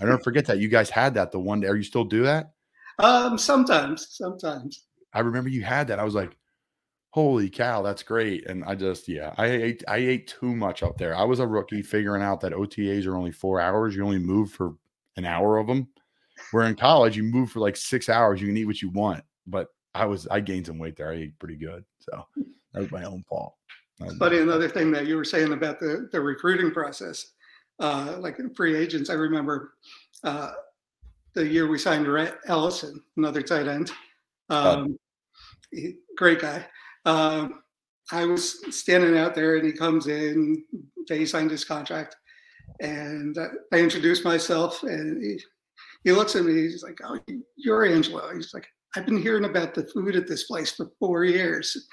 I 0.00 0.06
don't 0.06 0.24
forget 0.24 0.46
that 0.46 0.60
you 0.60 0.68
guys 0.68 0.88
had 0.88 1.12
that 1.14 1.30
the 1.30 1.38
one 1.38 1.60
day. 1.60 1.68
Are 1.68 1.76
you 1.76 1.82
still 1.82 2.04
do 2.04 2.22
that? 2.22 2.52
Um, 3.00 3.36
sometimes, 3.36 4.16
sometimes. 4.16 4.86
I 5.12 5.20
remember 5.20 5.50
you 5.50 5.62
had 5.62 5.88
that. 5.88 5.98
I 5.98 6.04
was 6.04 6.14
like, 6.14 6.38
holy 7.14 7.48
cow, 7.48 7.80
that's 7.80 8.02
great. 8.02 8.44
And 8.50 8.64
I 8.64 8.74
just, 8.74 9.06
yeah, 9.06 9.32
I 9.38 9.46
ate, 9.46 9.84
I 9.86 9.98
ate 9.98 10.26
too 10.26 10.52
much 10.52 10.82
up 10.82 10.98
there. 10.98 11.14
I 11.14 11.22
was 11.22 11.38
a 11.38 11.46
rookie 11.46 11.80
figuring 11.80 12.24
out 12.24 12.40
that 12.40 12.52
OTAs 12.52 13.06
are 13.06 13.16
only 13.16 13.30
four 13.30 13.60
hours. 13.60 13.94
You 13.94 14.04
only 14.04 14.18
move 14.18 14.50
for 14.50 14.74
an 15.16 15.24
hour 15.24 15.58
of 15.58 15.68
them. 15.68 15.86
Where 16.50 16.66
in 16.66 16.74
college, 16.74 17.16
you 17.16 17.22
move 17.22 17.52
for 17.52 17.60
like 17.60 17.76
six 17.76 18.08
hours. 18.08 18.40
You 18.40 18.48
can 18.48 18.56
eat 18.56 18.64
what 18.64 18.82
you 18.82 18.90
want. 18.90 19.22
But 19.46 19.68
I 19.94 20.06
was, 20.06 20.26
I 20.26 20.40
gained 20.40 20.66
some 20.66 20.80
weight 20.80 20.96
there. 20.96 21.12
I 21.12 21.14
ate 21.14 21.38
pretty 21.38 21.54
good. 21.54 21.84
So 22.00 22.26
that 22.72 22.80
was 22.80 22.90
my 22.90 23.04
own 23.04 23.22
fault. 23.28 23.54
But 24.18 24.32
another 24.32 24.68
thing 24.68 24.90
that 24.90 25.06
you 25.06 25.14
were 25.14 25.24
saying 25.24 25.52
about 25.52 25.78
the, 25.78 26.08
the 26.10 26.20
recruiting 26.20 26.72
process, 26.72 27.26
uh, 27.78 28.16
like 28.18 28.40
free 28.56 28.74
agents, 28.74 29.08
I 29.08 29.14
remember 29.14 29.74
uh, 30.24 30.50
the 31.34 31.46
year 31.46 31.68
we 31.68 31.78
signed 31.78 32.08
Rhett 32.08 32.38
Ellison, 32.48 33.00
another 33.16 33.40
tight 33.40 33.68
end. 33.68 33.92
Um, 34.50 34.98
he, 35.70 35.94
great 36.16 36.40
guy. 36.40 36.66
Um, 37.04 37.62
I 38.12 38.24
was 38.24 38.76
standing 38.76 39.16
out 39.16 39.34
there 39.34 39.56
and 39.56 39.66
he 39.66 39.72
comes 39.72 40.06
in, 40.06 40.64
they 41.08 41.24
signed 41.24 41.50
his 41.50 41.64
contract. 41.64 42.16
And 42.80 43.36
I 43.72 43.78
introduced 43.78 44.24
myself 44.24 44.82
and 44.82 45.22
he, 45.22 45.40
he 46.02 46.12
looks 46.12 46.36
at 46.36 46.44
me, 46.44 46.54
he's 46.54 46.82
like, 46.82 46.98
Oh, 47.04 47.18
you're 47.56 47.84
Angelo. 47.84 48.34
He's 48.34 48.52
like, 48.52 48.66
I've 48.96 49.06
been 49.06 49.20
hearing 49.20 49.44
about 49.44 49.74
the 49.74 49.84
food 49.84 50.16
at 50.16 50.28
this 50.28 50.44
place 50.44 50.72
for 50.72 50.90
four 50.98 51.24
years. 51.24 51.88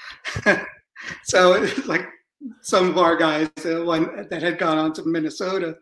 so 1.24 1.54
it's 1.54 1.86
like 1.88 2.06
some 2.62 2.90
of 2.90 2.98
our 2.98 3.16
guys, 3.16 3.50
the 3.56 3.84
one 3.84 4.28
that 4.30 4.42
had 4.42 4.60
gone 4.60 4.78
on 4.78 4.94
to 4.94 5.04
Minnesota, 5.06 5.78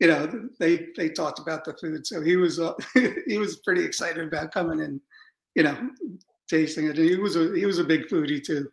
you 0.00 0.08
know, 0.08 0.48
they 0.58 0.86
they 0.96 1.10
talked 1.10 1.38
about 1.38 1.64
the 1.64 1.74
food. 1.74 2.06
So 2.06 2.20
he 2.22 2.36
was 2.36 2.58
uh, 2.58 2.72
he 3.26 3.38
was 3.38 3.60
pretty 3.60 3.84
excited 3.84 4.26
about 4.26 4.52
coming 4.52 4.80
and 4.80 5.00
you 5.54 5.62
know 5.62 5.76
tasting 6.50 6.86
it. 6.86 6.98
And 6.98 7.08
he 7.08 7.16
was 7.16 7.36
a 7.36 7.54
he 7.54 7.64
was 7.64 7.78
a 7.78 7.84
big 7.84 8.08
foodie 8.08 8.44
too. 8.44 8.70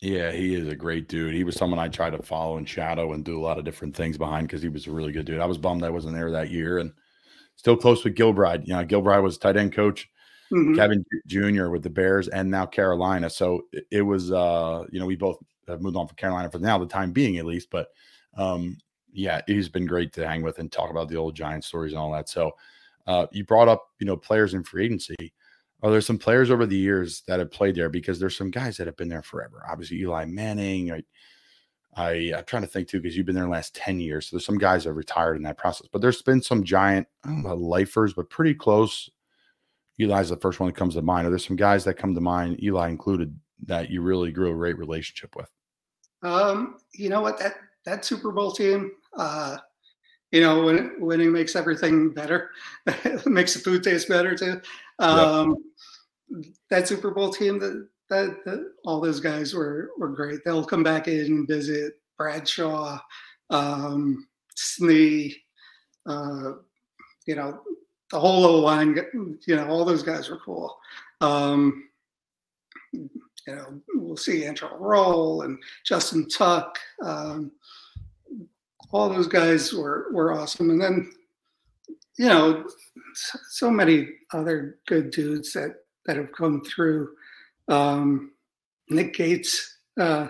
Yeah, 0.00 0.32
he 0.32 0.56
is 0.56 0.66
a 0.66 0.74
great 0.74 1.08
dude. 1.08 1.32
He 1.32 1.44
was 1.44 1.54
someone 1.54 1.78
I 1.78 1.86
tried 1.86 2.10
to 2.10 2.22
follow 2.22 2.56
and 2.56 2.68
shadow 2.68 3.12
and 3.12 3.24
do 3.24 3.38
a 3.38 3.44
lot 3.44 3.58
of 3.58 3.64
different 3.64 3.94
things 3.94 4.18
behind 4.18 4.48
because 4.48 4.60
he 4.60 4.68
was 4.68 4.88
a 4.88 4.90
really 4.90 5.12
good 5.12 5.26
dude. 5.26 5.38
I 5.38 5.46
was 5.46 5.58
bummed 5.58 5.84
I 5.84 5.90
wasn't 5.90 6.16
there 6.16 6.32
that 6.32 6.50
year 6.50 6.78
and 6.78 6.92
still 7.54 7.76
close 7.76 8.02
with 8.02 8.16
Gilbride. 8.16 8.66
You 8.66 8.74
know, 8.74 8.84
Gilbride 8.84 9.22
was 9.22 9.38
tight 9.38 9.56
end 9.56 9.72
coach, 9.72 10.10
mm-hmm. 10.52 10.74
Kevin 10.74 11.04
Jr. 11.28 11.68
with 11.68 11.84
the 11.84 11.90
Bears 11.90 12.26
and 12.26 12.50
now 12.50 12.66
Carolina. 12.66 13.30
So 13.30 13.62
it, 13.72 13.86
it 13.92 14.02
was 14.02 14.32
uh, 14.32 14.84
you 14.90 14.98
know, 14.98 15.06
we 15.06 15.14
both 15.14 15.38
have 15.68 15.80
moved 15.80 15.96
on 15.96 16.08
from 16.08 16.16
Carolina 16.16 16.50
for 16.50 16.58
now, 16.58 16.78
the 16.78 16.86
time 16.86 17.12
being 17.12 17.38
at 17.38 17.46
least. 17.46 17.68
But 17.70 17.88
um, 18.36 18.78
yeah, 19.12 19.42
he's 19.46 19.68
been 19.68 19.86
great 19.86 20.12
to 20.14 20.26
hang 20.26 20.42
with 20.42 20.58
and 20.58 20.72
talk 20.72 20.90
about 20.90 21.08
the 21.08 21.16
old 21.16 21.36
Giant 21.36 21.62
stories 21.62 21.92
and 21.92 22.00
all 22.00 22.10
that. 22.12 22.28
So 22.28 22.52
uh, 23.06 23.26
you 23.30 23.44
brought 23.44 23.68
up, 23.68 23.90
you 24.00 24.06
know, 24.06 24.16
players 24.16 24.54
in 24.54 24.64
free 24.64 24.86
agency. 24.86 25.32
Are 25.82 25.90
there 25.90 26.00
some 26.00 26.18
players 26.18 26.50
over 26.50 26.64
the 26.64 26.76
years 26.76 27.22
that 27.26 27.40
have 27.40 27.50
played 27.50 27.74
there? 27.74 27.88
Because 27.88 28.20
there's 28.20 28.36
some 28.36 28.50
guys 28.50 28.76
that 28.76 28.86
have 28.86 28.96
been 28.96 29.08
there 29.08 29.22
forever. 29.22 29.64
Obviously, 29.68 29.98
Eli 29.98 30.24
Manning. 30.26 30.92
I, 30.92 31.02
I 31.94 32.12
am 32.36 32.44
trying 32.44 32.62
to 32.62 32.68
think 32.68 32.88
too 32.88 33.00
because 33.00 33.16
you've 33.16 33.26
been 33.26 33.34
there 33.34 33.44
the 33.44 33.50
last 33.50 33.74
ten 33.74 34.00
years. 34.00 34.28
So 34.28 34.36
there's 34.36 34.46
some 34.46 34.58
guys 34.58 34.84
that 34.84 34.90
have 34.90 34.96
retired 34.96 35.36
in 35.36 35.42
that 35.42 35.58
process. 35.58 35.88
But 35.92 36.00
there's 36.00 36.22
been 36.22 36.40
some 36.40 36.64
giant, 36.64 37.06
I 37.24 37.28
don't 37.28 37.42
know, 37.42 37.54
lifers, 37.54 38.14
but 38.14 38.30
pretty 38.30 38.54
close. 38.54 39.10
Eli's 39.98 40.30
the 40.30 40.36
first 40.36 40.58
one 40.58 40.68
that 40.68 40.76
comes 40.76 40.94
to 40.94 41.02
mind. 41.02 41.26
Are 41.26 41.30
there 41.30 41.38
some 41.38 41.56
guys 41.56 41.84
that 41.84 41.94
come 41.94 42.14
to 42.14 42.20
mind, 42.20 42.62
Eli 42.62 42.88
included, 42.88 43.38
that 43.66 43.90
you 43.90 44.02
really 44.02 44.32
grew 44.32 44.52
a 44.52 44.56
great 44.56 44.78
relationship 44.78 45.36
with? 45.36 45.50
Um, 46.22 46.78
you 46.94 47.08
know 47.08 47.20
what 47.20 47.38
that 47.38 47.56
that 47.84 48.04
Super 48.04 48.30
Bowl 48.32 48.52
team, 48.52 48.92
uh, 49.18 49.58
you 50.32 50.40
know, 50.40 50.64
when 50.64 50.94
winning 50.98 51.30
makes 51.30 51.54
everything 51.54 52.10
better, 52.10 52.50
makes 53.26 53.54
the 53.54 53.60
food 53.60 53.84
taste 53.84 54.08
better 54.08 54.34
too. 54.34 54.60
Um, 54.98 55.56
yep. 56.30 56.44
That 56.70 56.88
Super 56.88 57.10
Bowl 57.10 57.30
team, 57.30 57.58
that, 57.58 57.88
that, 58.08 58.44
that 58.46 58.72
all 58.84 59.00
those 59.00 59.20
guys 59.20 59.54
were 59.54 59.90
were 59.98 60.08
great. 60.08 60.40
They'll 60.44 60.64
come 60.64 60.82
back 60.82 61.06
in 61.06 61.26
and 61.26 61.48
visit 61.48 61.94
Bradshaw, 62.16 62.98
um, 63.50 64.26
Snee, 64.56 65.34
uh, 66.06 66.52
you 67.26 67.36
know, 67.36 67.60
the 68.10 68.18
whole 68.18 68.44
O 68.46 68.58
line. 68.60 68.98
You 69.46 69.56
know, 69.56 69.68
all 69.68 69.84
those 69.84 70.02
guys 70.02 70.30
were 70.30 70.38
cool. 70.38 70.78
Um, 71.20 71.88
you 72.92 73.10
know, 73.46 73.80
we'll 73.94 74.16
see 74.16 74.42
Antrel 74.42 74.78
Rolle 74.78 75.42
and 75.42 75.58
Justin 75.84 76.28
Tuck. 76.28 76.78
Um, 77.02 77.52
all 78.92 79.08
those 79.08 79.26
guys 79.26 79.72
were 79.72 80.08
were 80.12 80.32
awesome. 80.32 80.70
And 80.70 80.80
then, 80.80 81.10
you 82.18 82.28
know, 82.28 82.64
so 83.48 83.70
many 83.70 84.08
other 84.32 84.78
good 84.86 85.10
dudes 85.10 85.52
that 85.54 85.76
that 86.06 86.16
have 86.16 86.32
come 86.32 86.62
through. 86.62 87.10
Um, 87.68 88.32
Nick 88.88 89.14
Gates, 89.14 89.78
uh, 89.98 90.28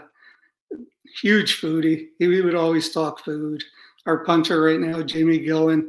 huge 1.21 1.61
foodie. 1.61 2.09
He 2.19 2.41
would 2.41 2.55
always 2.55 2.93
talk 2.93 3.25
food. 3.25 3.63
Our 4.07 4.25
punter 4.25 4.63
right 4.63 4.81
now, 4.81 5.03
Jamie 5.03 5.41
Gillan, 5.41 5.89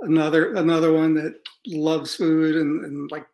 another 0.00 0.54
another 0.54 0.92
one 0.92 1.14
that 1.14 1.34
loves 1.66 2.14
food 2.14 2.56
and, 2.56 2.84
and 2.84 3.10
like 3.10 3.26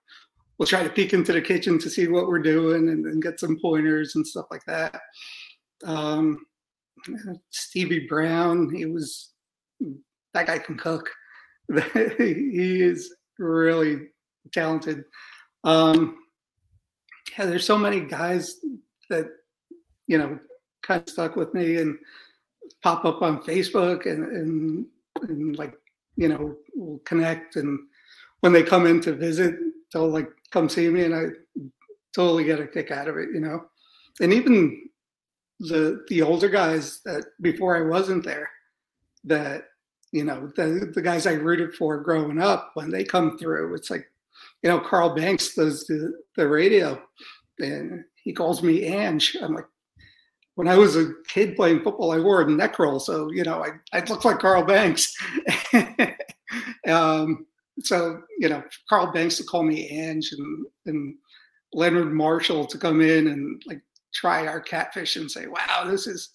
we'll 0.59 0.67
try 0.67 0.83
to 0.83 0.91
peek 0.91 1.13
into 1.13 1.33
the 1.33 1.41
kitchen 1.41 1.79
to 1.79 1.91
see 1.91 2.07
what 2.07 2.29
we're 2.29 2.39
doing 2.39 2.91
and, 2.91 3.07
and 3.07 3.23
get 3.23 3.41
some 3.41 3.59
pointers 3.61 4.15
and 4.15 4.27
stuff 4.27 4.47
like 4.51 4.65
that. 4.67 5.01
Um, 5.85 6.45
Stevie 7.51 8.07
Brown, 8.07 8.75
he 8.75 8.87
was 8.87 9.31
that 10.35 10.47
guy 10.47 10.59
can 10.59 10.77
cook. 10.77 11.11
he 12.19 12.83
is 12.83 13.15
really 13.39 14.09
talented. 14.53 15.05
Um, 15.65 16.17
yeah, 17.39 17.47
there's 17.47 17.65
so 17.65 17.79
many 17.79 18.01
guys 18.01 18.57
that 19.09 19.27
you 20.07 20.19
know 20.19 20.39
kind 20.83 21.03
of 21.03 21.09
stuck 21.09 21.37
with 21.37 21.55
me 21.55 21.77
and 21.77 21.99
pop 22.83 23.05
up 23.05 23.23
on 23.23 23.43
Facebook 23.43 24.07
and 24.07 24.25
and, 24.25 24.87
and 25.23 25.57
like 25.57 25.75
you 26.17 26.29
know 26.29 26.57
we'll 26.75 26.99
connect 27.01 27.57
and 27.57 27.79
when 28.41 28.53
they 28.53 28.63
come 28.63 28.87
in 28.87 29.01
to 29.03 29.13
visit 29.13 29.55
they'll 29.93 30.09
like 30.09 30.29
come 30.51 30.69
see 30.69 30.89
me 30.89 31.05
and 31.05 31.15
I 31.15 31.27
totally 32.15 32.45
get 32.45 32.61
a 32.61 32.67
kick 32.67 32.91
out 32.91 33.09
of 33.09 33.17
it, 33.17 33.29
you 33.33 33.41
know. 33.41 33.65
And 34.21 34.33
even 34.33 34.90
the 35.61 36.05
the 36.09 36.23
older 36.23 36.49
guys 36.49 37.01
that 37.05 37.25
before 37.41 37.77
I 37.77 37.89
wasn't 37.89 38.25
there, 38.25 38.51
that 39.25 39.65
you 40.11 40.25
know 40.25 40.51
the 40.57 40.91
the 40.95 41.03
guys 41.03 41.27
I 41.27 41.33
rooted 41.33 41.75
for 41.75 41.99
growing 42.01 42.41
up 42.41 42.71
when 42.75 42.91
they 42.91 43.05
come 43.05 43.39
through, 43.39 43.75
it's 43.75 43.91
like 43.91 44.07
you 44.63 44.71
know 44.71 44.81
Carl 44.81 45.15
Banks 45.15 45.55
does 45.55 45.87
the 45.87 46.15
the 46.37 46.49
radio, 46.49 47.01
and 47.59 48.05
he 48.25 48.33
calls 48.33 48.63
me 48.63 48.85
Ange. 48.85 49.37
I'm 49.41 49.55
like, 49.55 49.67
when 50.55 50.67
I 50.67 50.77
was 50.77 50.97
a 50.97 51.13
kid 51.29 51.57
playing 51.57 51.83
football, 51.83 52.13
I 52.13 52.19
wore 52.19 52.41
a 52.41 52.51
neck 52.51 52.79
roll, 52.79 52.99
so 52.99 53.31
you 53.31 53.45
know 53.45 53.63
I 53.63 53.71
I 53.97 54.03
looked 54.05 54.25
like 54.25 54.39
Carl 54.39 54.65
Banks. 54.65 55.15
um, 56.89 57.47
so 57.81 58.23
you 58.39 58.49
know 58.49 58.63
Carl 58.89 59.13
Banks 59.13 59.37
to 59.37 59.45
call 59.45 59.63
me 59.63 59.91
Ange 59.91 60.33
and 60.33 60.67
and 60.87 61.15
Leonard 61.75 62.13
Marshall 62.13 62.67
to 62.67 62.79
come 62.79 63.03
in 63.03 63.29
and 63.29 63.63
like 63.67 63.83
try 64.15 64.47
our 64.47 64.61
catfish 64.61 65.17
and 65.17 65.31
say, 65.31 65.47
"Wow, 65.47 65.85
this 65.87 66.07
is 66.07 66.31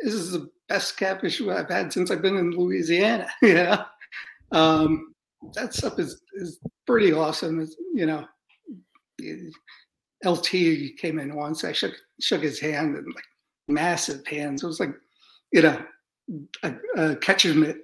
this 0.00 0.14
is 0.14 0.32
the 0.32 0.48
best 0.68 0.96
catfish 0.96 1.40
I've 1.40 1.70
had 1.70 1.92
since 1.92 2.10
I've 2.10 2.22
been 2.22 2.36
in 2.36 2.52
Louisiana." 2.52 3.28
yeah, 3.42 3.84
um, 4.52 5.14
that 5.54 5.74
stuff 5.74 5.98
is 5.98 6.20
is 6.34 6.58
pretty 6.86 7.12
awesome. 7.12 7.60
It's, 7.60 7.76
you 7.94 8.06
know, 8.06 8.26
LT 10.24 10.96
came 10.98 11.18
in 11.18 11.34
once. 11.34 11.64
I 11.64 11.72
shook 11.72 11.94
shook 12.20 12.42
his 12.42 12.60
hand 12.60 12.96
and 12.96 13.06
like 13.14 13.24
massive 13.68 14.26
hands. 14.26 14.62
It 14.62 14.66
was 14.66 14.80
like, 14.80 14.94
you 15.52 15.62
know, 15.62 15.84
a, 16.62 16.74
a 16.96 17.16
catcher's 17.16 17.54
mitt. 17.54 17.78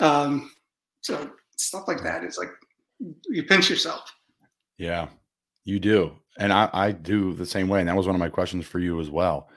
Um, 0.00 0.52
so 1.00 1.30
stuff 1.56 1.88
like 1.88 2.02
that 2.02 2.24
is 2.24 2.38
like 2.38 2.50
you 3.28 3.44
pinch 3.44 3.70
yourself. 3.70 4.12
Yeah, 4.76 5.08
you 5.68 5.78
do. 5.78 6.12
And 6.38 6.52
I, 6.52 6.70
I 6.72 6.92
do 6.92 7.32
the 7.34 7.46
same 7.46 7.68
way. 7.68 7.80
And 7.80 7.88
that 7.88 7.96
was 7.96 8.06
one 8.06 8.14
of 8.14 8.20
my 8.20 8.28
questions 8.28 8.66
for 8.66 8.78
you 8.78 9.00
as 9.00 9.10
well. 9.10 9.48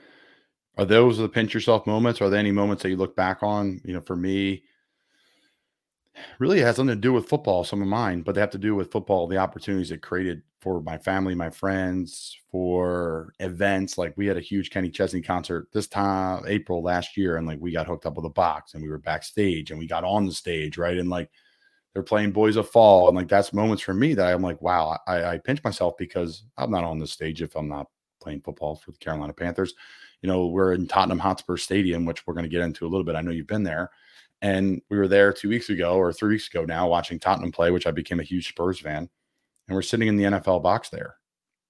Are 0.78 0.84
those 0.84 1.18
the 1.18 1.28
pinch 1.28 1.54
yourself 1.54 1.86
moments? 1.86 2.20
Are 2.20 2.30
there 2.30 2.40
any 2.40 2.52
moments 2.52 2.82
that 2.82 2.90
you 2.90 2.96
look 2.96 3.14
back 3.14 3.42
on? 3.42 3.80
You 3.84 3.94
know, 3.94 4.00
for 4.00 4.16
me, 4.16 4.64
really 6.38 6.60
has 6.60 6.78
nothing 6.78 6.88
to 6.88 6.96
do 6.96 7.12
with 7.12 7.28
football, 7.28 7.64
some 7.64 7.82
of 7.82 7.88
mine, 7.88 8.22
but 8.22 8.34
they 8.34 8.40
have 8.40 8.50
to 8.50 8.58
do 8.58 8.74
with 8.74 8.90
football, 8.90 9.26
the 9.26 9.38
opportunities 9.38 9.90
it 9.90 10.02
created 10.02 10.42
for 10.60 10.80
my 10.80 10.96
family, 10.96 11.34
my 11.34 11.50
friends, 11.50 12.36
for 12.50 13.32
events. 13.40 13.98
Like 13.98 14.14
we 14.16 14.26
had 14.26 14.36
a 14.36 14.40
huge 14.40 14.70
Kenny 14.70 14.90
Chesney 14.90 15.22
concert 15.22 15.68
this 15.72 15.88
time, 15.88 16.44
April 16.46 16.82
last 16.82 17.16
year, 17.16 17.36
and 17.36 17.46
like 17.46 17.58
we 17.60 17.72
got 17.72 17.86
hooked 17.86 18.06
up 18.06 18.16
with 18.16 18.26
a 18.26 18.30
box 18.30 18.74
and 18.74 18.82
we 18.82 18.88
were 18.88 18.98
backstage 18.98 19.70
and 19.70 19.78
we 19.78 19.86
got 19.86 20.04
on 20.04 20.26
the 20.26 20.32
stage, 20.32 20.78
right? 20.78 20.98
And 20.98 21.10
like 21.10 21.30
they're 21.92 22.02
playing 22.02 22.32
Boys 22.32 22.56
of 22.56 22.68
Fall, 22.68 23.08
and 23.08 23.16
like 23.16 23.28
that's 23.28 23.52
moments 23.52 23.82
for 23.82 23.94
me 23.94 24.14
that 24.14 24.32
I'm 24.32 24.42
like, 24.42 24.60
wow, 24.62 24.98
I, 25.06 25.24
I 25.24 25.38
pinch 25.38 25.62
myself 25.64 25.94
because 25.98 26.44
I'm 26.56 26.70
not 26.70 26.84
on 26.84 26.98
the 26.98 27.06
stage 27.06 27.42
if 27.42 27.54
I'm 27.54 27.68
not 27.68 27.88
playing 28.20 28.40
football 28.40 28.76
for 28.76 28.92
the 28.92 28.98
Carolina 28.98 29.32
Panthers. 29.32 29.74
You 30.22 30.28
know, 30.28 30.46
we're 30.46 30.72
in 30.74 30.86
Tottenham 30.86 31.18
Hotspur 31.18 31.56
Stadium, 31.56 32.04
which 32.06 32.26
we're 32.26 32.34
going 32.34 32.44
to 32.44 32.48
get 32.48 32.62
into 32.62 32.86
a 32.86 32.88
little 32.88 33.04
bit. 33.04 33.16
I 33.16 33.20
know 33.20 33.30
you've 33.32 33.46
been 33.46 33.64
there, 33.64 33.90
and 34.40 34.80
we 34.88 34.96
were 34.96 35.08
there 35.08 35.32
two 35.32 35.48
weeks 35.48 35.68
ago 35.68 35.96
or 35.96 36.12
three 36.12 36.30
weeks 36.34 36.48
ago 36.48 36.64
now 36.64 36.88
watching 36.88 37.18
Tottenham 37.18 37.52
play, 37.52 37.70
which 37.70 37.86
I 37.86 37.90
became 37.90 38.20
a 38.20 38.24
huge 38.24 38.48
Spurs 38.48 38.78
fan, 38.80 39.08
and 39.68 39.74
we're 39.74 39.82
sitting 39.82 40.08
in 40.08 40.16
the 40.16 40.24
NFL 40.24 40.60
box 40.62 40.88
there, 40.88 41.16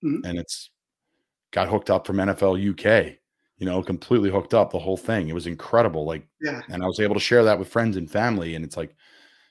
Mhm. 0.04 0.20
and 0.24 0.38
it's 0.38 0.70
got 1.50 1.68
hooked 1.68 1.90
up 1.90 2.06
from 2.06 2.16
NFL 2.20 2.56
UK. 2.56 3.18
You 3.58 3.66
know, 3.66 3.82
completely 3.82 4.30
hooked 4.30 4.54
up 4.54 4.72
the 4.72 4.78
whole 4.78 4.96
thing. 4.96 5.28
It 5.28 5.34
was 5.34 5.46
incredible. 5.46 6.04
Like 6.04 6.26
Yeah. 6.40 6.62
and 6.68 6.82
I 6.82 6.86
was 6.86 6.98
able 6.98 7.14
to 7.14 7.20
share 7.20 7.44
that 7.44 7.58
with 7.60 7.68
friends 7.68 7.96
and 7.96 8.10
family. 8.10 8.56
And 8.56 8.64
it's 8.64 8.76
like, 8.76 8.96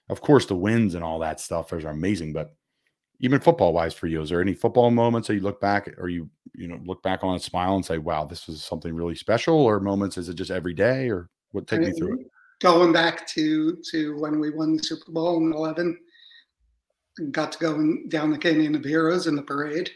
of 0.10 0.22
course, 0.22 0.46
the 0.46 0.56
wins 0.56 0.96
and 0.96 1.04
all 1.04 1.20
that 1.20 1.40
stuff 1.40 1.72
are 1.72 1.80
amazing, 1.88 2.34
but 2.34 2.54
even 3.22 3.40
football 3.40 3.72
wise 3.72 3.94
for 3.94 4.08
you, 4.08 4.22
is 4.22 4.30
there 4.30 4.42
any 4.42 4.54
football 4.54 4.90
moments 4.90 5.28
that 5.28 5.36
you 5.36 5.42
look 5.42 5.62
back 5.62 5.88
or 5.98 6.10
you 6.10 6.30
you 6.56 6.68
know 6.68 6.80
look 6.84 7.02
back 7.04 7.24
on 7.24 7.34
and 7.34 7.42
smile 7.42 7.76
and 7.76 7.86
say, 7.86 7.98
"Wow, 7.98 8.26
this 8.26 8.48
was 8.48 8.64
something 8.64 8.94
really 8.94 9.16
special"? 9.16 9.56
Or 9.56 9.80
moments 9.80 10.18
is 10.18 10.28
it 10.28 10.34
just 10.34 10.52
every 10.52 10.74
day, 10.74 11.10
or 11.10 11.30
what? 11.52 11.68
Take 11.68 11.82
me 11.82 11.92
through 11.92 12.20
it. 12.20 12.28
Going 12.62 12.92
back 12.92 13.28
to 13.30 13.78
to 13.92 14.20
when 14.20 14.40
we 14.40 14.50
won 14.50 14.76
the 14.76 14.84
Super 14.84 15.12
Bowl 15.12 15.38
in 15.38 15.54
eleven, 15.54 15.98
got 17.30 17.52
to 17.52 17.60
go 17.60 17.76
in- 17.76 18.10
down 18.10 18.32
the 18.32 18.38
Canyon 18.38 18.76
of 18.76 18.84
Heroes 18.84 19.28
in 19.28 19.36
the 19.36 19.44
parade. 19.44 19.92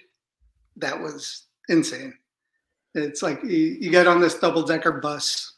That 0.77 0.99
was 0.99 1.47
insane. 1.67 2.13
It's 2.93 3.23
like 3.23 3.43
you, 3.43 3.77
you 3.79 3.89
get 3.89 4.07
on 4.07 4.21
this 4.21 4.39
double 4.39 4.63
decker 4.63 4.93
bus, 4.93 5.55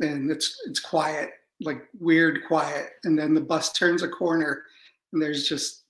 and 0.00 0.30
it's 0.30 0.56
it's 0.66 0.80
quiet, 0.80 1.30
like 1.60 1.82
weird 1.98 2.40
quiet, 2.46 2.90
and 3.04 3.18
then 3.18 3.34
the 3.34 3.40
bus 3.40 3.72
turns 3.72 4.02
a 4.02 4.08
corner, 4.08 4.62
and 5.12 5.22
there's 5.22 5.48
just 5.48 5.84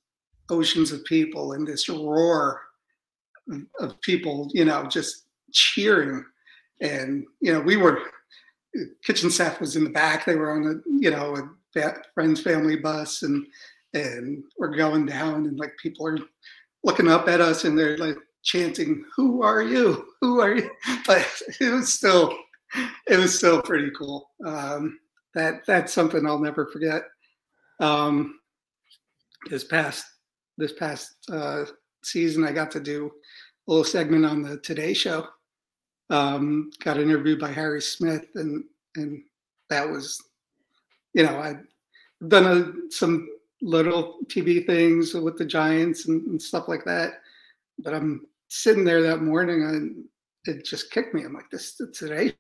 oceans 0.50 0.92
of 0.92 1.04
people 1.04 1.52
and 1.52 1.66
this 1.66 1.88
roar 1.88 2.60
of- 3.80 4.00
people, 4.00 4.48
you 4.52 4.64
know, 4.64 4.86
just 4.86 5.26
cheering. 5.52 6.24
And 6.80 7.24
you 7.40 7.52
know, 7.52 7.60
we 7.60 7.76
were 7.76 8.00
kitchen 9.04 9.30
staff 9.30 9.60
was 9.60 9.76
in 9.76 9.84
the 9.84 9.90
back. 9.90 10.24
They 10.24 10.36
were 10.36 10.52
on 10.52 10.66
a 10.66 10.90
you 11.00 11.10
know 11.10 11.36
a 11.36 11.94
friend's 12.14 12.40
family 12.40 12.76
bus, 12.76 13.22
and 13.22 13.46
and 13.94 14.42
we're 14.58 14.76
going 14.76 15.06
down, 15.06 15.46
and 15.46 15.58
like 15.58 15.72
people 15.82 16.06
are 16.06 16.18
looking 16.84 17.08
up 17.08 17.28
at 17.28 17.40
us, 17.40 17.64
and 17.64 17.78
they're 17.78 17.96
like 17.96 18.16
chanting, 18.42 19.04
"Who 19.16 19.42
are 19.42 19.62
you? 19.62 20.06
Who 20.20 20.40
are 20.40 20.56
you?" 20.56 20.70
But 21.06 21.26
it 21.60 21.72
was 21.72 21.92
still 21.92 22.36
it 23.08 23.16
was 23.18 23.36
still 23.36 23.62
pretty 23.62 23.90
cool. 23.96 24.30
Um, 24.44 24.98
that 25.36 25.66
that's 25.66 25.92
something 25.92 26.26
I'll 26.26 26.40
never 26.40 26.66
forget. 26.66 27.02
Um, 27.78 28.40
this 29.50 29.64
past 29.64 30.04
this 30.58 30.72
past 30.72 31.14
uh, 31.30 31.66
season, 32.02 32.42
I 32.42 32.52
got 32.52 32.70
to 32.72 32.80
do 32.80 33.12
a 33.68 33.70
little 33.70 33.84
segment 33.84 34.24
on 34.24 34.42
the 34.42 34.56
Today 34.58 34.94
Show. 34.94 35.28
Um, 36.08 36.70
got 36.82 36.98
interviewed 36.98 37.38
by 37.38 37.52
Harry 37.52 37.82
Smith, 37.82 38.26
and 38.34 38.64
and 38.96 39.22
that 39.68 39.88
was, 39.88 40.20
you 41.12 41.22
know, 41.22 41.38
I've 41.38 41.62
done 42.28 42.46
a, 42.46 42.90
some 42.90 43.28
little 43.60 44.18
TV 44.26 44.66
things 44.66 45.12
with 45.12 45.36
the 45.36 45.44
Giants 45.44 46.08
and, 46.08 46.26
and 46.28 46.40
stuff 46.40 46.66
like 46.66 46.84
that. 46.84 47.20
But 47.80 47.92
I'm 47.92 48.26
sitting 48.48 48.84
there 48.84 49.02
that 49.02 49.20
morning, 49.20 49.62
and 49.64 50.04
it 50.46 50.64
just 50.64 50.90
kicked 50.90 51.12
me. 51.12 51.24
I'm 51.24 51.34
like, 51.34 51.50
this 51.50 51.78
Today 51.92 52.32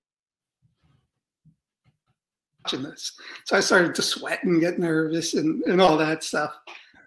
watching 2.66 2.82
this. 2.82 3.12
So 3.44 3.56
I 3.56 3.60
started 3.60 3.94
to 3.94 4.02
sweat 4.02 4.42
and 4.42 4.60
get 4.60 4.80
nervous 4.80 5.34
and, 5.34 5.62
and 5.64 5.80
all 5.80 5.96
that 5.98 6.24
stuff. 6.24 6.52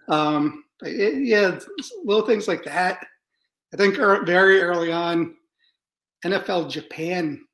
Um, 0.07 0.64
but 0.80 0.91
it, 0.91 1.26
yeah, 1.26 1.60
little 2.05 2.26
things 2.26 2.47
like 2.47 2.64
that. 2.64 3.05
I 3.74 3.78
think 3.78 3.97
very 3.97 4.62
early 4.62 4.89
on, 4.91 5.36
NFL 6.26 6.70
Japan 6.70 7.45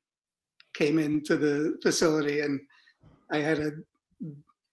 came 0.75 0.99
into 0.99 1.35
the 1.35 1.79
facility, 1.81 2.41
and 2.41 2.59
I 3.31 3.39
had 3.39 3.59
a 3.59 3.71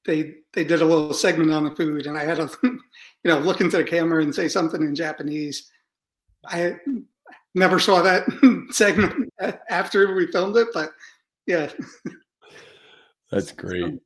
they 0.04 0.34
they 0.52 0.64
did 0.64 0.82
a 0.82 0.84
little 0.84 1.14
segment 1.14 1.52
on 1.52 1.64
the 1.64 1.74
food, 1.74 2.06
and 2.06 2.18
I 2.18 2.24
had 2.24 2.36
to 2.36 2.50
you 2.62 2.80
know 3.24 3.38
look 3.38 3.62
into 3.62 3.78
the 3.78 3.84
camera 3.84 4.22
and 4.22 4.34
say 4.34 4.48
something 4.48 4.82
in 4.82 4.94
Japanese. 4.94 5.70
I 6.46 6.76
never 7.54 7.78
saw 7.78 8.02
that 8.02 8.26
segment 8.70 9.32
after 9.70 10.14
we 10.14 10.30
filmed 10.30 10.56
it, 10.58 10.68
but 10.74 10.90
yeah, 11.46 11.70
That's 13.32 13.50
great. 13.50 13.98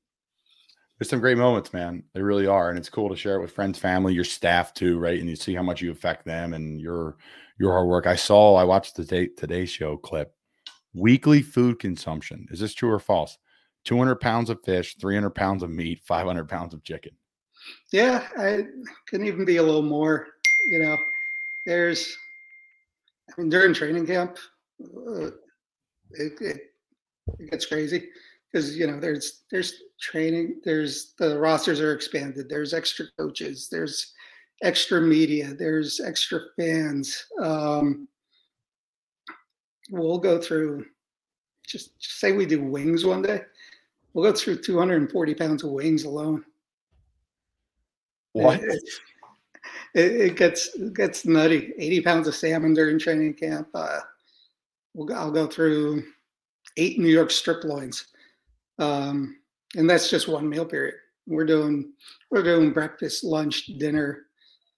There's 0.99 1.11
some 1.11 1.20
great 1.20 1.37
moments, 1.37 1.72
man. 1.72 2.05
They 2.14 2.22
really 2.22 2.47
are, 2.47 2.70
and 2.70 2.79
it's 2.79 2.89
cool 2.89 3.11
to 3.11 3.16
share 3.16 3.37
it 3.37 3.43
with 3.43 3.51
friends, 3.51 3.79
family, 3.79 4.14
your 4.14 4.24
staff 4.24 4.72
too, 4.72 4.99
right? 4.99 5.18
And 5.18 5.29
you 5.29 5.37
see 5.37 5.55
how 5.55 5.62
much 5.62 5.83
you 5.83 5.91
affect 5.91 6.24
them 6.24 6.55
and 6.55 6.81
your 6.81 7.16
your 7.59 7.72
hard 7.72 7.89
work. 7.89 8.07
I 8.07 8.16
saw, 8.16 8.55
I 8.55 8.64
watched 8.64 8.97
the 8.97 9.05
day, 9.05 9.27
Today 9.29 9.66
Show 9.66 9.97
clip. 9.97 10.33
Weekly 10.95 11.43
food 11.43 11.79
consumption 11.79 12.47
is 12.51 12.61
this 12.61 12.72
true 12.72 12.91
or 12.91 12.99
false? 12.99 13.37
200 13.85 14.16
pounds 14.16 14.49
of 14.49 14.62
fish, 14.64 14.97
300 15.01 15.31
pounds 15.31 15.62
of 15.62 15.70
meat, 15.70 16.01
500 16.05 16.49
pounds 16.49 16.72
of 16.72 16.83
chicken. 16.83 17.12
Yeah, 17.93 18.27
I 18.39 18.64
can 19.07 19.24
even 19.24 19.45
be 19.45 19.57
a 19.59 19.62
little 19.62 19.83
more. 19.83 20.29
You 20.70 20.81
know, 20.81 20.97
there's, 21.66 22.16
I 23.31 23.41
mean, 23.41 23.51
during 23.51 23.74
training 23.74 24.07
camp, 24.07 24.39
uh, 24.83 25.27
it, 26.12 26.41
it, 26.41 26.61
it 27.39 27.51
gets 27.51 27.66
crazy 27.66 28.09
because 28.53 28.77
you 28.77 28.87
know 28.87 28.99
there's 28.99 29.43
there's 29.51 29.75
training, 30.01 30.61
there's 30.65 31.15
the 31.19 31.39
rosters 31.39 31.81
are 31.81 31.93
expanded, 31.93 32.49
there's 32.49 32.75
extra 32.75 33.07
coaches, 33.19 33.69
there's 33.71 34.13
extra 34.63 35.01
media, 35.01 35.55
there's 35.55 36.01
extra 36.01 36.41
fans. 36.57 37.27
Um, 37.41 38.09
we'll 39.91 40.19
go 40.19 40.41
through. 40.41 40.87
Just, 41.67 41.99
just 41.99 42.21
say 42.21 42.31
we 42.31 42.47
do 42.47 42.63
wings 42.63 43.05
one 43.05 43.23
day. 43.23 43.41
We'll 44.15 44.31
go 44.31 44.37
through 44.37 44.63
240 44.63 45.35
pounds 45.35 45.65
of 45.65 45.71
wings 45.71 46.05
alone. 46.05 46.45
What? 48.33 48.63
It, 48.63 48.83
it, 49.95 50.13
it 50.21 50.37
gets 50.37 50.75
it 50.75 50.95
gets 50.95 51.25
nutty. 51.25 51.73
Eighty 51.79 52.01
pounds 52.01 52.29
of 52.29 52.35
salmon 52.35 52.75
during 52.75 52.99
training 52.99 53.35
camp. 53.35 53.69
Uh, 53.75 54.01
we'll, 54.95 55.13
I'll 55.15 55.31
go 55.31 55.47
through 55.47 56.05
eight 56.77 56.99
New 56.99 57.09
York 57.09 57.31
strip 57.31 57.65
loins, 57.65 58.07
um, 58.79 59.37
and 59.77 59.89
that's 59.89 60.11
just 60.11 60.29
one 60.29 60.49
meal 60.49 60.64
period. 60.64 60.95
We're 61.27 61.47
doing 61.47 61.93
we're 62.31 62.43
doing 62.43 62.72
breakfast, 62.72 63.24
lunch, 63.24 63.66
dinner, 63.79 64.27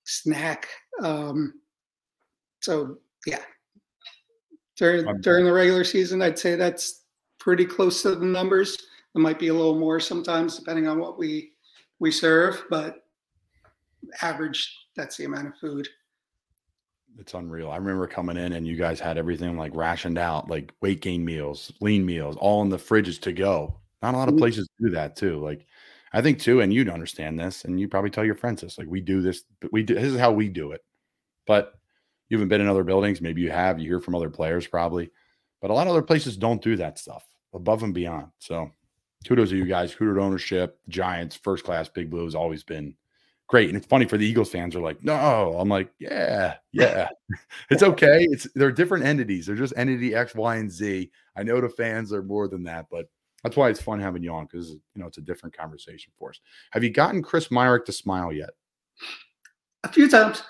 snack. 0.04 0.68
Um, 1.02 1.54
so 2.60 2.98
yeah, 3.26 3.42
during 4.76 5.20
during 5.20 5.44
the 5.44 5.52
regular 5.52 5.84
season, 5.84 6.22
I'd 6.22 6.38
say 6.38 6.56
that's 6.56 7.04
pretty 7.38 7.64
close 7.64 8.02
to 8.02 8.14
the 8.14 8.24
numbers. 8.24 8.76
It 9.14 9.18
might 9.18 9.38
be 9.38 9.48
a 9.48 9.54
little 9.54 9.78
more 9.78 10.00
sometimes, 10.00 10.58
depending 10.58 10.86
on 10.86 10.98
what 10.98 11.18
we 11.18 11.52
we 11.98 12.10
serve, 12.10 12.64
but 12.70 13.04
average 14.22 14.74
that's 14.96 15.16
the 15.16 15.24
amount 15.24 15.48
of 15.48 15.56
food. 15.60 15.88
It's 17.18 17.34
unreal. 17.34 17.70
I 17.70 17.76
remember 17.76 18.06
coming 18.06 18.36
in 18.36 18.52
and 18.52 18.66
you 18.66 18.76
guys 18.76 19.00
had 19.00 19.18
everything 19.18 19.56
like 19.56 19.74
rationed 19.74 20.18
out, 20.18 20.48
like 20.48 20.72
weight 20.80 21.00
gain 21.00 21.24
meals, 21.24 21.72
lean 21.80 22.06
meals, 22.06 22.36
all 22.36 22.62
in 22.62 22.68
the 22.68 22.76
fridges 22.76 23.20
to 23.22 23.32
go. 23.32 23.80
Not 24.02 24.14
a 24.14 24.18
lot 24.18 24.28
of 24.28 24.34
Mhm. 24.34 24.38
places 24.38 24.68
do 24.80 24.90
that 24.90 25.16
too. 25.16 25.38
Like 25.40 25.66
I 26.12 26.22
think 26.22 26.38
too, 26.40 26.60
and 26.62 26.72
you'd 26.72 26.88
understand 26.88 27.38
this, 27.38 27.64
and 27.64 27.78
you 27.80 27.88
probably 27.88 28.10
tell 28.10 28.24
your 28.24 28.34
friends 28.36 28.62
this. 28.62 28.78
Like 28.78 28.88
we 28.88 29.00
do 29.00 29.20
this, 29.22 29.44
but 29.60 29.72
we 29.72 29.82
do 29.82 29.94
this 29.94 30.04
is 30.12 30.18
how 30.18 30.32
we 30.32 30.48
do 30.48 30.72
it. 30.72 30.82
But 31.46 31.74
you 32.30 32.38
haven't 32.38 32.48
been 32.50 32.60
in 32.62 32.68
other 32.68 32.84
buildings, 32.84 33.20
maybe 33.22 33.42
you 33.42 33.50
have, 33.50 33.78
you 33.80 33.88
hear 33.88 34.00
from 34.00 34.14
other 34.14 34.30
players 34.30 34.66
probably. 34.66 35.10
But 35.62 35.70
a 35.70 35.74
lot 35.74 35.86
of 35.86 35.92
other 35.92 36.02
places 36.02 36.36
don't 36.36 36.62
do 36.62 36.76
that 36.76 36.98
stuff 36.98 37.26
above 37.54 37.82
and 37.84 37.94
beyond. 37.94 38.28
So 38.38 38.70
kudos 39.26 39.50
to 39.50 39.56
you 39.56 39.66
guys, 39.66 39.94
kudos 39.94 40.16
to 40.16 40.22
ownership, 40.22 40.78
Giants, 40.88 41.36
first 41.36 41.64
class, 41.64 41.88
Big 41.88 42.10
Blue 42.10 42.24
has 42.24 42.34
always 42.36 42.64
been 42.64 42.96
great. 43.48 43.68
And 43.70 43.76
it's 43.78 43.86
funny 43.86 44.06
for 44.06 44.18
the 44.18 44.26
Eagles 44.26 44.50
fans 44.50 44.76
are 44.76 44.80
like, 44.82 45.02
no, 45.04 45.56
I'm 45.58 45.68
like, 45.70 45.90
yeah, 45.98 46.56
yeah, 46.72 47.08
it's 47.70 47.82
okay. 47.82 48.26
It's 48.30 48.48
they're 48.54 48.72
different 48.72 49.04
entities. 49.06 49.46
They're 49.46 49.56
just 49.56 49.74
entity 49.76 50.14
X, 50.14 50.34
Y, 50.34 50.56
and 50.56 50.70
Z. 50.70 51.10
I 51.36 51.42
know 51.44 51.60
the 51.60 51.68
fans 51.70 52.12
are 52.12 52.22
more 52.22 52.48
than 52.48 52.62
that, 52.64 52.86
but 52.90 53.06
that's 53.44 53.56
why 53.56 53.68
it's 53.70 53.80
fun 53.80 54.00
having 54.00 54.22
you 54.22 54.32
on 54.32 54.46
because 54.46 54.70
you 54.70 54.80
know 54.96 55.06
it's 55.06 55.18
a 55.18 55.22
different 55.22 55.56
conversation 55.56 56.12
for 56.18 56.30
us. 56.30 56.40
Have 56.72 56.82
you 56.84 56.90
gotten 56.90 57.22
Chris 57.22 57.50
Myrick 57.50 57.84
to 57.86 57.92
smile 57.92 58.32
yet? 58.32 58.50
A 59.84 59.88
few 59.88 60.08
times. 60.08 60.42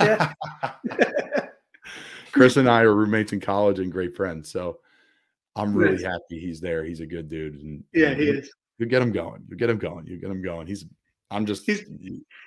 Yeah. 0.00 0.32
Chris 2.32 2.56
and 2.56 2.68
I 2.68 2.82
are 2.82 2.94
roommates 2.94 3.32
in 3.32 3.40
college 3.40 3.78
and 3.78 3.92
great 3.92 4.16
friends. 4.16 4.50
So 4.50 4.78
I'm 5.54 5.74
really 5.74 6.02
happy 6.02 6.38
he's 6.40 6.60
there. 6.60 6.82
He's 6.84 7.00
a 7.00 7.06
good 7.06 7.28
dude. 7.28 7.54
And 7.62 7.84
yeah, 7.92 8.08
and 8.08 8.20
he 8.20 8.26
you, 8.28 8.38
is. 8.38 8.50
you 8.78 8.86
get 8.86 9.02
him 9.02 9.12
going. 9.12 9.44
You 9.48 9.56
get 9.56 9.68
him 9.68 9.78
going. 9.78 10.06
You 10.06 10.16
get 10.16 10.30
him 10.30 10.42
going. 10.42 10.66
He's 10.66 10.86
I'm 11.30 11.44
just 11.46 11.64
He's- 11.66 11.84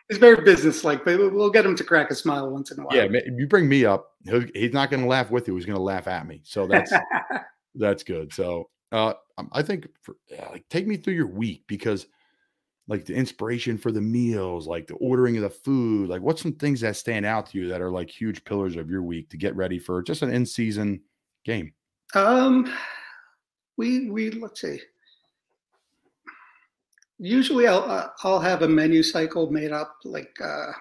He's 0.10 0.18
very 0.20 0.44
businesslike, 0.44 1.04
but 1.06 1.18
we'll- 1.20 1.50
get 1.52 1.66
him 1.66 1.76
to 1.76 1.84
crack 1.84 2.10
a 2.12 2.16
smile 2.16 2.50
once 2.52 2.72
in 2.72 2.80
a 2.80 2.84
while. 2.84 2.96
yeah, 2.96 3.20
you 3.36 3.48
bring 3.48 3.68
me 3.68 3.84
up, 3.86 4.12
he'll, 4.26 4.46
he's 4.54 4.74
not 4.74 4.90
going 4.92 5.02
to 5.02 5.08
laugh 5.10 5.30
with 5.32 5.48
you. 5.48 5.56
He's 5.56 5.66
going 5.66 5.78
to 5.78 5.82
laugh 5.82 6.08
at 6.08 6.26
me. 6.28 6.42
So 6.44 6.66
that's 6.68 6.92
that's 7.76 8.04
good. 8.04 8.34
So 8.34 8.70
uh, 8.92 9.14
um, 9.38 9.50
I 9.52 9.62
think 9.62 9.88
for, 10.02 10.16
yeah, 10.30 10.48
like 10.50 10.68
take 10.70 10.88
me 10.88 10.98
through 10.98 11.16
your 11.16 11.28
week 11.28 11.64
because 11.68 12.08
like 12.88 13.06
the 13.06 13.16
inspiration 13.16 13.78
for 13.78 13.92
the 13.92 14.02
meals, 14.02 14.68
like 14.68 14.88
the 14.88 14.96
ordering 14.96 15.38
of 15.38 15.44
the 15.44 15.50
food? 15.50 16.10
Like, 16.10 16.22
what's 16.22 16.42
some 16.42 16.54
things 16.54 16.82
that 16.82 16.96
stand 16.96 17.26
out 17.26 17.48
to 17.48 17.58
you 17.58 17.68
that 17.68 17.82
are 17.82 17.90
like 17.90 18.10
huge 18.10 18.44
pillars 18.44 18.76
of 18.76 18.90
your 18.90 19.02
week 19.02 19.30
to 19.32 19.38
get 19.38 19.56
ready 19.56 19.80
for 19.80 20.04
just 20.04 20.22
an 20.22 20.32
in 20.32 20.46
season 20.46 21.02
game? 21.44 21.74
Um, 22.14 22.72
we 23.78 24.10
we 24.10 24.32
let's 24.32 24.62
see. 24.62 24.80
Usually, 27.18 27.68
I'll 27.68 27.90
uh, 27.90 28.10
I'll 28.24 28.40
have 28.40 28.62
a 28.62 28.68
menu 28.68 29.02
cycle 29.02 29.50
made 29.52 29.72
up 29.72 29.96
like 30.04 30.38
uh, 30.44 30.72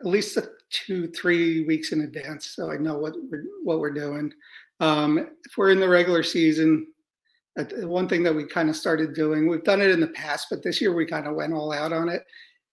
at 0.00 0.06
least 0.06 0.38
two 0.70 1.08
three 1.08 1.64
weeks 1.64 1.92
in 1.92 2.02
advance, 2.02 2.46
so 2.46 2.70
I 2.70 2.76
know 2.76 2.98
what 2.98 3.14
we're 3.30 3.44
what 3.64 3.80
we're 3.80 3.90
doing. 3.90 4.32
Um, 4.80 5.18
if 5.18 5.56
we're 5.56 5.70
in 5.70 5.80
the 5.80 5.88
regular 5.88 6.22
season, 6.22 6.86
one 7.82 8.08
thing 8.08 8.22
that 8.22 8.34
we 8.34 8.44
kind 8.46 8.70
of 8.70 8.76
started 8.76 9.14
doing, 9.14 9.46
we've 9.46 9.64
done 9.64 9.82
it 9.82 9.90
in 9.90 10.00
the 10.00 10.08
past, 10.08 10.46
but 10.50 10.62
this 10.62 10.80
year 10.80 10.94
we 10.94 11.04
kind 11.04 11.26
of 11.26 11.34
went 11.34 11.52
all 11.52 11.72
out 11.72 11.92
on 11.92 12.08
it, 12.08 12.22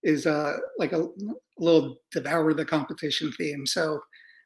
is 0.04 0.26
uh, 0.26 0.56
like 0.78 0.94
a, 0.94 1.02
a 1.04 1.10
little 1.58 1.98
devour 2.12 2.54
the 2.54 2.64
competition 2.64 3.32
theme. 3.34 3.66
So, 3.66 4.00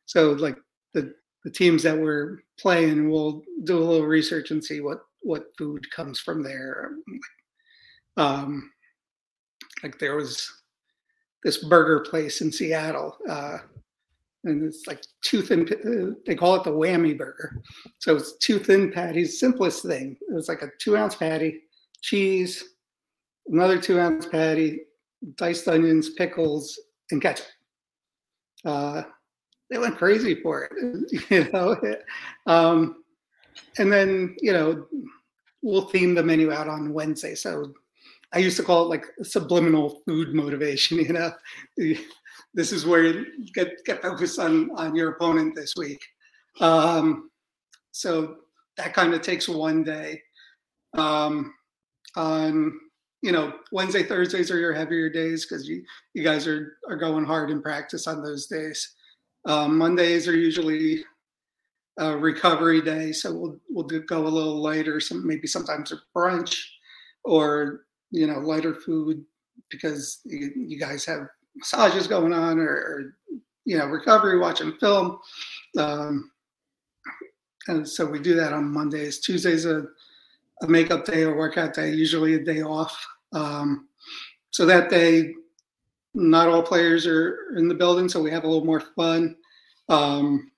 so 0.06 0.32
like 0.32 0.58
the 0.94 1.14
the 1.44 1.52
teams 1.52 1.84
that 1.84 1.98
we're 1.98 2.40
playing, 2.60 3.10
we'll 3.10 3.42
do 3.64 3.78
a 3.78 3.84
little 3.84 4.06
research 4.06 4.52
and 4.52 4.64
see 4.64 4.80
what 4.82 5.00
what 5.22 5.46
food 5.58 5.90
comes 5.92 6.20
from 6.20 6.44
there. 6.44 6.92
Um, 8.18 8.72
like 9.84 10.00
there 10.00 10.16
was 10.16 10.50
this 11.44 11.64
burger 11.64 12.00
place 12.00 12.42
in 12.42 12.52
Seattle. 12.52 13.18
Uh, 13.28 13.58
and 14.44 14.64
it's 14.64 14.88
like 14.88 15.04
two 15.22 15.42
thin. 15.42 15.68
Uh, 15.72 16.16
they 16.26 16.36
call 16.36 16.56
it 16.56 16.64
the 16.64 16.72
whammy 16.72 17.18
burger. 17.18 17.62
So 18.00 18.16
it's 18.16 18.38
two 18.38 18.60
thin 18.60 18.92
patties. 18.92 19.40
Simplest 19.40 19.84
thing. 19.84 20.18
It 20.22 20.34
was 20.34 20.48
like 20.48 20.62
a 20.62 20.72
two 20.80 20.98
ounce 20.98 21.16
patty, 21.16 21.62
cheese, 22.02 22.64
another 23.48 23.80
two 23.80 24.00
ounce 24.00 24.26
patty, 24.26 24.82
diced 25.36 25.68
onions, 25.68 26.12
pickles, 26.12 26.80
and 27.12 27.22
ketchup. 27.22 27.46
Uh, 28.66 29.04
they 29.70 29.78
went 29.78 29.98
crazy 29.98 30.42
for 30.42 30.64
it, 30.64 31.24
you 31.30 31.52
know. 31.52 31.78
Um, 32.48 33.04
and 33.78 33.92
then 33.92 34.36
you 34.42 34.54
know 34.54 34.86
we'll 35.62 35.88
theme 35.90 36.16
the 36.16 36.24
menu 36.24 36.52
out 36.52 36.68
on 36.68 36.94
Wednesday. 36.94 37.36
So 37.36 37.74
I 38.34 38.40
used 38.40 38.58
to 38.58 38.64
call 38.64 38.86
it 38.86 38.90
like 38.90 39.06
subliminal 39.24 40.02
food 40.06 40.34
motivation. 40.34 41.00
You 41.02 41.14
know, 41.14 41.32
this 42.54 42.72
is 42.72 42.86
where 42.86 43.04
you 43.04 43.26
get 43.54 43.84
get 43.86 44.02
focused 44.02 44.40
on 44.40 44.70
on 44.76 44.96
your 44.96 45.12
opponent 45.12 45.56
this 45.56 45.76
week. 45.76 46.02
Um, 46.60 47.30
so 47.92 48.38
that 48.78 48.94
kind 48.94 49.14
of 49.14 49.22
takes 49.22 49.48
one 49.48 49.84
day. 49.84 50.22
Um, 50.98 51.54
on 52.16 52.74
you 53.22 53.32
know 53.32 53.54
Wednesday, 53.72 54.04
Thursdays 54.04 54.52
are 54.52 54.60
your 54.60 54.74
heavier 54.74 55.10
days 55.10 55.46
because 55.46 55.68
you 55.68 55.84
you 56.14 56.24
guys 56.24 56.48
are 56.48 56.78
are 56.90 56.98
going 56.98 57.26
hard 57.26 57.50
in 57.50 57.62
practice 57.62 58.08
on 58.08 58.24
those 58.24 58.48
days. 58.48 58.96
Um, 59.46 59.78
Mondays 59.78 60.28
are 60.28 60.36
usually 60.36 61.04
a 61.98 62.18
recovery 62.18 62.82
day, 62.82 63.12
so 63.12 63.34
we'll 63.34 63.60
we'll 63.70 63.88
do, 63.88 64.02
go 64.02 64.26
a 64.26 64.28
little 64.28 64.62
lighter. 64.62 65.00
Some 65.00 65.26
maybe 65.26 65.48
sometimes 65.48 65.92
a 65.92 66.00
brunch, 66.16 66.58
or 67.24 67.86
you 68.12 68.28
know 68.28 68.40
lighter 68.40 68.74
food 68.74 69.24
because 69.70 70.20
you, 70.26 70.52
you 70.56 70.80
guys 70.80 71.06
have 71.06 71.28
massages 71.56 72.08
going 72.08 72.34
on 72.34 72.60
or, 72.60 72.70
or 72.70 73.16
you 73.66 73.78
know 73.78 73.86
recovery 73.86 74.40
watching 74.40 74.74
film. 74.74 75.20
Um, 75.78 76.32
and 77.68 77.88
so 77.88 78.06
we 78.06 78.20
do 78.20 78.36
that 78.36 78.54
on 78.54 78.74
mondays. 78.74 79.20
Tuesdays 79.20 79.66
a, 79.66 79.86
a 80.62 80.68
makeup 80.68 81.06
day 81.06 81.24
or 81.24 81.38
workout 81.38 81.74
day 81.74 81.92
usually 81.92 82.36
a 82.36 82.44
day 82.44 82.62
off. 82.62 83.06
Um, 83.34 83.88
so 84.50 84.66
that 84.66 84.90
day 84.90 85.34
not 86.14 86.50
all 86.50 86.64
players 86.64 87.08
are 87.08 87.56
in 87.56 87.70
the 87.70 87.76
building 87.76 88.10
so 88.10 88.22
we 88.22 88.32
have 88.32 88.44
a 88.44 88.48
little 88.48 88.66
more 88.66 88.82
fun. 88.82 89.36
Um, 89.90 90.52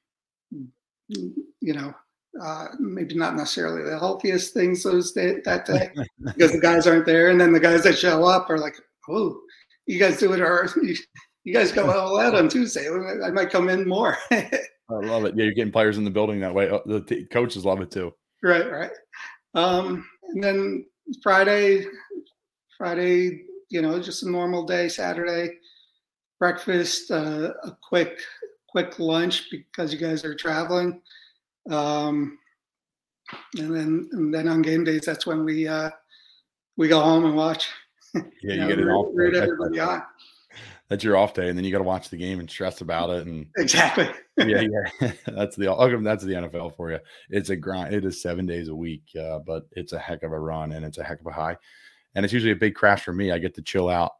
you 1.09 1.73
know 1.73 1.93
uh, 2.41 2.67
maybe 2.79 3.15
not 3.15 3.35
necessarily 3.35 3.83
the 3.83 3.97
healthiest 3.97 4.53
things 4.53 4.83
those 4.83 5.11
day, 5.11 5.39
that 5.45 5.65
day 5.65 5.91
because 6.23 6.51
the 6.51 6.59
guys 6.59 6.87
aren't 6.87 7.05
there 7.05 7.29
and 7.29 7.39
then 7.39 7.53
the 7.53 7.59
guys 7.59 7.83
that 7.83 7.97
show 7.97 8.23
up 8.23 8.49
are 8.49 8.57
like 8.57 8.75
oh 9.09 9.39
you 9.85 9.99
guys 9.99 10.17
do 10.17 10.33
it 10.33 10.41
or 10.41 10.69
you, 11.43 11.53
guys 11.53 11.71
go 11.71 11.89
all 11.99 12.19
out 12.19 12.35
on 12.35 12.49
Tuesday. 12.49 12.87
I 12.89 13.31
might 13.31 13.49
come 13.49 13.69
in 13.69 13.87
more. 13.87 14.17
I 14.31 14.49
love 14.89 15.25
it. 15.25 15.35
Yeah, 15.35 15.45
you're 15.45 15.53
getting 15.53 15.71
players 15.71 15.97
in 15.97 16.03
the 16.03 16.11
building 16.11 16.39
that 16.41 16.53
way. 16.53 16.69
Uh, 16.69 16.79
the 16.85 17.01
t- 17.01 17.25
coaches 17.25 17.65
love 17.65 17.81
it 17.81 17.91
too. 17.91 18.13
Right, 18.41 18.69
right. 18.69 18.91
Um, 19.55 20.07
and 20.29 20.43
then 20.43 20.85
Friday, 21.21 21.85
Friday, 22.77 23.43
you 23.69 23.81
know, 23.81 23.99
just 23.99 24.23
a 24.23 24.29
normal 24.29 24.65
day. 24.65 24.89
Saturday, 24.89 25.57
breakfast, 26.39 27.11
uh, 27.11 27.53
a 27.63 27.77
quick, 27.81 28.19
quick 28.67 28.99
lunch 28.99 29.49
because 29.51 29.93
you 29.93 29.99
guys 29.99 30.25
are 30.25 30.35
traveling. 30.35 31.01
Um, 31.69 32.37
and 33.57 33.75
then, 33.75 34.09
and 34.11 34.33
then 34.33 34.47
on 34.47 34.61
game 34.61 34.83
days, 34.83 35.05
that's 35.05 35.25
when 35.25 35.45
we 35.45 35.67
uh, 35.67 35.89
we 36.77 36.87
go 36.87 36.99
home 36.99 37.25
and 37.25 37.35
watch. 37.35 37.69
Yeah, 38.43 38.55
you, 38.55 38.61
you 38.61 38.67
get 38.67 38.79
it 38.79 38.87
off. 38.89 39.07
Root 39.13 39.35
everybody 39.35 39.79
on. 39.79 40.03
That's 40.89 41.03
your 41.03 41.17
off 41.17 41.33
day, 41.33 41.49
and 41.49 41.57
then 41.57 41.65
you 41.65 41.71
got 41.71 41.79
to 41.79 41.83
watch 41.83 42.09
the 42.09 42.17
game 42.17 42.39
and 42.39 42.49
stress 42.49 42.81
about 42.81 43.09
it. 43.09 43.25
And 43.25 43.47
exactly. 43.57 44.09
yeah, 44.37 44.61
yeah. 45.01 45.11
That's 45.25 45.55
the 45.55 46.01
that's 46.03 46.23
the 46.23 46.33
NFL 46.33 46.75
for 46.75 46.91
you. 46.91 46.99
It's 47.29 47.49
a 47.49 47.55
grind. 47.55 47.95
It 47.95 48.05
is 48.05 48.21
seven 48.21 48.45
days 48.45 48.67
a 48.67 48.75
week, 48.75 49.03
uh, 49.19 49.39
but 49.39 49.63
it's 49.71 49.93
a 49.93 49.99
heck 49.99 50.23
of 50.23 50.31
a 50.31 50.39
run 50.39 50.73
and 50.73 50.85
it's 50.85 50.97
a 50.97 51.03
heck 51.03 51.21
of 51.21 51.25
a 51.25 51.31
high. 51.31 51.57
And 52.15 52.23
it's 52.23 52.33
usually 52.33 52.51
a 52.51 52.57
big 52.57 52.75
crash 52.75 53.03
for 53.03 53.13
me. 53.13 53.31
I 53.31 53.39
get 53.39 53.55
to 53.55 53.61
chill 53.61 53.89
out. 53.89 54.11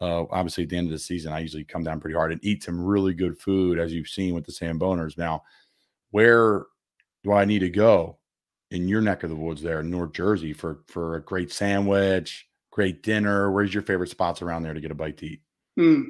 Uh, 0.00 0.24
obviously, 0.30 0.64
at 0.64 0.70
the 0.70 0.76
end 0.76 0.88
of 0.88 0.92
the 0.92 0.98
season, 0.98 1.32
I 1.32 1.40
usually 1.40 1.64
come 1.64 1.84
down 1.84 2.00
pretty 2.00 2.16
hard 2.16 2.32
and 2.32 2.44
eat 2.44 2.62
some 2.64 2.82
really 2.82 3.14
good 3.14 3.38
food, 3.38 3.78
as 3.78 3.92
you've 3.92 4.08
seen 4.08 4.34
with 4.34 4.44
the 4.44 4.52
Samboners. 4.52 5.16
Now, 5.16 5.42
where 6.10 6.64
do 7.22 7.32
I 7.32 7.44
need 7.44 7.60
to 7.60 7.70
go 7.70 8.18
in 8.70 8.88
your 8.88 9.00
neck 9.00 9.22
of 9.22 9.30
the 9.30 9.36
woods 9.36 9.62
there 9.62 9.80
in 9.80 9.90
North 9.90 10.12
Jersey 10.12 10.52
for 10.52 10.80
for 10.86 11.16
a 11.16 11.22
great 11.22 11.52
sandwich? 11.52 12.49
Great 12.70 13.02
dinner? 13.02 13.50
Where's 13.50 13.74
your 13.74 13.82
favorite 13.82 14.10
spots 14.10 14.42
around 14.42 14.62
there 14.62 14.74
to 14.74 14.80
get 14.80 14.90
a 14.90 14.94
bite 14.94 15.16
to 15.18 15.26
eat? 15.26 15.40
Hmm. 15.76 16.02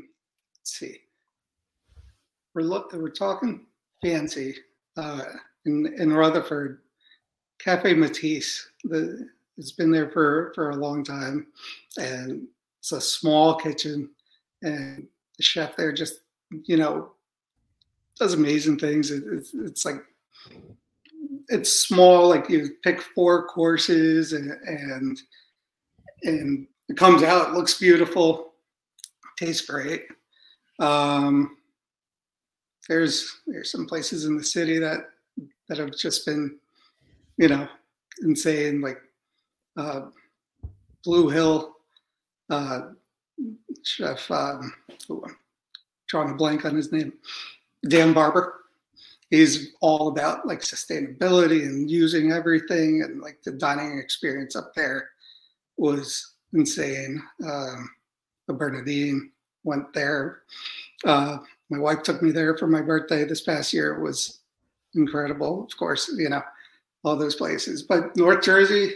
Let's 0.59 0.79
see. 0.79 0.97
We're 2.55 2.63
look, 2.63 2.93
we're 2.93 3.11
talking 3.11 3.67
fancy 4.03 4.57
uh, 4.97 5.23
in 5.65 5.95
in 5.99 6.13
Rutherford, 6.13 6.81
Cafe 7.59 7.95
Matisse. 7.95 8.69
The 8.85 9.29
it's 9.57 9.73
been 9.73 9.91
there 9.91 10.11
for 10.11 10.53
for 10.55 10.71
a 10.71 10.77
long 10.77 11.05
time, 11.05 11.47
and 11.99 12.47
it's 12.81 12.93
a 12.93 13.01
small 13.01 13.55
kitchen, 13.55 14.11
and 14.63 15.07
the 15.37 15.43
chef 15.43 15.77
there 15.77 15.93
just 15.93 16.21
you 16.65 16.77
know 16.77 17.13
does 18.19 18.35
amazing 18.35 18.79
things. 18.79 19.11
It, 19.11 19.23
it's 19.27 19.55
it's 19.55 19.85
like 19.85 20.03
it's 21.49 21.73
small, 21.73 22.29
like 22.29 22.49
you 22.49 22.71
pick 22.83 23.01
four 23.01 23.47
courses 23.47 24.33
and 24.33 24.51
and 24.51 25.21
and 26.23 26.67
it 26.89 26.97
comes 26.97 27.23
out, 27.23 27.55
looks 27.55 27.79
beautiful, 27.79 28.53
tastes 29.39 29.67
great. 29.67 30.07
Um, 30.79 31.57
there's 32.89 33.41
there's 33.47 33.71
some 33.71 33.87
places 33.87 34.25
in 34.25 34.37
the 34.37 34.45
city 34.45 34.79
that 34.79 35.11
that 35.69 35.79
have 35.79 35.97
just 35.97 36.27
been, 36.27 36.59
you 37.37 37.49
know, 37.49 37.69
insane, 38.23 38.81
like 38.81 38.99
uh, 39.77 40.07
Blue 41.05 41.29
Hill, 41.29 41.77
uh, 42.51 42.89
Chef. 43.85 44.31
Um, 44.31 44.73
ooh, 45.11 45.25
drawing 46.09 46.31
a 46.31 46.35
blank 46.35 46.65
on 46.65 46.75
his 46.75 46.93
name. 46.93 47.13
Dan 47.89 48.13
Barber. 48.13 48.57
He's 49.31 49.75
all 49.81 50.09
about 50.09 50.45
like 50.45 50.59
sustainability 50.59 51.63
and 51.63 51.89
using 51.89 52.33
everything 52.33 53.03
and 53.03 53.21
like 53.21 53.41
the 53.45 53.53
dining 53.53 53.97
experience 53.97 54.57
up 54.57 54.75
there 54.75 55.11
was 55.81 56.35
insane. 56.53 57.23
Um, 57.45 57.91
the 58.47 58.53
Bernardin 58.53 59.33
went 59.65 59.93
there. 59.95 60.43
Uh, 61.05 61.39
my 61.71 61.79
wife 61.79 62.03
took 62.03 62.23
me 62.23 62.31
there 62.31 62.57
for 62.57 62.67
my 62.67 62.83
birthday 62.83 63.25
this 63.25 63.41
past 63.41 63.73
year. 63.73 63.95
It 63.95 64.03
was 64.03 64.41
incredible. 64.95 65.65
Of 65.65 65.77
course, 65.79 66.13
you 66.17 66.29
know, 66.29 66.43
all 67.03 67.17
those 67.17 67.37
places. 67.37 67.83
But 67.83 68.15
North 68.15 68.45
Jersey, 68.45 68.93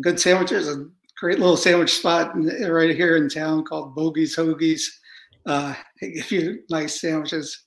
good 0.00 0.18
sandwiches, 0.18 0.68
a 0.68 0.86
great 1.20 1.38
little 1.38 1.56
sandwich 1.58 1.98
spot 1.98 2.32
right 2.34 2.96
here 2.96 3.16
in 3.16 3.28
town 3.28 3.64
called 3.64 3.94
Bogies 3.94 4.34
Hoagies. 4.34 4.84
Uh, 5.44 5.74
they 6.00 6.12
give 6.12 6.30
you 6.30 6.62
nice 6.70 7.00
sandwiches. 7.00 7.64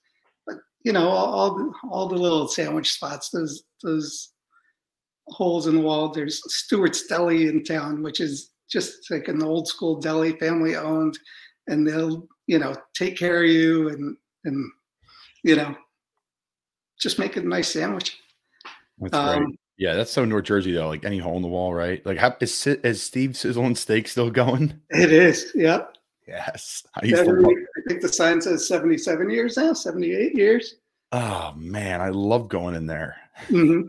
But, 0.47 0.55
you 0.83 0.93
know, 0.93 1.07
all, 1.07 1.33
all, 1.33 1.55
the, 1.55 1.71
all 1.91 2.07
the 2.07 2.15
little 2.15 2.47
sandwich 2.47 2.93
spots, 2.93 3.29
those, 3.29 3.63
those 3.83 4.31
holes 5.27 5.67
in 5.67 5.75
the 5.75 5.81
wall. 5.81 6.09
There's 6.09 6.41
Stewart's 6.53 7.07
Deli 7.07 7.47
in 7.47 7.63
town, 7.63 8.03
which 8.03 8.19
is 8.19 8.51
just 8.69 9.09
like 9.11 9.27
an 9.27 9.43
old 9.43 9.67
school 9.67 9.99
deli, 9.99 10.33
family 10.33 10.75
owned, 10.75 11.17
and 11.67 11.87
they'll 11.87 12.27
you 12.47 12.59
know 12.59 12.75
take 12.93 13.17
care 13.17 13.43
of 13.43 13.49
you 13.49 13.89
and 13.89 14.17
and 14.45 14.71
you 15.43 15.55
know 15.55 15.75
just 16.99 17.19
make 17.19 17.37
a 17.37 17.41
nice 17.41 17.69
sandwich. 17.69 18.17
That's 18.99 19.15
um, 19.15 19.45
great. 19.45 19.59
Yeah, 19.77 19.95
that's 19.95 20.11
so 20.11 20.23
North 20.23 20.45
Jersey 20.45 20.71
though. 20.71 20.87
Like 20.87 21.05
any 21.05 21.17
hole 21.17 21.35
in 21.35 21.41
the 21.41 21.47
wall, 21.47 21.73
right? 21.73 22.05
Like, 22.05 22.17
how, 22.17 22.35
is 22.39 22.65
is 22.67 23.03
Steve 23.03 23.35
Sizzle 23.35 23.65
and 23.65 23.77
Steak 23.77 24.07
still 24.07 24.31
going? 24.31 24.79
It 24.89 25.11
is. 25.11 25.51
Yep. 25.55 25.93
Yes, 26.27 26.83
I 26.95 27.05
used 27.05 27.23
to 27.23 27.29
Every- 27.29 27.45
I 27.45 27.81
think 27.87 28.01
the 28.01 28.09
sign 28.09 28.41
says 28.41 28.67
77 28.67 29.29
years 29.29 29.57
now, 29.57 29.73
78 29.73 30.35
years. 30.35 30.75
Oh 31.11 31.53
man, 31.55 32.01
I 32.01 32.09
love 32.09 32.49
going 32.49 32.73
in 32.73 32.87
there. 32.87 33.15
hmm 33.47 33.81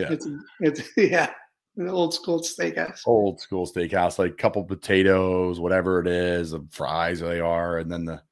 Yeah. 0.00 0.12
It's, 0.12 0.28
it's, 0.60 0.90
yeah, 0.96 1.32
an 1.76 1.88
old 1.88 2.14
school 2.14 2.40
steakhouse. 2.40 3.00
Old 3.06 3.40
school 3.40 3.66
steakhouse, 3.66 4.18
like 4.18 4.38
couple 4.38 4.64
potatoes, 4.64 5.60
whatever 5.60 6.00
it 6.00 6.06
is, 6.06 6.50
the 6.50 6.66
fries 6.70 7.20
they 7.20 7.40
are, 7.40 7.78
and 7.78 7.90
then 7.90 8.04
the, 8.04 8.22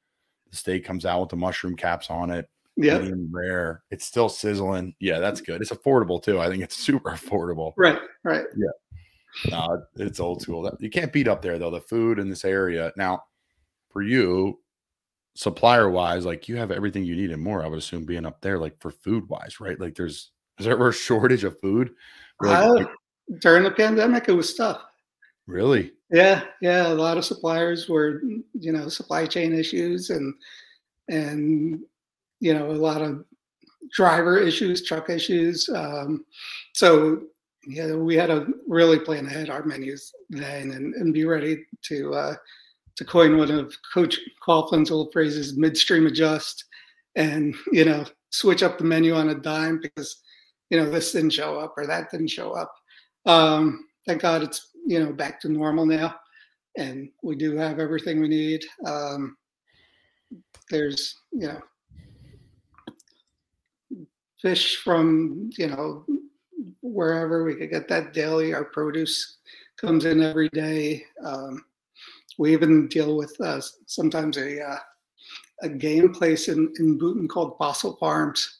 the 0.49 0.57
steak 0.57 0.83
comes 0.83 1.05
out 1.05 1.21
with 1.21 1.29
the 1.29 1.35
mushroom 1.35 1.75
caps 1.75 2.09
on 2.09 2.31
it. 2.31 2.49
Yeah, 2.75 3.05
rare. 3.29 3.83
It's 3.91 4.05
still 4.05 4.29
sizzling. 4.29 4.95
Yeah, 5.01 5.19
that's 5.19 5.41
good. 5.41 5.61
It's 5.61 5.71
affordable 5.71 6.23
too. 6.23 6.39
I 6.39 6.47
think 6.47 6.63
it's 6.63 6.77
super 6.85 7.11
affordable. 7.11 7.73
Right, 7.75 7.99
right. 8.23 8.45
Yeah. 8.55 9.51
No, 9.51 9.83
it's 9.95 10.19
old 10.19 10.41
school. 10.41 10.69
You 10.79 10.89
can't 10.89 11.13
beat 11.13 11.27
up 11.27 11.41
there 11.41 11.59
though. 11.59 11.71
The 11.71 11.81
food 11.81 12.19
in 12.19 12.29
this 12.29 12.45
area. 12.45 12.91
Now, 12.95 13.23
for 13.89 14.01
you, 14.01 14.59
supplier 15.35 15.89
wise, 15.89 16.25
like 16.25 16.47
you 16.47 16.57
have 16.57 16.71
everything 16.71 17.03
you 17.03 17.15
need 17.15 17.31
and 17.31 17.41
more. 17.41 17.63
I 17.63 17.67
would 17.67 17.79
assume 17.79 18.05
being 18.05 18.25
up 18.25 18.41
there, 18.41 18.57
like 18.57 18.79
for 18.79 18.91
food 18.91 19.27
wise, 19.29 19.59
right? 19.59 19.79
Like 19.79 19.95
there's 19.95 20.31
is 20.59 20.65
there 20.65 20.73
ever 20.73 20.89
a 20.89 20.93
shortage 20.93 21.43
of 21.43 21.59
food? 21.59 21.91
Like, 22.41 22.57
Uh, 22.57 22.85
during 23.39 23.63
the 23.63 23.71
pandemic, 23.71 24.27
it 24.27 24.33
was 24.33 24.53
tough. 24.53 24.81
really? 25.47 25.93
Yeah, 26.11 26.43
yeah. 26.61 26.87
A 26.87 26.93
lot 26.93 27.17
of 27.17 27.25
suppliers 27.25 27.87
were, 27.87 28.21
you 28.53 28.71
know, 28.71 28.89
supply 28.89 29.25
chain 29.27 29.53
issues 29.53 30.09
and 30.09 30.33
and 31.07 31.79
you 32.39 32.53
know 32.53 32.71
a 32.71 32.73
lot 32.73 33.01
of 33.01 33.25
driver 33.91 34.37
issues, 34.39 34.83
truck 34.83 35.09
issues. 35.09 35.69
Um, 35.69 36.25
so 36.73 37.23
yeah, 37.67 37.93
we 37.93 38.15
had 38.15 38.27
to 38.27 38.53
really 38.67 38.99
plan 38.99 39.25
ahead 39.27 39.49
our 39.49 39.63
menus 39.63 40.11
then 40.29 40.71
and, 40.71 40.95
and 40.95 41.13
be 41.13 41.25
ready 41.25 41.65
to 41.83 42.13
uh, 42.13 42.35
to 42.95 43.05
coin 43.05 43.37
one 43.37 43.51
of 43.51 43.75
Coach 43.93 44.19
Coughlin's 44.43 44.91
old 44.91 45.13
phrases, 45.13 45.57
midstream 45.57 46.07
adjust, 46.07 46.65
and 47.15 47.55
you 47.71 47.85
know 47.85 48.03
switch 48.31 48.63
up 48.63 48.77
the 48.77 48.83
menu 48.83 49.13
on 49.15 49.29
a 49.29 49.35
dime 49.35 49.79
because 49.79 50.21
you 50.69 50.79
know 50.79 50.89
this 50.89 51.11
didn't 51.11 51.31
show 51.31 51.59
up 51.59 51.73
or 51.77 51.85
that 51.85 52.11
didn't 52.11 52.27
show 52.27 52.51
up. 52.51 52.73
Um, 53.25 53.85
thank 54.07 54.21
God 54.21 54.43
it's 54.43 54.71
you 54.85 54.99
know 54.99 55.11
back 55.11 55.39
to 55.41 55.49
normal 55.49 55.85
now, 55.85 56.15
and 56.77 57.09
we 57.23 57.35
do 57.35 57.55
have 57.57 57.79
everything 57.79 58.21
we 58.21 58.27
need. 58.27 58.63
Um, 58.85 59.37
there's 60.69 61.19
you 61.31 61.47
know 61.47 61.61
fish 64.41 64.77
from 64.77 65.49
you 65.57 65.67
know 65.67 66.05
wherever 66.81 67.43
we 67.43 67.55
could 67.55 67.71
get 67.71 67.87
that 67.89 68.13
daily. 68.13 68.53
Our 68.53 68.65
produce 68.65 69.37
comes 69.77 70.05
in 70.05 70.21
every 70.21 70.49
day. 70.49 71.05
Um, 71.23 71.63
we 72.37 72.53
even 72.53 72.87
deal 72.87 73.17
with 73.17 73.35
uh, 73.41 73.61
sometimes 73.85 74.37
a 74.37 74.63
uh, 74.63 74.77
a 75.61 75.69
game 75.69 76.13
place 76.13 76.47
in 76.47 76.73
in 76.79 76.97
Boonton 76.99 77.27
called 77.27 77.57
Fossil 77.57 77.97
Farms. 77.97 78.58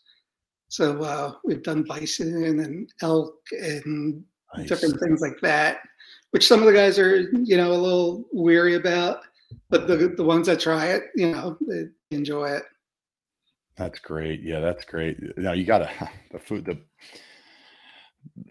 So 0.70 1.02
uh, 1.04 1.34
we've 1.44 1.64
done 1.64 1.84
bison 1.84 2.44
and 2.44 2.90
elk 3.02 3.36
and 3.52 4.24
Nice. 4.56 4.68
different 4.68 5.00
things 5.00 5.22
like 5.22 5.40
that, 5.42 5.82
which 6.32 6.48
some 6.48 6.60
of 6.60 6.66
the 6.66 6.74
guys 6.74 6.98
are, 6.98 7.30
you 7.44 7.56
know, 7.58 7.72
a 7.72 7.74
little 7.74 8.26
weary 8.34 8.76
about. 8.76 9.22
But 9.70 9.88
the 9.88 10.14
the 10.16 10.24
ones 10.24 10.48
that 10.48 10.60
try 10.60 10.88
it, 10.88 11.04
you 11.16 11.32
know, 11.32 11.58
they 11.68 11.86
enjoy 12.12 12.50
it. 12.52 12.64
That's 13.78 14.00
great. 14.00 14.42
Yeah, 14.42 14.60
that's 14.60 14.86
great. 14.86 15.18
Now 15.38 15.54
you 15.54 15.66
gotta 15.66 15.90
the 16.32 16.40
food 16.40 16.66
the 16.66 16.80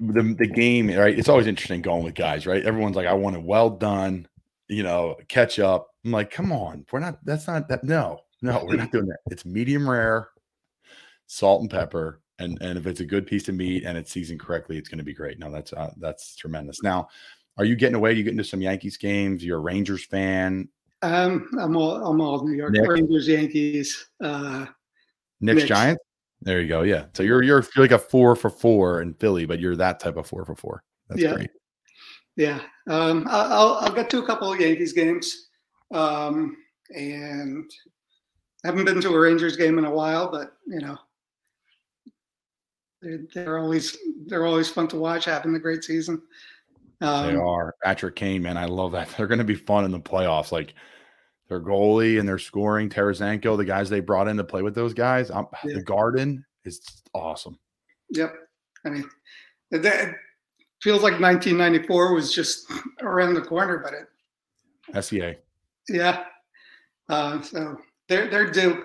the 0.01 0.35
the 0.39 0.47
game, 0.47 0.89
right? 0.89 1.17
It's 1.19 1.29
always 1.29 1.47
interesting 1.47 1.83
going 1.83 2.05
with 2.05 2.15
guys, 2.15 2.47
right? 2.47 2.65
Everyone's 2.65 2.97
like, 2.97 3.07
I 3.07 3.15
want 3.15 3.37
it 3.37 3.43
well 3.43 3.71
done, 3.71 4.27
you 4.69 4.83
know, 4.83 5.17
catch 5.29 5.59
up. 5.59 5.89
I'm 6.05 6.13
like, 6.13 6.31
come 6.31 6.53
on, 6.53 6.85
we're 6.93 7.01
not 7.01 7.25
that's 7.25 7.47
not 7.47 7.69
that 7.69 7.85
no, 7.85 8.21
no, 8.43 8.65
we're 8.65 8.77
not 8.77 8.93
doing 8.93 9.07
that. 9.07 9.19
It's 9.31 9.45
medium 9.45 9.89
rare, 9.89 10.29
salt 11.29 11.61
and 11.61 11.71
pepper. 11.71 12.21
And 12.41 12.59
and 12.61 12.77
if 12.77 12.87
it's 12.87 13.01
a 13.01 13.05
good 13.05 13.27
piece 13.27 13.49
of 13.49 13.55
meat 13.55 13.85
and 13.85 13.97
it's 13.97 14.11
seasoned 14.11 14.41
correctly, 14.41 14.77
it's 14.79 14.89
gonna 14.89 15.05
be 15.05 15.15
great. 15.15 15.39
No, 15.39 15.51
that's 15.51 15.73
uh, 15.73 15.93
that's 15.99 16.35
tremendous. 16.37 16.83
Now, 16.83 17.09
are 17.57 17.65
you 17.65 17.77
getting 17.77 17.95
away? 17.97 18.13
You 18.15 18.23
getting 18.25 18.39
to 18.39 18.45
some 18.45 18.61
Yankees 18.63 18.97
games? 18.97 19.45
You're 19.45 19.59
a 19.59 19.61
Rangers 19.61 20.05
fan. 20.05 20.69
Um, 21.03 21.49
I'm 21.61 21.77
all 21.77 22.05
I'm 22.05 22.21
all 22.21 22.45
New 22.47 22.57
York 22.57 22.73
Nick? 22.73 22.89
Rangers, 22.89 23.29
Yankees. 23.29 24.09
Uh, 24.23 24.67
Knicks, 25.41 25.57
Knicks. 25.59 25.69
Giants. 25.69 26.03
There 26.43 26.61
you 26.61 26.69
go. 26.69 26.83
Yeah. 26.83 27.07
So 27.15 27.25
you're 27.25 27.43
you're, 27.43 27.65
you're 27.75 27.85
like 27.85 27.91
a 27.91 27.99
four 27.99 28.37
for 28.37 28.51
four 28.51 29.03
in 29.03 29.15
Philly, 29.15 29.45
but 29.45 29.59
you're 29.59 29.77
that 29.77 29.99
type 29.99 30.17
of 30.17 30.27
four 30.29 30.45
for 30.45 30.55
four. 30.55 30.85
That's 31.09 31.21
Yeah. 31.21 31.35
great. 31.35 31.51
yeah, 32.37 32.61
um, 32.89 33.27
I'll 33.29 33.79
I'll 33.81 33.93
get 33.93 34.09
to 34.11 34.23
a 34.23 34.27
couple 34.27 34.53
of 34.53 34.61
Yankees 34.61 34.93
games, 34.93 35.49
um, 35.93 36.57
and 36.91 37.69
haven't 38.65 38.85
been 38.85 39.01
to 39.01 39.13
a 39.15 39.19
Rangers 39.19 39.57
game 39.57 39.79
in 39.79 39.85
a 39.85 39.91
while, 39.91 40.31
but 40.31 40.53
you 40.69 40.79
know. 40.79 40.97
They're, 43.03 43.21
they're 43.33 43.59
always 43.59 43.97
they're 44.27 44.47
always 44.47 44.69
fun 44.69 44.89
to 44.89 44.97
watch, 44.97 45.25
having 45.27 45.55
a 45.55 45.59
great 45.59 45.85
season. 45.85 46.21
They 47.01 47.07
Um, 47.07 47.41
are. 47.41 47.75
Patrick 47.85 48.17
Kane, 48.17 48.43
man, 48.43 48.57
I 48.57 48.65
love 48.67 48.93
that. 48.93 49.09
They're 49.17 49.29
going 49.29 49.39
to 49.39 49.45
be 49.45 49.55
fun 49.55 49.85
in 49.85 49.93
the 49.93 50.01
playoffs. 50.01 50.51
Like 50.51 50.75
their 51.49 51.61
goalie 51.61 52.19
and 52.19 52.29
their 52.29 52.39
scoring, 52.39 52.89
Tarasenko, 52.91 53.57
the 53.57 53.65
guys 53.65 53.89
they 53.89 54.01
brought 54.01 54.27
in 54.29 54.37
to 54.37 54.45
play 54.45 54.63
with 54.63 54.75
those 54.75 54.95
guys. 54.95 55.31
Yeah. 55.31 55.45
The 55.65 55.83
Garden 55.83 56.45
is 56.65 56.81
awesome. 57.15 57.57
Yep. 58.11 58.35
I 58.85 58.89
mean, 58.91 59.09
it, 59.71 59.85
it 59.85 60.15
feels 60.83 61.03
like 61.05 61.21
1994 61.21 62.15
was 62.15 62.33
just 62.35 62.67
around 63.01 63.35
the 63.35 63.43
corner, 63.43 63.79
but 63.79 63.95
it, 63.95 65.05
SEA. 65.05 65.37
yeah. 65.89 66.25
Uh, 67.09 67.41
so 67.43 67.77
they're 68.09 68.29
they're 68.29 68.51
due. 68.51 68.85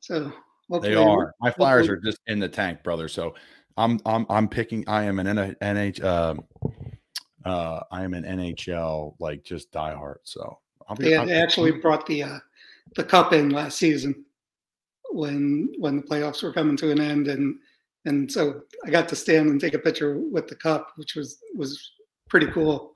So 0.00 0.32
They 0.80 0.94
are. 0.94 1.34
My 1.40 1.50
Flyers 1.50 1.86
hopefully- 1.86 1.98
are 1.98 2.10
just 2.10 2.20
in 2.26 2.38
the 2.38 2.48
tank, 2.48 2.82
brother. 2.82 3.08
So 3.08 3.34
I'm 3.76 4.00
I'm 4.04 4.26
I'm 4.28 4.48
picking. 4.48 4.84
I 4.88 5.04
am 5.04 5.18
an 5.18 5.56
NH. 5.60 6.04
Um, 6.04 6.44
uh, 7.44 7.80
I 7.90 8.02
am 8.04 8.14
an 8.14 8.24
NHL 8.24 9.14
like 9.18 9.44
just 9.44 9.72
diehard. 9.72 10.16
So 10.24 10.58
I'll 10.88 10.96
be. 10.96 11.04
They, 11.04 11.16
I'll- 11.16 11.26
they 11.26 11.40
actually 11.40 11.72
brought 11.72 12.06
the 12.06 12.22
uh, 12.24 12.38
the 12.96 13.04
cup 13.04 13.32
in 13.32 13.50
last 13.50 13.78
season 13.78 14.24
when 15.10 15.72
when 15.78 15.96
the 15.96 16.02
playoffs 16.02 16.42
were 16.42 16.52
coming 16.52 16.76
to 16.78 16.90
an 16.90 17.00
end, 17.00 17.28
and 17.28 17.56
and 18.04 18.30
so 18.30 18.62
I 18.84 18.90
got 18.90 19.08
to 19.08 19.16
stand 19.16 19.48
and 19.48 19.60
take 19.60 19.74
a 19.74 19.78
picture 19.78 20.18
with 20.18 20.48
the 20.48 20.56
cup, 20.56 20.92
which 20.96 21.14
was 21.14 21.38
was 21.54 21.92
pretty 22.28 22.46
cool. 22.48 22.92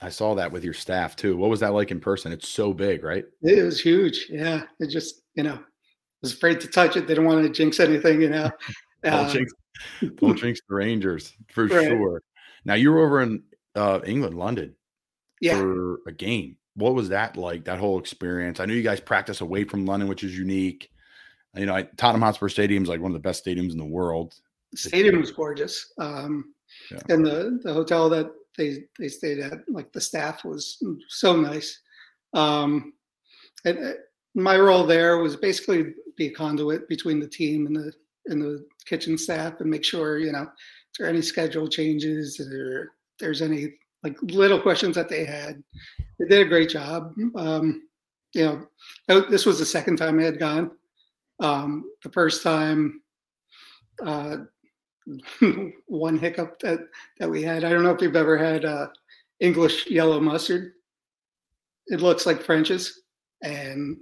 I 0.00 0.10
saw 0.10 0.34
that 0.34 0.52
with 0.52 0.64
your 0.64 0.74
staff 0.74 1.16
too. 1.16 1.36
What 1.36 1.48
was 1.48 1.60
that 1.60 1.72
like 1.72 1.90
in 1.90 2.00
person? 2.00 2.32
It's 2.32 2.48
so 2.48 2.74
big, 2.74 3.02
right? 3.02 3.24
It 3.40 3.64
was 3.64 3.80
huge. 3.80 4.26
Yeah, 4.28 4.64
it 4.78 4.90
just 4.90 5.22
you 5.34 5.44
know 5.44 5.58
was 6.24 6.32
afraid 6.34 6.60
to 6.60 6.68
touch 6.68 6.96
it. 6.96 7.02
They 7.02 7.14
didn't 7.14 7.26
want 7.26 7.42
to 7.42 7.48
jinx 7.50 7.78
anything. 7.80 8.20
You 8.22 8.30
know. 8.30 8.50
Uh, 9.04 9.30
jinx, 9.30 9.52
don't 10.16 10.34
jinx 10.38 10.60
the 10.66 10.74
Rangers 10.74 11.34
for 11.50 11.66
Right. 11.68 11.88
sure. 11.88 12.22
Now 12.64 12.72
you 12.72 12.90
were 12.90 13.04
over 13.04 13.20
in 13.20 13.42
uh, 13.74 14.00
England, 14.06 14.34
London, 14.38 14.74
yeah. 15.42 15.58
for 15.58 16.00
a 16.06 16.12
game. 16.12 16.56
What 16.74 16.94
was 16.94 17.10
that 17.10 17.36
like? 17.36 17.66
That 17.66 17.78
whole 17.78 17.98
experience. 17.98 18.60
I 18.60 18.64
know 18.64 18.72
you 18.72 18.82
guys 18.82 19.00
practice 19.00 19.42
away 19.42 19.64
from 19.64 19.84
London, 19.84 20.08
which 20.08 20.24
is 20.24 20.38
unique. 20.38 20.88
You 21.54 21.66
know, 21.66 21.74
I- 21.74 21.82
Tottenham 21.98 22.22
Hotspur 22.22 22.48
Stadium 22.48 22.82
is 22.82 22.88
like 22.88 23.02
one 23.02 23.10
of 23.10 23.12
the 23.14 23.18
best 23.28 23.44
stadiums 23.44 23.72
in 23.72 23.76
the 23.76 23.84
world. 23.84 24.36
stadium 24.74 25.20
was 25.20 25.30
gorgeous. 25.30 25.92
Um, 25.98 26.54
Yeah. 26.90 27.00
And 27.10 27.26
the, 27.26 27.60
the 27.62 27.74
hotel 27.74 28.08
that 28.08 28.30
they, 28.56 28.84
they 28.98 29.08
stayed 29.08 29.40
at, 29.40 29.68
like 29.68 29.92
the 29.92 30.00
staff 30.00 30.46
was 30.46 30.82
so 31.08 31.36
nice. 31.36 31.78
Um, 32.32 32.94
and 33.66 33.78
uh, 33.78 33.92
my 34.34 34.58
role 34.58 34.86
there 34.86 35.18
was 35.18 35.36
basically 35.36 35.94
be 36.16 36.26
a 36.26 36.32
conduit 36.32 36.88
between 36.88 37.20
the 37.20 37.28
team 37.28 37.66
and 37.66 37.76
the 37.76 37.92
and 38.26 38.40
the 38.40 38.64
kitchen 38.86 39.18
staff 39.18 39.60
and 39.60 39.70
make 39.70 39.84
sure 39.84 40.18
you 40.18 40.32
know 40.32 40.42
is 40.42 40.48
there 40.98 41.06
are 41.06 41.10
any 41.10 41.22
schedule 41.22 41.68
changes 41.68 42.40
or 42.40 42.92
there's 43.18 43.42
any 43.42 43.74
like 44.04 44.16
little 44.22 44.60
questions 44.60 44.94
that 44.94 45.08
they 45.08 45.24
had. 45.24 45.62
They 46.18 46.28
did 46.28 46.46
a 46.46 46.48
great 46.48 46.68
job. 46.68 47.14
Um, 47.34 47.88
you 48.34 48.44
know, 48.44 48.66
oh, 49.08 49.20
this 49.30 49.46
was 49.46 49.58
the 49.58 49.64
second 49.64 49.96
time 49.96 50.20
I 50.20 50.24
had 50.24 50.38
gone. 50.38 50.70
Um, 51.40 51.84
the 52.02 52.10
first 52.10 52.42
time, 52.42 53.00
uh, 54.04 54.38
one 55.86 56.18
hiccup 56.18 56.58
that 56.60 56.80
that 57.18 57.30
we 57.30 57.42
had. 57.42 57.64
I 57.64 57.70
don't 57.70 57.82
know 57.82 57.90
if 57.90 58.00
you've 58.02 58.16
ever 58.16 58.36
had 58.36 58.64
uh, 58.64 58.88
English 59.40 59.86
yellow 59.86 60.20
mustard. 60.20 60.72
It 61.86 62.00
looks 62.00 62.26
like 62.26 62.42
French's, 62.42 63.02
and 63.42 63.96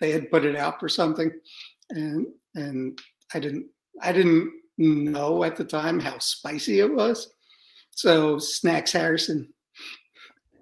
they 0.00 0.10
had 0.10 0.30
put 0.30 0.44
it 0.44 0.56
out 0.56 0.80
for 0.80 0.88
something, 0.88 1.30
and 1.90 2.26
and 2.54 3.00
I 3.34 3.40
didn't 3.40 3.66
I 4.02 4.12
didn't 4.12 4.52
know 4.78 5.44
at 5.44 5.56
the 5.56 5.64
time 5.64 6.00
how 6.00 6.18
spicy 6.18 6.80
it 6.80 6.92
was. 6.92 7.32
So 7.90 8.38
Snacks 8.38 8.92
Harrison 8.92 9.52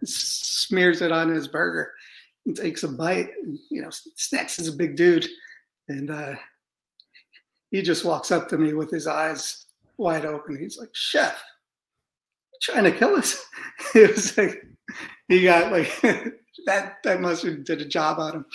smears 0.05 1.03
it 1.03 1.11
on 1.11 1.29
his 1.29 1.49
burger 1.49 1.93
and 2.47 2.57
takes 2.57 2.83
a 2.83 2.89
bite. 2.89 3.31
You 3.71 3.83
know, 3.83 3.91
Snacks 3.91 4.59
is 4.59 4.69
a 4.69 4.77
big 4.77 4.97
dude, 4.97 5.29
and 5.89 6.11
uh, 6.11 6.35
he 7.71 7.83
just 7.83 8.05
walks 8.05 8.31
up 8.31 8.49
to 8.49 8.59
me 8.59 8.73
with 8.73 8.91
his 8.91 9.07
eyes 9.07 9.67
wide 9.97 10.25
open. 10.25 10.59
He's 10.59 10.79
like, 10.79 10.91
Chef, 10.93 11.43
trying 12.63 12.85
to 12.85 12.93
kill 12.93 13.17
us. 13.17 13.45
it 13.95 14.15
was 14.15 14.37
like 14.39 14.63
he 15.29 15.45
got 15.45 15.73
like 15.73 15.91
that 16.67 16.97
that 17.05 17.21
must 17.21 17.45
have 17.45 17.65
did 17.65 17.81
a 17.81 17.87
job 17.87 18.19
on 18.19 18.35
him. 18.35 18.47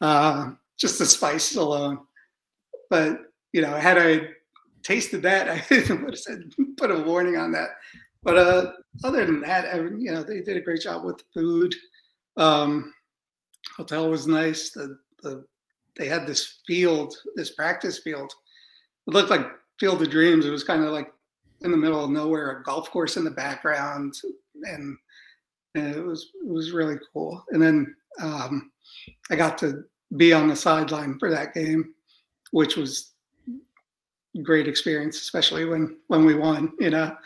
Uh, 0.00 0.52
just 0.78 0.98
the 0.98 1.06
spice 1.06 1.56
alone. 1.56 2.00
But 2.90 3.20
you 3.52 3.62
know, 3.62 3.74
had 3.74 3.98
I 3.98 4.28
tasted 4.82 5.22
that, 5.22 5.48
I 5.70 5.92
would 5.94 6.10
have 6.10 6.18
said 6.18 6.52
put 6.76 6.90
a 6.90 7.02
warning 7.02 7.36
on 7.36 7.52
that. 7.52 7.70
But 8.22 8.38
uh, 8.38 8.72
other 9.04 9.24
than 9.24 9.40
that, 9.42 9.72
I, 9.72 9.78
you 9.78 10.10
know, 10.12 10.22
they 10.22 10.40
did 10.40 10.56
a 10.56 10.60
great 10.60 10.82
job 10.82 11.04
with 11.04 11.18
the 11.18 11.24
food. 11.32 11.74
Um, 12.36 12.92
hotel 13.76 14.10
was 14.10 14.26
nice. 14.26 14.70
The 14.70 14.98
the 15.22 15.44
they 15.96 16.08
had 16.08 16.26
this 16.26 16.60
field, 16.66 17.14
this 17.34 17.52
practice 17.52 17.98
field. 17.98 18.32
It 19.06 19.14
looked 19.14 19.30
like 19.30 19.46
Field 19.78 20.02
of 20.02 20.10
Dreams. 20.10 20.44
It 20.44 20.50
was 20.50 20.64
kind 20.64 20.84
of 20.84 20.92
like 20.92 21.12
in 21.62 21.70
the 21.70 21.76
middle 21.76 22.04
of 22.04 22.10
nowhere, 22.10 22.50
a 22.50 22.62
golf 22.62 22.90
course 22.90 23.16
in 23.16 23.24
the 23.24 23.30
background, 23.30 24.14
and, 24.64 24.96
and 25.74 25.94
it 25.94 26.04
was 26.04 26.30
it 26.44 26.48
was 26.48 26.72
really 26.72 26.96
cool. 27.12 27.44
And 27.50 27.62
then 27.62 27.94
um, 28.20 28.70
I 29.30 29.36
got 29.36 29.58
to 29.58 29.84
be 30.16 30.32
on 30.32 30.48
the 30.48 30.56
sideline 30.56 31.18
for 31.18 31.30
that 31.30 31.54
game, 31.54 31.94
which 32.50 32.76
was 32.76 33.12
great 34.42 34.68
experience, 34.68 35.20
especially 35.20 35.64
when 35.64 35.98
when 36.08 36.24
we 36.24 36.34
won. 36.34 36.72
You 36.78 36.90
know, 36.90 37.16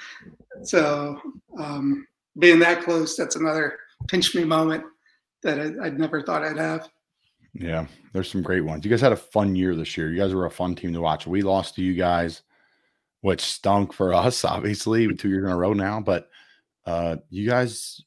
so 0.62 1.20
um, 1.59 2.07
being 2.38 2.59
that 2.61 2.82
close, 2.82 3.16
that's 3.16 3.36
another 3.36 3.78
pinch 4.09 4.34
me 4.34 4.45
moment 4.45 4.84
that 5.43 5.59
I, 5.61 5.66
would 5.66 5.99
never 5.99 6.22
thought 6.22 6.45
I'd 6.45 6.59
have. 6.59 6.88
Yeah, 7.53 7.86
there's 8.12 8.30
some 8.30 8.43
great 8.43 8.64
ones. 8.64 8.84
You 8.84 8.91
guys 8.91 9.01
had 9.01 9.12
a 9.12 9.16
fun 9.16 9.57
year 9.57 9.74
this 9.74 9.97
year. 9.97 10.11
You 10.11 10.18
guys 10.18 10.34
were 10.34 10.47
a 10.47 10.51
fun 10.51 10.74
team 10.74 10.93
to 10.93 11.01
watch. 11.01 11.26
We 11.26 11.43
lost 11.43 11.74
to 11.76 11.82
you 11.82 11.95
guys, 11.95 12.43
which 13.22 13.41
stunk 13.41 13.93
for 13.93 14.14
us, 14.14 14.45
obviously, 14.45 15.12
two 15.14 15.28
years 15.28 15.45
in 15.45 15.51
a 15.51 15.57
row 15.57 15.72
now. 15.72 16.01
But 16.01 16.28
uh, 16.86 17.16
you 17.28 17.49
guys 17.49 18.03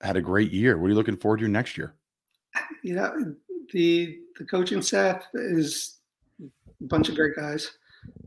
had 0.00 0.16
a 0.16 0.22
great 0.22 0.52
year. 0.52 0.78
What 0.78 0.86
are 0.86 0.90
you 0.90 0.94
looking 0.94 1.16
forward 1.16 1.40
to 1.40 1.48
next 1.48 1.76
year? 1.76 1.94
You 2.82 2.94
know, 2.94 3.34
the 3.72 4.18
the 4.38 4.44
coaching 4.44 4.82
staff 4.82 5.24
is 5.34 5.98
a 6.40 6.84
bunch 6.84 7.08
of 7.08 7.16
great 7.16 7.36
guys. 7.36 7.70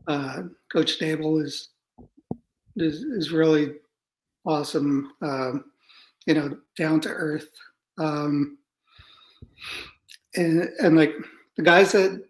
Uh, 0.06 0.42
Coach 0.70 0.98
Daboll 0.98 1.42
is 1.44 1.68
is 2.76 3.02
is 3.02 3.32
really 3.32 3.74
awesome. 4.44 5.12
Um, 5.22 5.64
you 6.26 6.34
know, 6.34 6.56
down 6.76 7.00
to 7.02 7.08
earth. 7.08 7.50
Um, 7.98 8.58
and 10.36 10.68
and 10.80 10.96
like 10.96 11.14
the 11.56 11.62
guys 11.62 11.92
that 11.92 12.24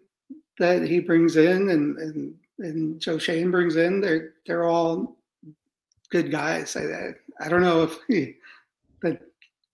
that 0.59 0.83
he 0.83 0.99
brings 0.99 1.35
in 1.35 1.69
and 1.69 1.97
and 1.97 2.35
and 2.59 2.99
Joe 2.99 3.17
Schoen 3.17 3.51
brings 3.51 3.75
in, 3.75 4.01
they're 4.01 4.33
they're 4.45 4.65
all 4.65 5.17
good 6.09 6.31
guys. 6.31 6.75
I 6.75 7.13
I 7.39 7.49
don't 7.49 7.61
know 7.61 7.83
if 7.83 7.97
he, 8.07 8.35
that 9.01 9.21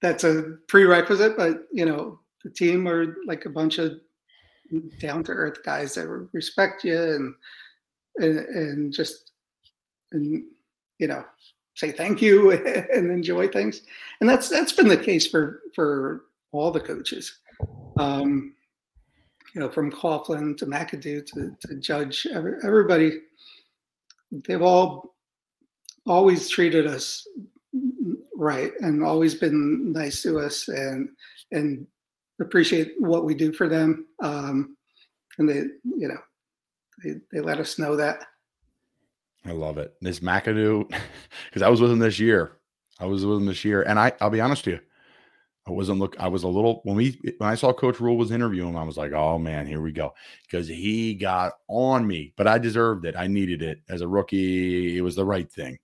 that's 0.02 0.24
a 0.24 0.58
prerequisite, 0.68 1.38
but 1.38 1.68
you 1.72 1.86
know 1.86 2.20
the 2.44 2.50
team 2.50 2.88
are 2.88 3.16
like 3.26 3.46
a 3.46 3.50
bunch 3.50 3.80
of 3.80 4.00
down 5.00 5.24
to 5.24 5.32
earth 5.32 5.64
guys 5.64 5.94
that 5.96 6.08
respect 6.34 6.84
you 6.84 6.98
and 6.98 7.36
and, 8.18 8.40
and 8.40 8.94
just 8.94 9.32
and 10.12 10.44
you 11.00 11.08
know 11.08 11.24
say 11.76 11.92
thank 11.92 12.22
you 12.22 12.52
and 12.94 13.12
enjoy 13.12 13.48
things. 13.48 13.82
And 14.20 14.30
that's 14.30 14.50
that's 14.50 14.74
been 14.74 14.88
the 14.88 14.98
case 14.98 15.28
for 15.28 15.62
for 15.76 16.24
all 16.52 16.72
the 16.72 16.80
coaches. 16.80 17.40
Um, 17.98 18.54
you 19.54 19.62
know, 19.62 19.70
from 19.70 19.92
Coughlin 19.92 20.56
to 20.58 20.66
McAdoo 20.66 21.26
to, 21.26 21.56
to 21.62 21.76
Judge, 21.80 22.28
every, 22.32 22.54
everybody, 22.64 23.22
they've 24.32 24.62
all 24.62 25.16
always 26.06 26.48
treated 26.48 26.86
us 26.86 27.28
right 28.36 28.72
and 28.82 29.04
always 29.04 29.36
been 29.36 29.92
nice 29.92 30.22
to 30.22 30.40
us 30.40 30.68
and 30.68 31.10
and 31.52 31.88
appreciate 32.40 32.94
what 33.00 33.26
we 33.26 33.34
do 33.34 33.52
for 33.52 33.68
them. 33.68 34.06
Um, 34.22 34.78
and 35.38 35.50
they, 35.50 35.64
you 35.84 36.08
know, 36.08 36.20
they, 37.04 37.16
they 37.32 37.40
let 37.40 37.60
us 37.60 37.80
know 37.80 37.96
that. 37.96 38.26
I 39.46 39.52
love 39.52 39.78
it. 39.78 39.96
This 40.02 40.20
McAdoo, 40.20 40.90
because 41.46 41.62
I 41.62 41.70
was 41.70 41.82
with 41.82 41.92
him 41.92 42.00
this 42.00 42.20
year. 42.20 42.54
I 43.00 43.06
was 43.06 43.26
with 43.26 43.38
him 43.38 43.46
this 43.46 43.64
year, 43.64 43.84
and 43.84 44.00
I, 44.00 44.12
I'll 44.20 44.30
be 44.30 44.42
honest 44.42 44.66
with 44.66 44.76
you, 44.76 44.82
I 45.68 45.72
wasn't 45.72 46.00
look. 46.00 46.16
I 46.20 46.28
was 46.28 46.44
a 46.44 46.48
little 46.48 46.82
when 46.84 46.96
we 46.96 47.20
when 47.38 47.50
I 47.50 47.56
saw 47.56 47.72
Coach 47.72 48.00
Rhule 48.00 48.18
was 48.18 48.32
interviewing 48.32 48.76
I 48.76 48.84
was 48.84 48.98
like, 48.98 49.12
oh 49.12 49.38
man, 49.38 49.68
here 49.68 49.82
we 49.82 49.92
go, 49.92 50.14
because 50.44 50.68
he 50.68 51.14
got 51.14 51.54
on 51.68 52.08
me. 52.08 52.34
But 52.38 52.48
I 52.48 52.58
deserved 52.58 53.06
it. 53.06 53.16
I 53.16 53.28
needed 53.28 53.62
it 53.62 53.82
as 53.90 54.02
a 54.02 54.08
rookie. 54.08 54.98
It 54.98 55.02
was 55.02 55.16
the 55.16 55.26
right 55.26 55.52
thing. 55.52 55.78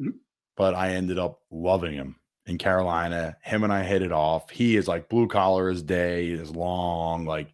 Mm-hmm. 0.00 0.16
But 0.56 0.74
I 0.74 0.90
ended 0.90 1.18
up 1.18 1.40
loving 1.50 1.94
him 1.94 2.16
in 2.46 2.58
Carolina. 2.58 3.36
Him 3.42 3.64
and 3.64 3.72
I 3.72 3.82
hit 3.82 4.02
it 4.02 4.12
off. 4.12 4.50
He 4.50 4.76
is 4.76 4.86
like 4.86 5.08
blue 5.08 5.26
collar 5.26 5.68
as 5.68 5.82
day, 5.82 6.28
is 6.28 6.54
long, 6.54 7.24
like 7.24 7.52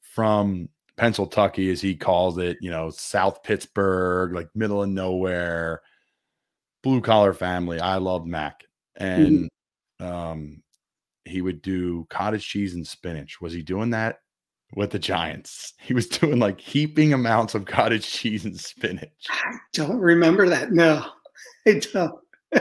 from 0.00 0.68
Pennsylvania, 0.96 1.72
as 1.72 1.80
he 1.80 1.96
calls 1.96 2.38
it, 2.38 2.58
you 2.60 2.70
know, 2.70 2.90
South 2.90 3.42
Pittsburgh, 3.42 4.32
like 4.32 4.48
middle 4.54 4.82
of 4.82 4.88
nowhere, 4.88 5.82
blue 6.82 7.00
collar 7.00 7.32
family. 7.32 7.80
I 7.80 7.96
love 7.96 8.26
Mac. 8.26 8.64
And 8.96 9.32
mm-hmm 9.32 9.46
um, 10.00 10.62
he 11.24 11.40
would 11.40 11.62
do 11.62 12.06
cottage 12.10 12.46
cheese 12.46 12.74
and 12.74 12.86
spinach. 12.86 13.40
Was 13.40 13.52
he 13.52 13.62
doing 13.62 13.90
that 13.90 14.18
with 14.74 14.90
the 14.90 14.98
Giants? 14.98 15.74
He 15.82 15.94
was 15.94 16.06
doing 16.06 16.38
like 16.38 16.60
heaping 16.60 17.12
amounts 17.12 17.54
of 17.54 17.64
cottage 17.64 18.06
cheese 18.06 18.44
and 18.44 18.58
spinach. 18.58 19.26
I 19.30 19.54
don't 19.72 19.98
remember 19.98 20.48
that. 20.48 20.70
No, 20.72 21.04
I 21.66 21.80
don't. 21.92 22.14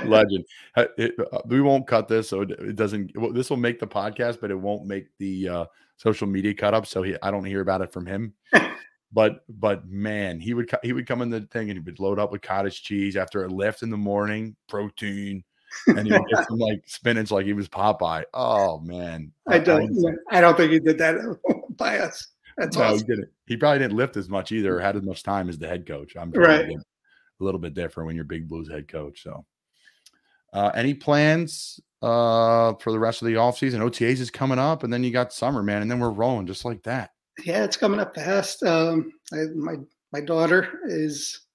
Legend. 0.06 0.46
It, 0.76 1.16
uh, 1.32 1.40
we 1.46 1.62
won't 1.62 1.88
cut 1.88 2.08
this, 2.08 2.30
so 2.30 2.42
it 2.42 2.76
doesn't. 2.76 3.12
Well, 3.16 3.32
this 3.32 3.50
will 3.50 3.58
make 3.58 3.80
the 3.80 3.88
podcast, 3.88 4.40
but 4.42 4.52
it 4.52 4.60
won't 4.60 4.86
make 4.86 5.08
the 5.18 5.50
uh, 5.50 5.66
social 5.98 6.28
media 6.28 6.54
cut 6.54 6.74
up. 6.74 6.86
So 6.86 7.04
he, 7.04 7.16
I 7.22 7.32
don't 7.32 7.46
hear 7.46 7.62
about 7.62 7.82
it 7.82 7.92
from 7.92 8.06
him. 8.06 8.34
but 9.12 9.46
but 9.50 9.88
man, 9.88 10.40
he 10.40 10.54
would 10.54 10.70
he 10.84 10.94
would 10.94 11.08
come 11.08 11.22
in 11.22 11.30
the 11.30 11.42
thing 11.42 11.70
and 11.70 11.80
he 11.80 11.84
would 11.84 12.00
load 12.00 12.20
up 12.20 12.32
with 12.32 12.42
cottage 12.42 12.84
cheese 12.84 13.16
after 13.16 13.44
a 13.44 13.50
lift 13.50 13.84
in 13.84 13.90
the 13.90 13.98
morning, 13.98 14.56
protein, 14.68 15.44
and 15.88 16.08
he 16.08 16.12
would 16.12 16.28
get 16.34 16.48
some 16.48 16.60
like 16.60 16.84
spinach 16.86 17.32
like 17.32 17.46
he 17.46 17.54
was 17.54 17.70
Popeye. 17.70 18.24
Oh 18.34 18.80
man, 18.80 19.32
I 19.48 19.60
don't. 19.60 20.18
I, 20.32 20.38
I 20.38 20.42
don't 20.42 20.58
think 20.58 20.72
he 20.72 20.80
did 20.80 20.98
that 20.98 21.16
by 21.78 22.00
us. 22.00 22.28
That's 22.58 22.76
no, 22.76 22.84
awesome. 22.84 22.98
he 22.98 23.04
didn't. 23.04 23.30
He 23.46 23.58
probably 23.58 23.80
didn't 23.80 23.98
lift 23.98 24.18
as 24.18 24.30
much 24.30 24.52
either, 24.52 24.78
or 24.78 24.82
had 24.82 24.96
as 24.96 25.04
much 25.04 25.24
time 25.24 25.48
as 25.48 25.58
the 25.58 25.68
head 25.68 25.86
coach. 25.86 26.16
I'm 26.18 26.32
right. 26.32 26.70
A 26.70 27.44
little 27.44 27.60
bit 27.60 27.76
different 27.76 28.08
when 28.08 28.16
you're 28.16 28.26
Big 28.26 28.48
Blues 28.48 28.68
head 28.68 28.88
coach. 28.88 29.22
So, 29.22 29.46
uh, 30.54 30.72
any 30.76 30.94
plans 30.94 31.80
uh, 32.02 32.74
for 32.76 32.92
the 32.92 33.00
rest 33.00 33.22
of 33.22 33.28
the 33.28 33.36
offseason? 33.36 33.80
OTAs 33.80 34.20
is 34.20 34.32
coming 34.32 34.60
up, 34.60 34.84
and 34.84 34.92
then 34.92 35.04
you 35.04 35.12
got 35.12 35.34
summer, 35.34 35.64
man, 35.64 35.82
and 35.82 35.90
then 35.90 36.00
we're 36.00 36.10
rolling 36.10 36.48
just 36.48 36.66
like 36.66 36.84
that. 36.84 37.12
Yeah, 37.44 37.64
it's 37.64 37.78
coming 37.78 38.00
up 38.00 38.16
fast. 38.16 38.64
Um, 38.64 39.12
I, 39.34 39.46
my 39.56 39.76
my 40.12 40.22
daughter 40.22 40.80
is 40.86 41.46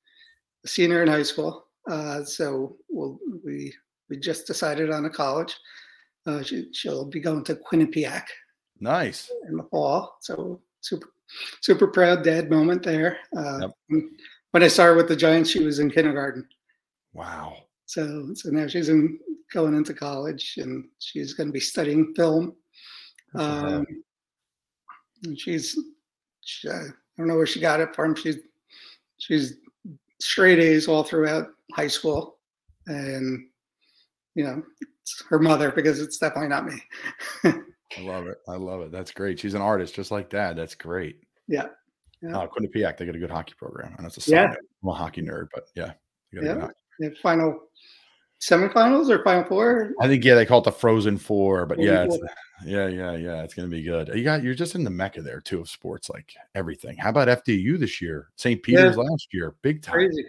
a 0.64 0.68
senior 0.68 1.02
in 1.02 1.08
high 1.08 1.24
school, 1.24 1.66
uh, 1.90 2.22
so 2.24 2.76
we'll, 2.88 3.18
we 3.44 3.74
we 4.08 4.18
just 4.18 4.46
decided 4.46 4.90
on 4.90 5.06
a 5.06 5.10
college. 5.10 5.56
Uh, 6.26 6.42
she, 6.42 6.68
will 6.84 7.06
be 7.06 7.20
going 7.20 7.42
to 7.44 7.56
Quinnipiac. 7.56 8.24
Nice. 8.78 9.30
In 9.48 9.56
the 9.56 9.64
fall. 9.64 10.16
So 10.20 10.60
super, 10.80 11.08
super 11.60 11.86
proud 11.86 12.22
dad 12.22 12.50
moment 12.50 12.82
there. 12.82 13.18
Uh, 13.36 13.68
yep. 13.88 14.04
When 14.50 14.62
I 14.62 14.68
started 14.68 14.96
with 14.96 15.08
the 15.08 15.16
Giants, 15.16 15.50
she 15.50 15.64
was 15.64 15.78
in 15.78 15.90
kindergarten. 15.90 16.46
Wow. 17.12 17.56
So, 17.92 18.30
so 18.32 18.48
now 18.48 18.66
she's 18.66 18.88
in 18.88 19.18
going 19.52 19.74
into 19.74 19.92
college 19.92 20.54
and 20.56 20.86
she's 20.98 21.34
going 21.34 21.48
to 21.48 21.52
be 21.52 21.60
studying 21.60 22.14
film. 22.14 22.56
Um, 23.34 23.84
and 25.24 25.38
she's, 25.38 25.78
she, 26.40 26.70
I 26.70 26.84
don't 27.18 27.26
know 27.26 27.36
where 27.36 27.46
she 27.46 27.60
got 27.60 27.80
it 27.80 27.94
from. 27.94 28.14
She's, 28.14 28.38
she's 29.18 29.58
straight 30.22 30.58
A's 30.58 30.88
all 30.88 31.02
throughout 31.02 31.48
high 31.74 31.86
school. 31.86 32.38
And 32.86 33.46
you 34.34 34.44
know, 34.44 34.62
it's 35.02 35.22
her 35.28 35.38
mother 35.38 35.70
because 35.70 36.00
it's 36.00 36.16
definitely 36.16 36.48
not 36.48 36.64
me. 36.64 36.82
I 37.44 38.00
love 38.00 38.26
it. 38.26 38.38
I 38.48 38.56
love 38.56 38.80
it. 38.80 38.90
That's 38.90 39.10
great. 39.10 39.38
She's 39.38 39.52
an 39.52 39.60
artist 39.60 39.94
just 39.94 40.10
like 40.10 40.30
dad. 40.30 40.56
That's 40.56 40.74
great. 40.74 41.16
Yeah. 41.46 41.66
yeah. 42.22 42.38
Uh, 42.38 42.46
Quinnipiac, 42.46 42.96
they 42.96 43.04
got 43.04 43.16
a 43.16 43.18
good 43.18 43.30
hockey 43.30 43.52
program. 43.58 43.94
And 43.98 44.06
it's 44.06 44.26
a 44.26 44.30
yeah. 44.30 44.54
I'm 44.82 44.88
a 44.88 44.94
hockey 44.94 45.20
nerd, 45.20 45.48
but 45.52 45.64
yeah. 45.74 45.92
Yeah. 46.32 46.68
Yeah. 47.02 47.08
Final 47.22 47.58
semifinals 48.40 49.08
or 49.08 49.22
final 49.22 49.44
four? 49.44 49.92
I 50.00 50.08
think 50.08 50.24
yeah, 50.24 50.34
they 50.34 50.46
call 50.46 50.60
it 50.60 50.64
the 50.64 50.72
Frozen 50.72 51.18
Four, 51.18 51.66
but 51.66 51.78
yeah, 51.78 52.04
it's, 52.04 52.18
yeah, 52.64 52.86
yeah, 52.86 53.16
yeah, 53.16 53.42
it's 53.42 53.54
gonna 53.54 53.68
be 53.68 53.82
good. 53.82 54.08
You 54.14 54.24
got 54.24 54.42
you're 54.42 54.54
just 54.54 54.74
in 54.74 54.84
the 54.84 54.90
mecca 54.90 55.22
there 55.22 55.40
too 55.40 55.60
of 55.60 55.68
sports, 55.68 56.10
like 56.10 56.34
everything. 56.54 56.96
How 56.96 57.10
about 57.10 57.28
FDU 57.28 57.78
this 57.78 58.00
year? 58.00 58.28
St. 58.36 58.62
Peter's 58.62 58.96
yeah. 58.96 59.02
last 59.02 59.28
year, 59.32 59.54
big 59.62 59.82
time. 59.82 59.94
Crazy, 59.94 60.24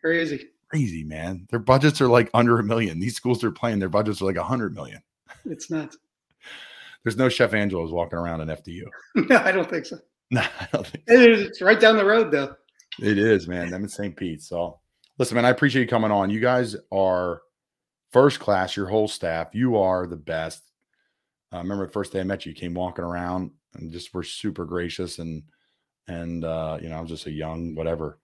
crazy 0.00 0.48
crazy, 0.68 1.04
man. 1.04 1.46
Their 1.50 1.58
budgets 1.58 2.00
are 2.00 2.08
like 2.08 2.30
under 2.34 2.58
a 2.58 2.62
million. 2.62 2.98
These 2.98 3.16
schools 3.16 3.42
are 3.44 3.50
playing, 3.50 3.78
their 3.78 3.88
budgets 3.88 4.20
are 4.20 4.26
like 4.26 4.36
a 4.36 4.44
hundred 4.44 4.74
million. 4.74 5.02
It's 5.44 5.70
not. 5.70 5.94
There's 7.04 7.16
no 7.16 7.28
Chef 7.28 7.54
Angelo's 7.54 7.92
walking 7.92 8.18
around 8.18 8.40
in 8.40 8.48
FDU. 8.48 8.84
no, 9.14 9.36
I 9.36 9.52
don't 9.52 9.68
think 9.68 9.86
so. 9.86 9.98
No, 10.28 10.40
I 10.40 10.66
don't 10.72 10.84
think 10.84 11.04
so. 11.06 11.14
It's 11.14 11.62
right 11.62 11.78
down 11.78 11.96
the 11.96 12.04
road, 12.04 12.32
though. 12.32 12.56
It 12.98 13.16
is, 13.16 13.46
man. 13.46 13.72
I'm 13.72 13.84
in 13.84 13.88
St. 13.88 14.16
Pete. 14.16 14.42
So 14.42 14.80
listen, 15.18 15.34
man, 15.34 15.44
I 15.44 15.50
appreciate 15.50 15.82
you 15.82 15.88
coming 15.88 16.10
on. 16.10 16.30
You 16.30 16.40
guys 16.40 16.76
are 16.92 17.42
first 18.12 18.40
class, 18.40 18.76
your 18.76 18.86
whole 18.86 19.08
staff. 19.08 19.54
You 19.54 19.76
are 19.76 20.06
the 20.06 20.16
best. 20.16 20.62
I 21.52 21.58
remember 21.58 21.86
the 21.86 21.92
first 21.92 22.12
day 22.12 22.20
I 22.20 22.24
met 22.24 22.44
you, 22.44 22.50
you 22.50 22.56
came 22.56 22.74
walking 22.74 23.04
around 23.04 23.50
and 23.74 23.92
just 23.92 24.12
were 24.14 24.22
super 24.22 24.64
gracious 24.64 25.18
and 25.18 25.42
and 26.08 26.44
uh, 26.44 26.78
you 26.80 26.88
know, 26.88 26.96
I 26.96 27.00
was 27.00 27.10
just 27.10 27.26
a 27.26 27.32
young 27.32 27.74
whatever, 27.74 28.20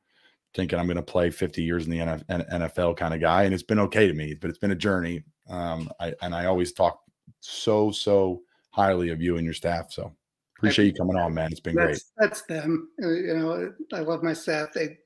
thinking 0.54 0.78
I'm 0.78 0.86
going 0.86 0.96
to 0.96 1.02
play 1.02 1.30
50 1.30 1.62
years 1.62 1.86
in 1.86 1.90
the 1.90 1.98
NFL 1.98 2.96
kind 2.96 3.12
of 3.12 3.20
guy, 3.20 3.42
and 3.42 3.52
it's 3.52 3.62
been 3.62 3.80
okay 3.80 4.06
to 4.06 4.14
me, 4.14 4.34
but 4.34 4.50
it's 4.50 4.58
been 4.58 4.70
a 4.70 4.76
journey. 4.76 5.24
Um, 5.48 5.90
I 5.98 6.14
and 6.22 6.34
I 6.34 6.46
always 6.46 6.72
talk 6.72 7.00
so 7.40 7.90
so 7.90 8.42
highly 8.70 9.10
of 9.10 9.20
you 9.20 9.36
and 9.36 9.44
your 9.44 9.54
staff. 9.54 9.92
So 9.92 10.14
appreciate 10.56 10.86
you 10.86 10.94
coming 10.94 11.16
on, 11.16 11.34
man. 11.34 11.50
It's 11.50 11.60
been 11.60 11.74
that's, 11.74 11.86
great. 11.86 12.02
That's 12.18 12.42
them. 12.42 12.88
Uh, 13.02 13.08
you 13.08 13.36
know, 13.36 13.72
I 13.92 14.00
love 14.00 14.22
my 14.22 14.32
staff. 14.32 14.68
They 14.72 14.98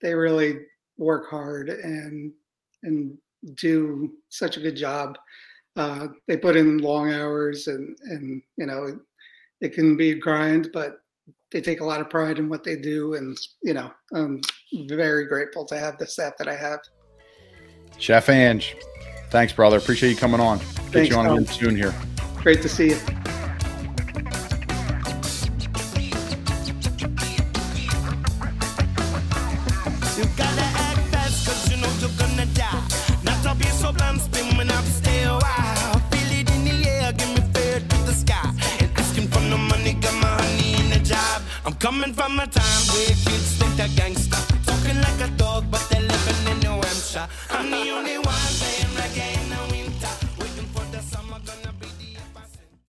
they 0.00 0.14
really 0.14 0.60
work 1.00 1.28
hard 1.28 1.70
and 1.70 2.32
and 2.82 3.16
do 3.54 4.12
such 4.28 4.56
a 4.56 4.60
good 4.60 4.76
job. 4.76 5.18
Uh, 5.76 6.08
they 6.28 6.36
put 6.36 6.56
in 6.56 6.78
long 6.78 7.12
hours 7.12 7.66
and 7.66 7.96
and 8.02 8.42
you 8.56 8.66
know 8.66 8.84
it, 8.84 8.96
it 9.60 9.72
can 9.72 9.96
be 9.96 10.12
a 10.12 10.14
grind, 10.14 10.70
but 10.72 10.98
they 11.50 11.60
take 11.60 11.80
a 11.80 11.84
lot 11.84 12.00
of 12.00 12.08
pride 12.08 12.38
in 12.38 12.48
what 12.48 12.62
they 12.62 12.76
do, 12.76 13.14
and 13.14 13.36
you 13.62 13.74
know 13.74 13.90
I'm 14.14 14.40
very 14.88 15.26
grateful 15.26 15.64
to 15.66 15.78
have 15.78 15.98
the 15.98 16.06
staff 16.06 16.34
that 16.38 16.48
I 16.48 16.56
have. 16.56 16.80
Chef 17.98 18.28
Ange, 18.28 18.76
thanks, 19.30 19.52
brother. 19.52 19.78
Appreciate 19.78 20.10
you 20.10 20.16
coming 20.16 20.40
on. 20.40 20.58
Get 20.58 20.66
Thanks, 20.92 21.10
you 21.10 21.16
on 21.16 21.46
soon 21.46 21.76
here. 21.76 21.94
Great 22.36 22.62
to 22.62 22.68
see. 22.68 22.90
You 22.90 23.19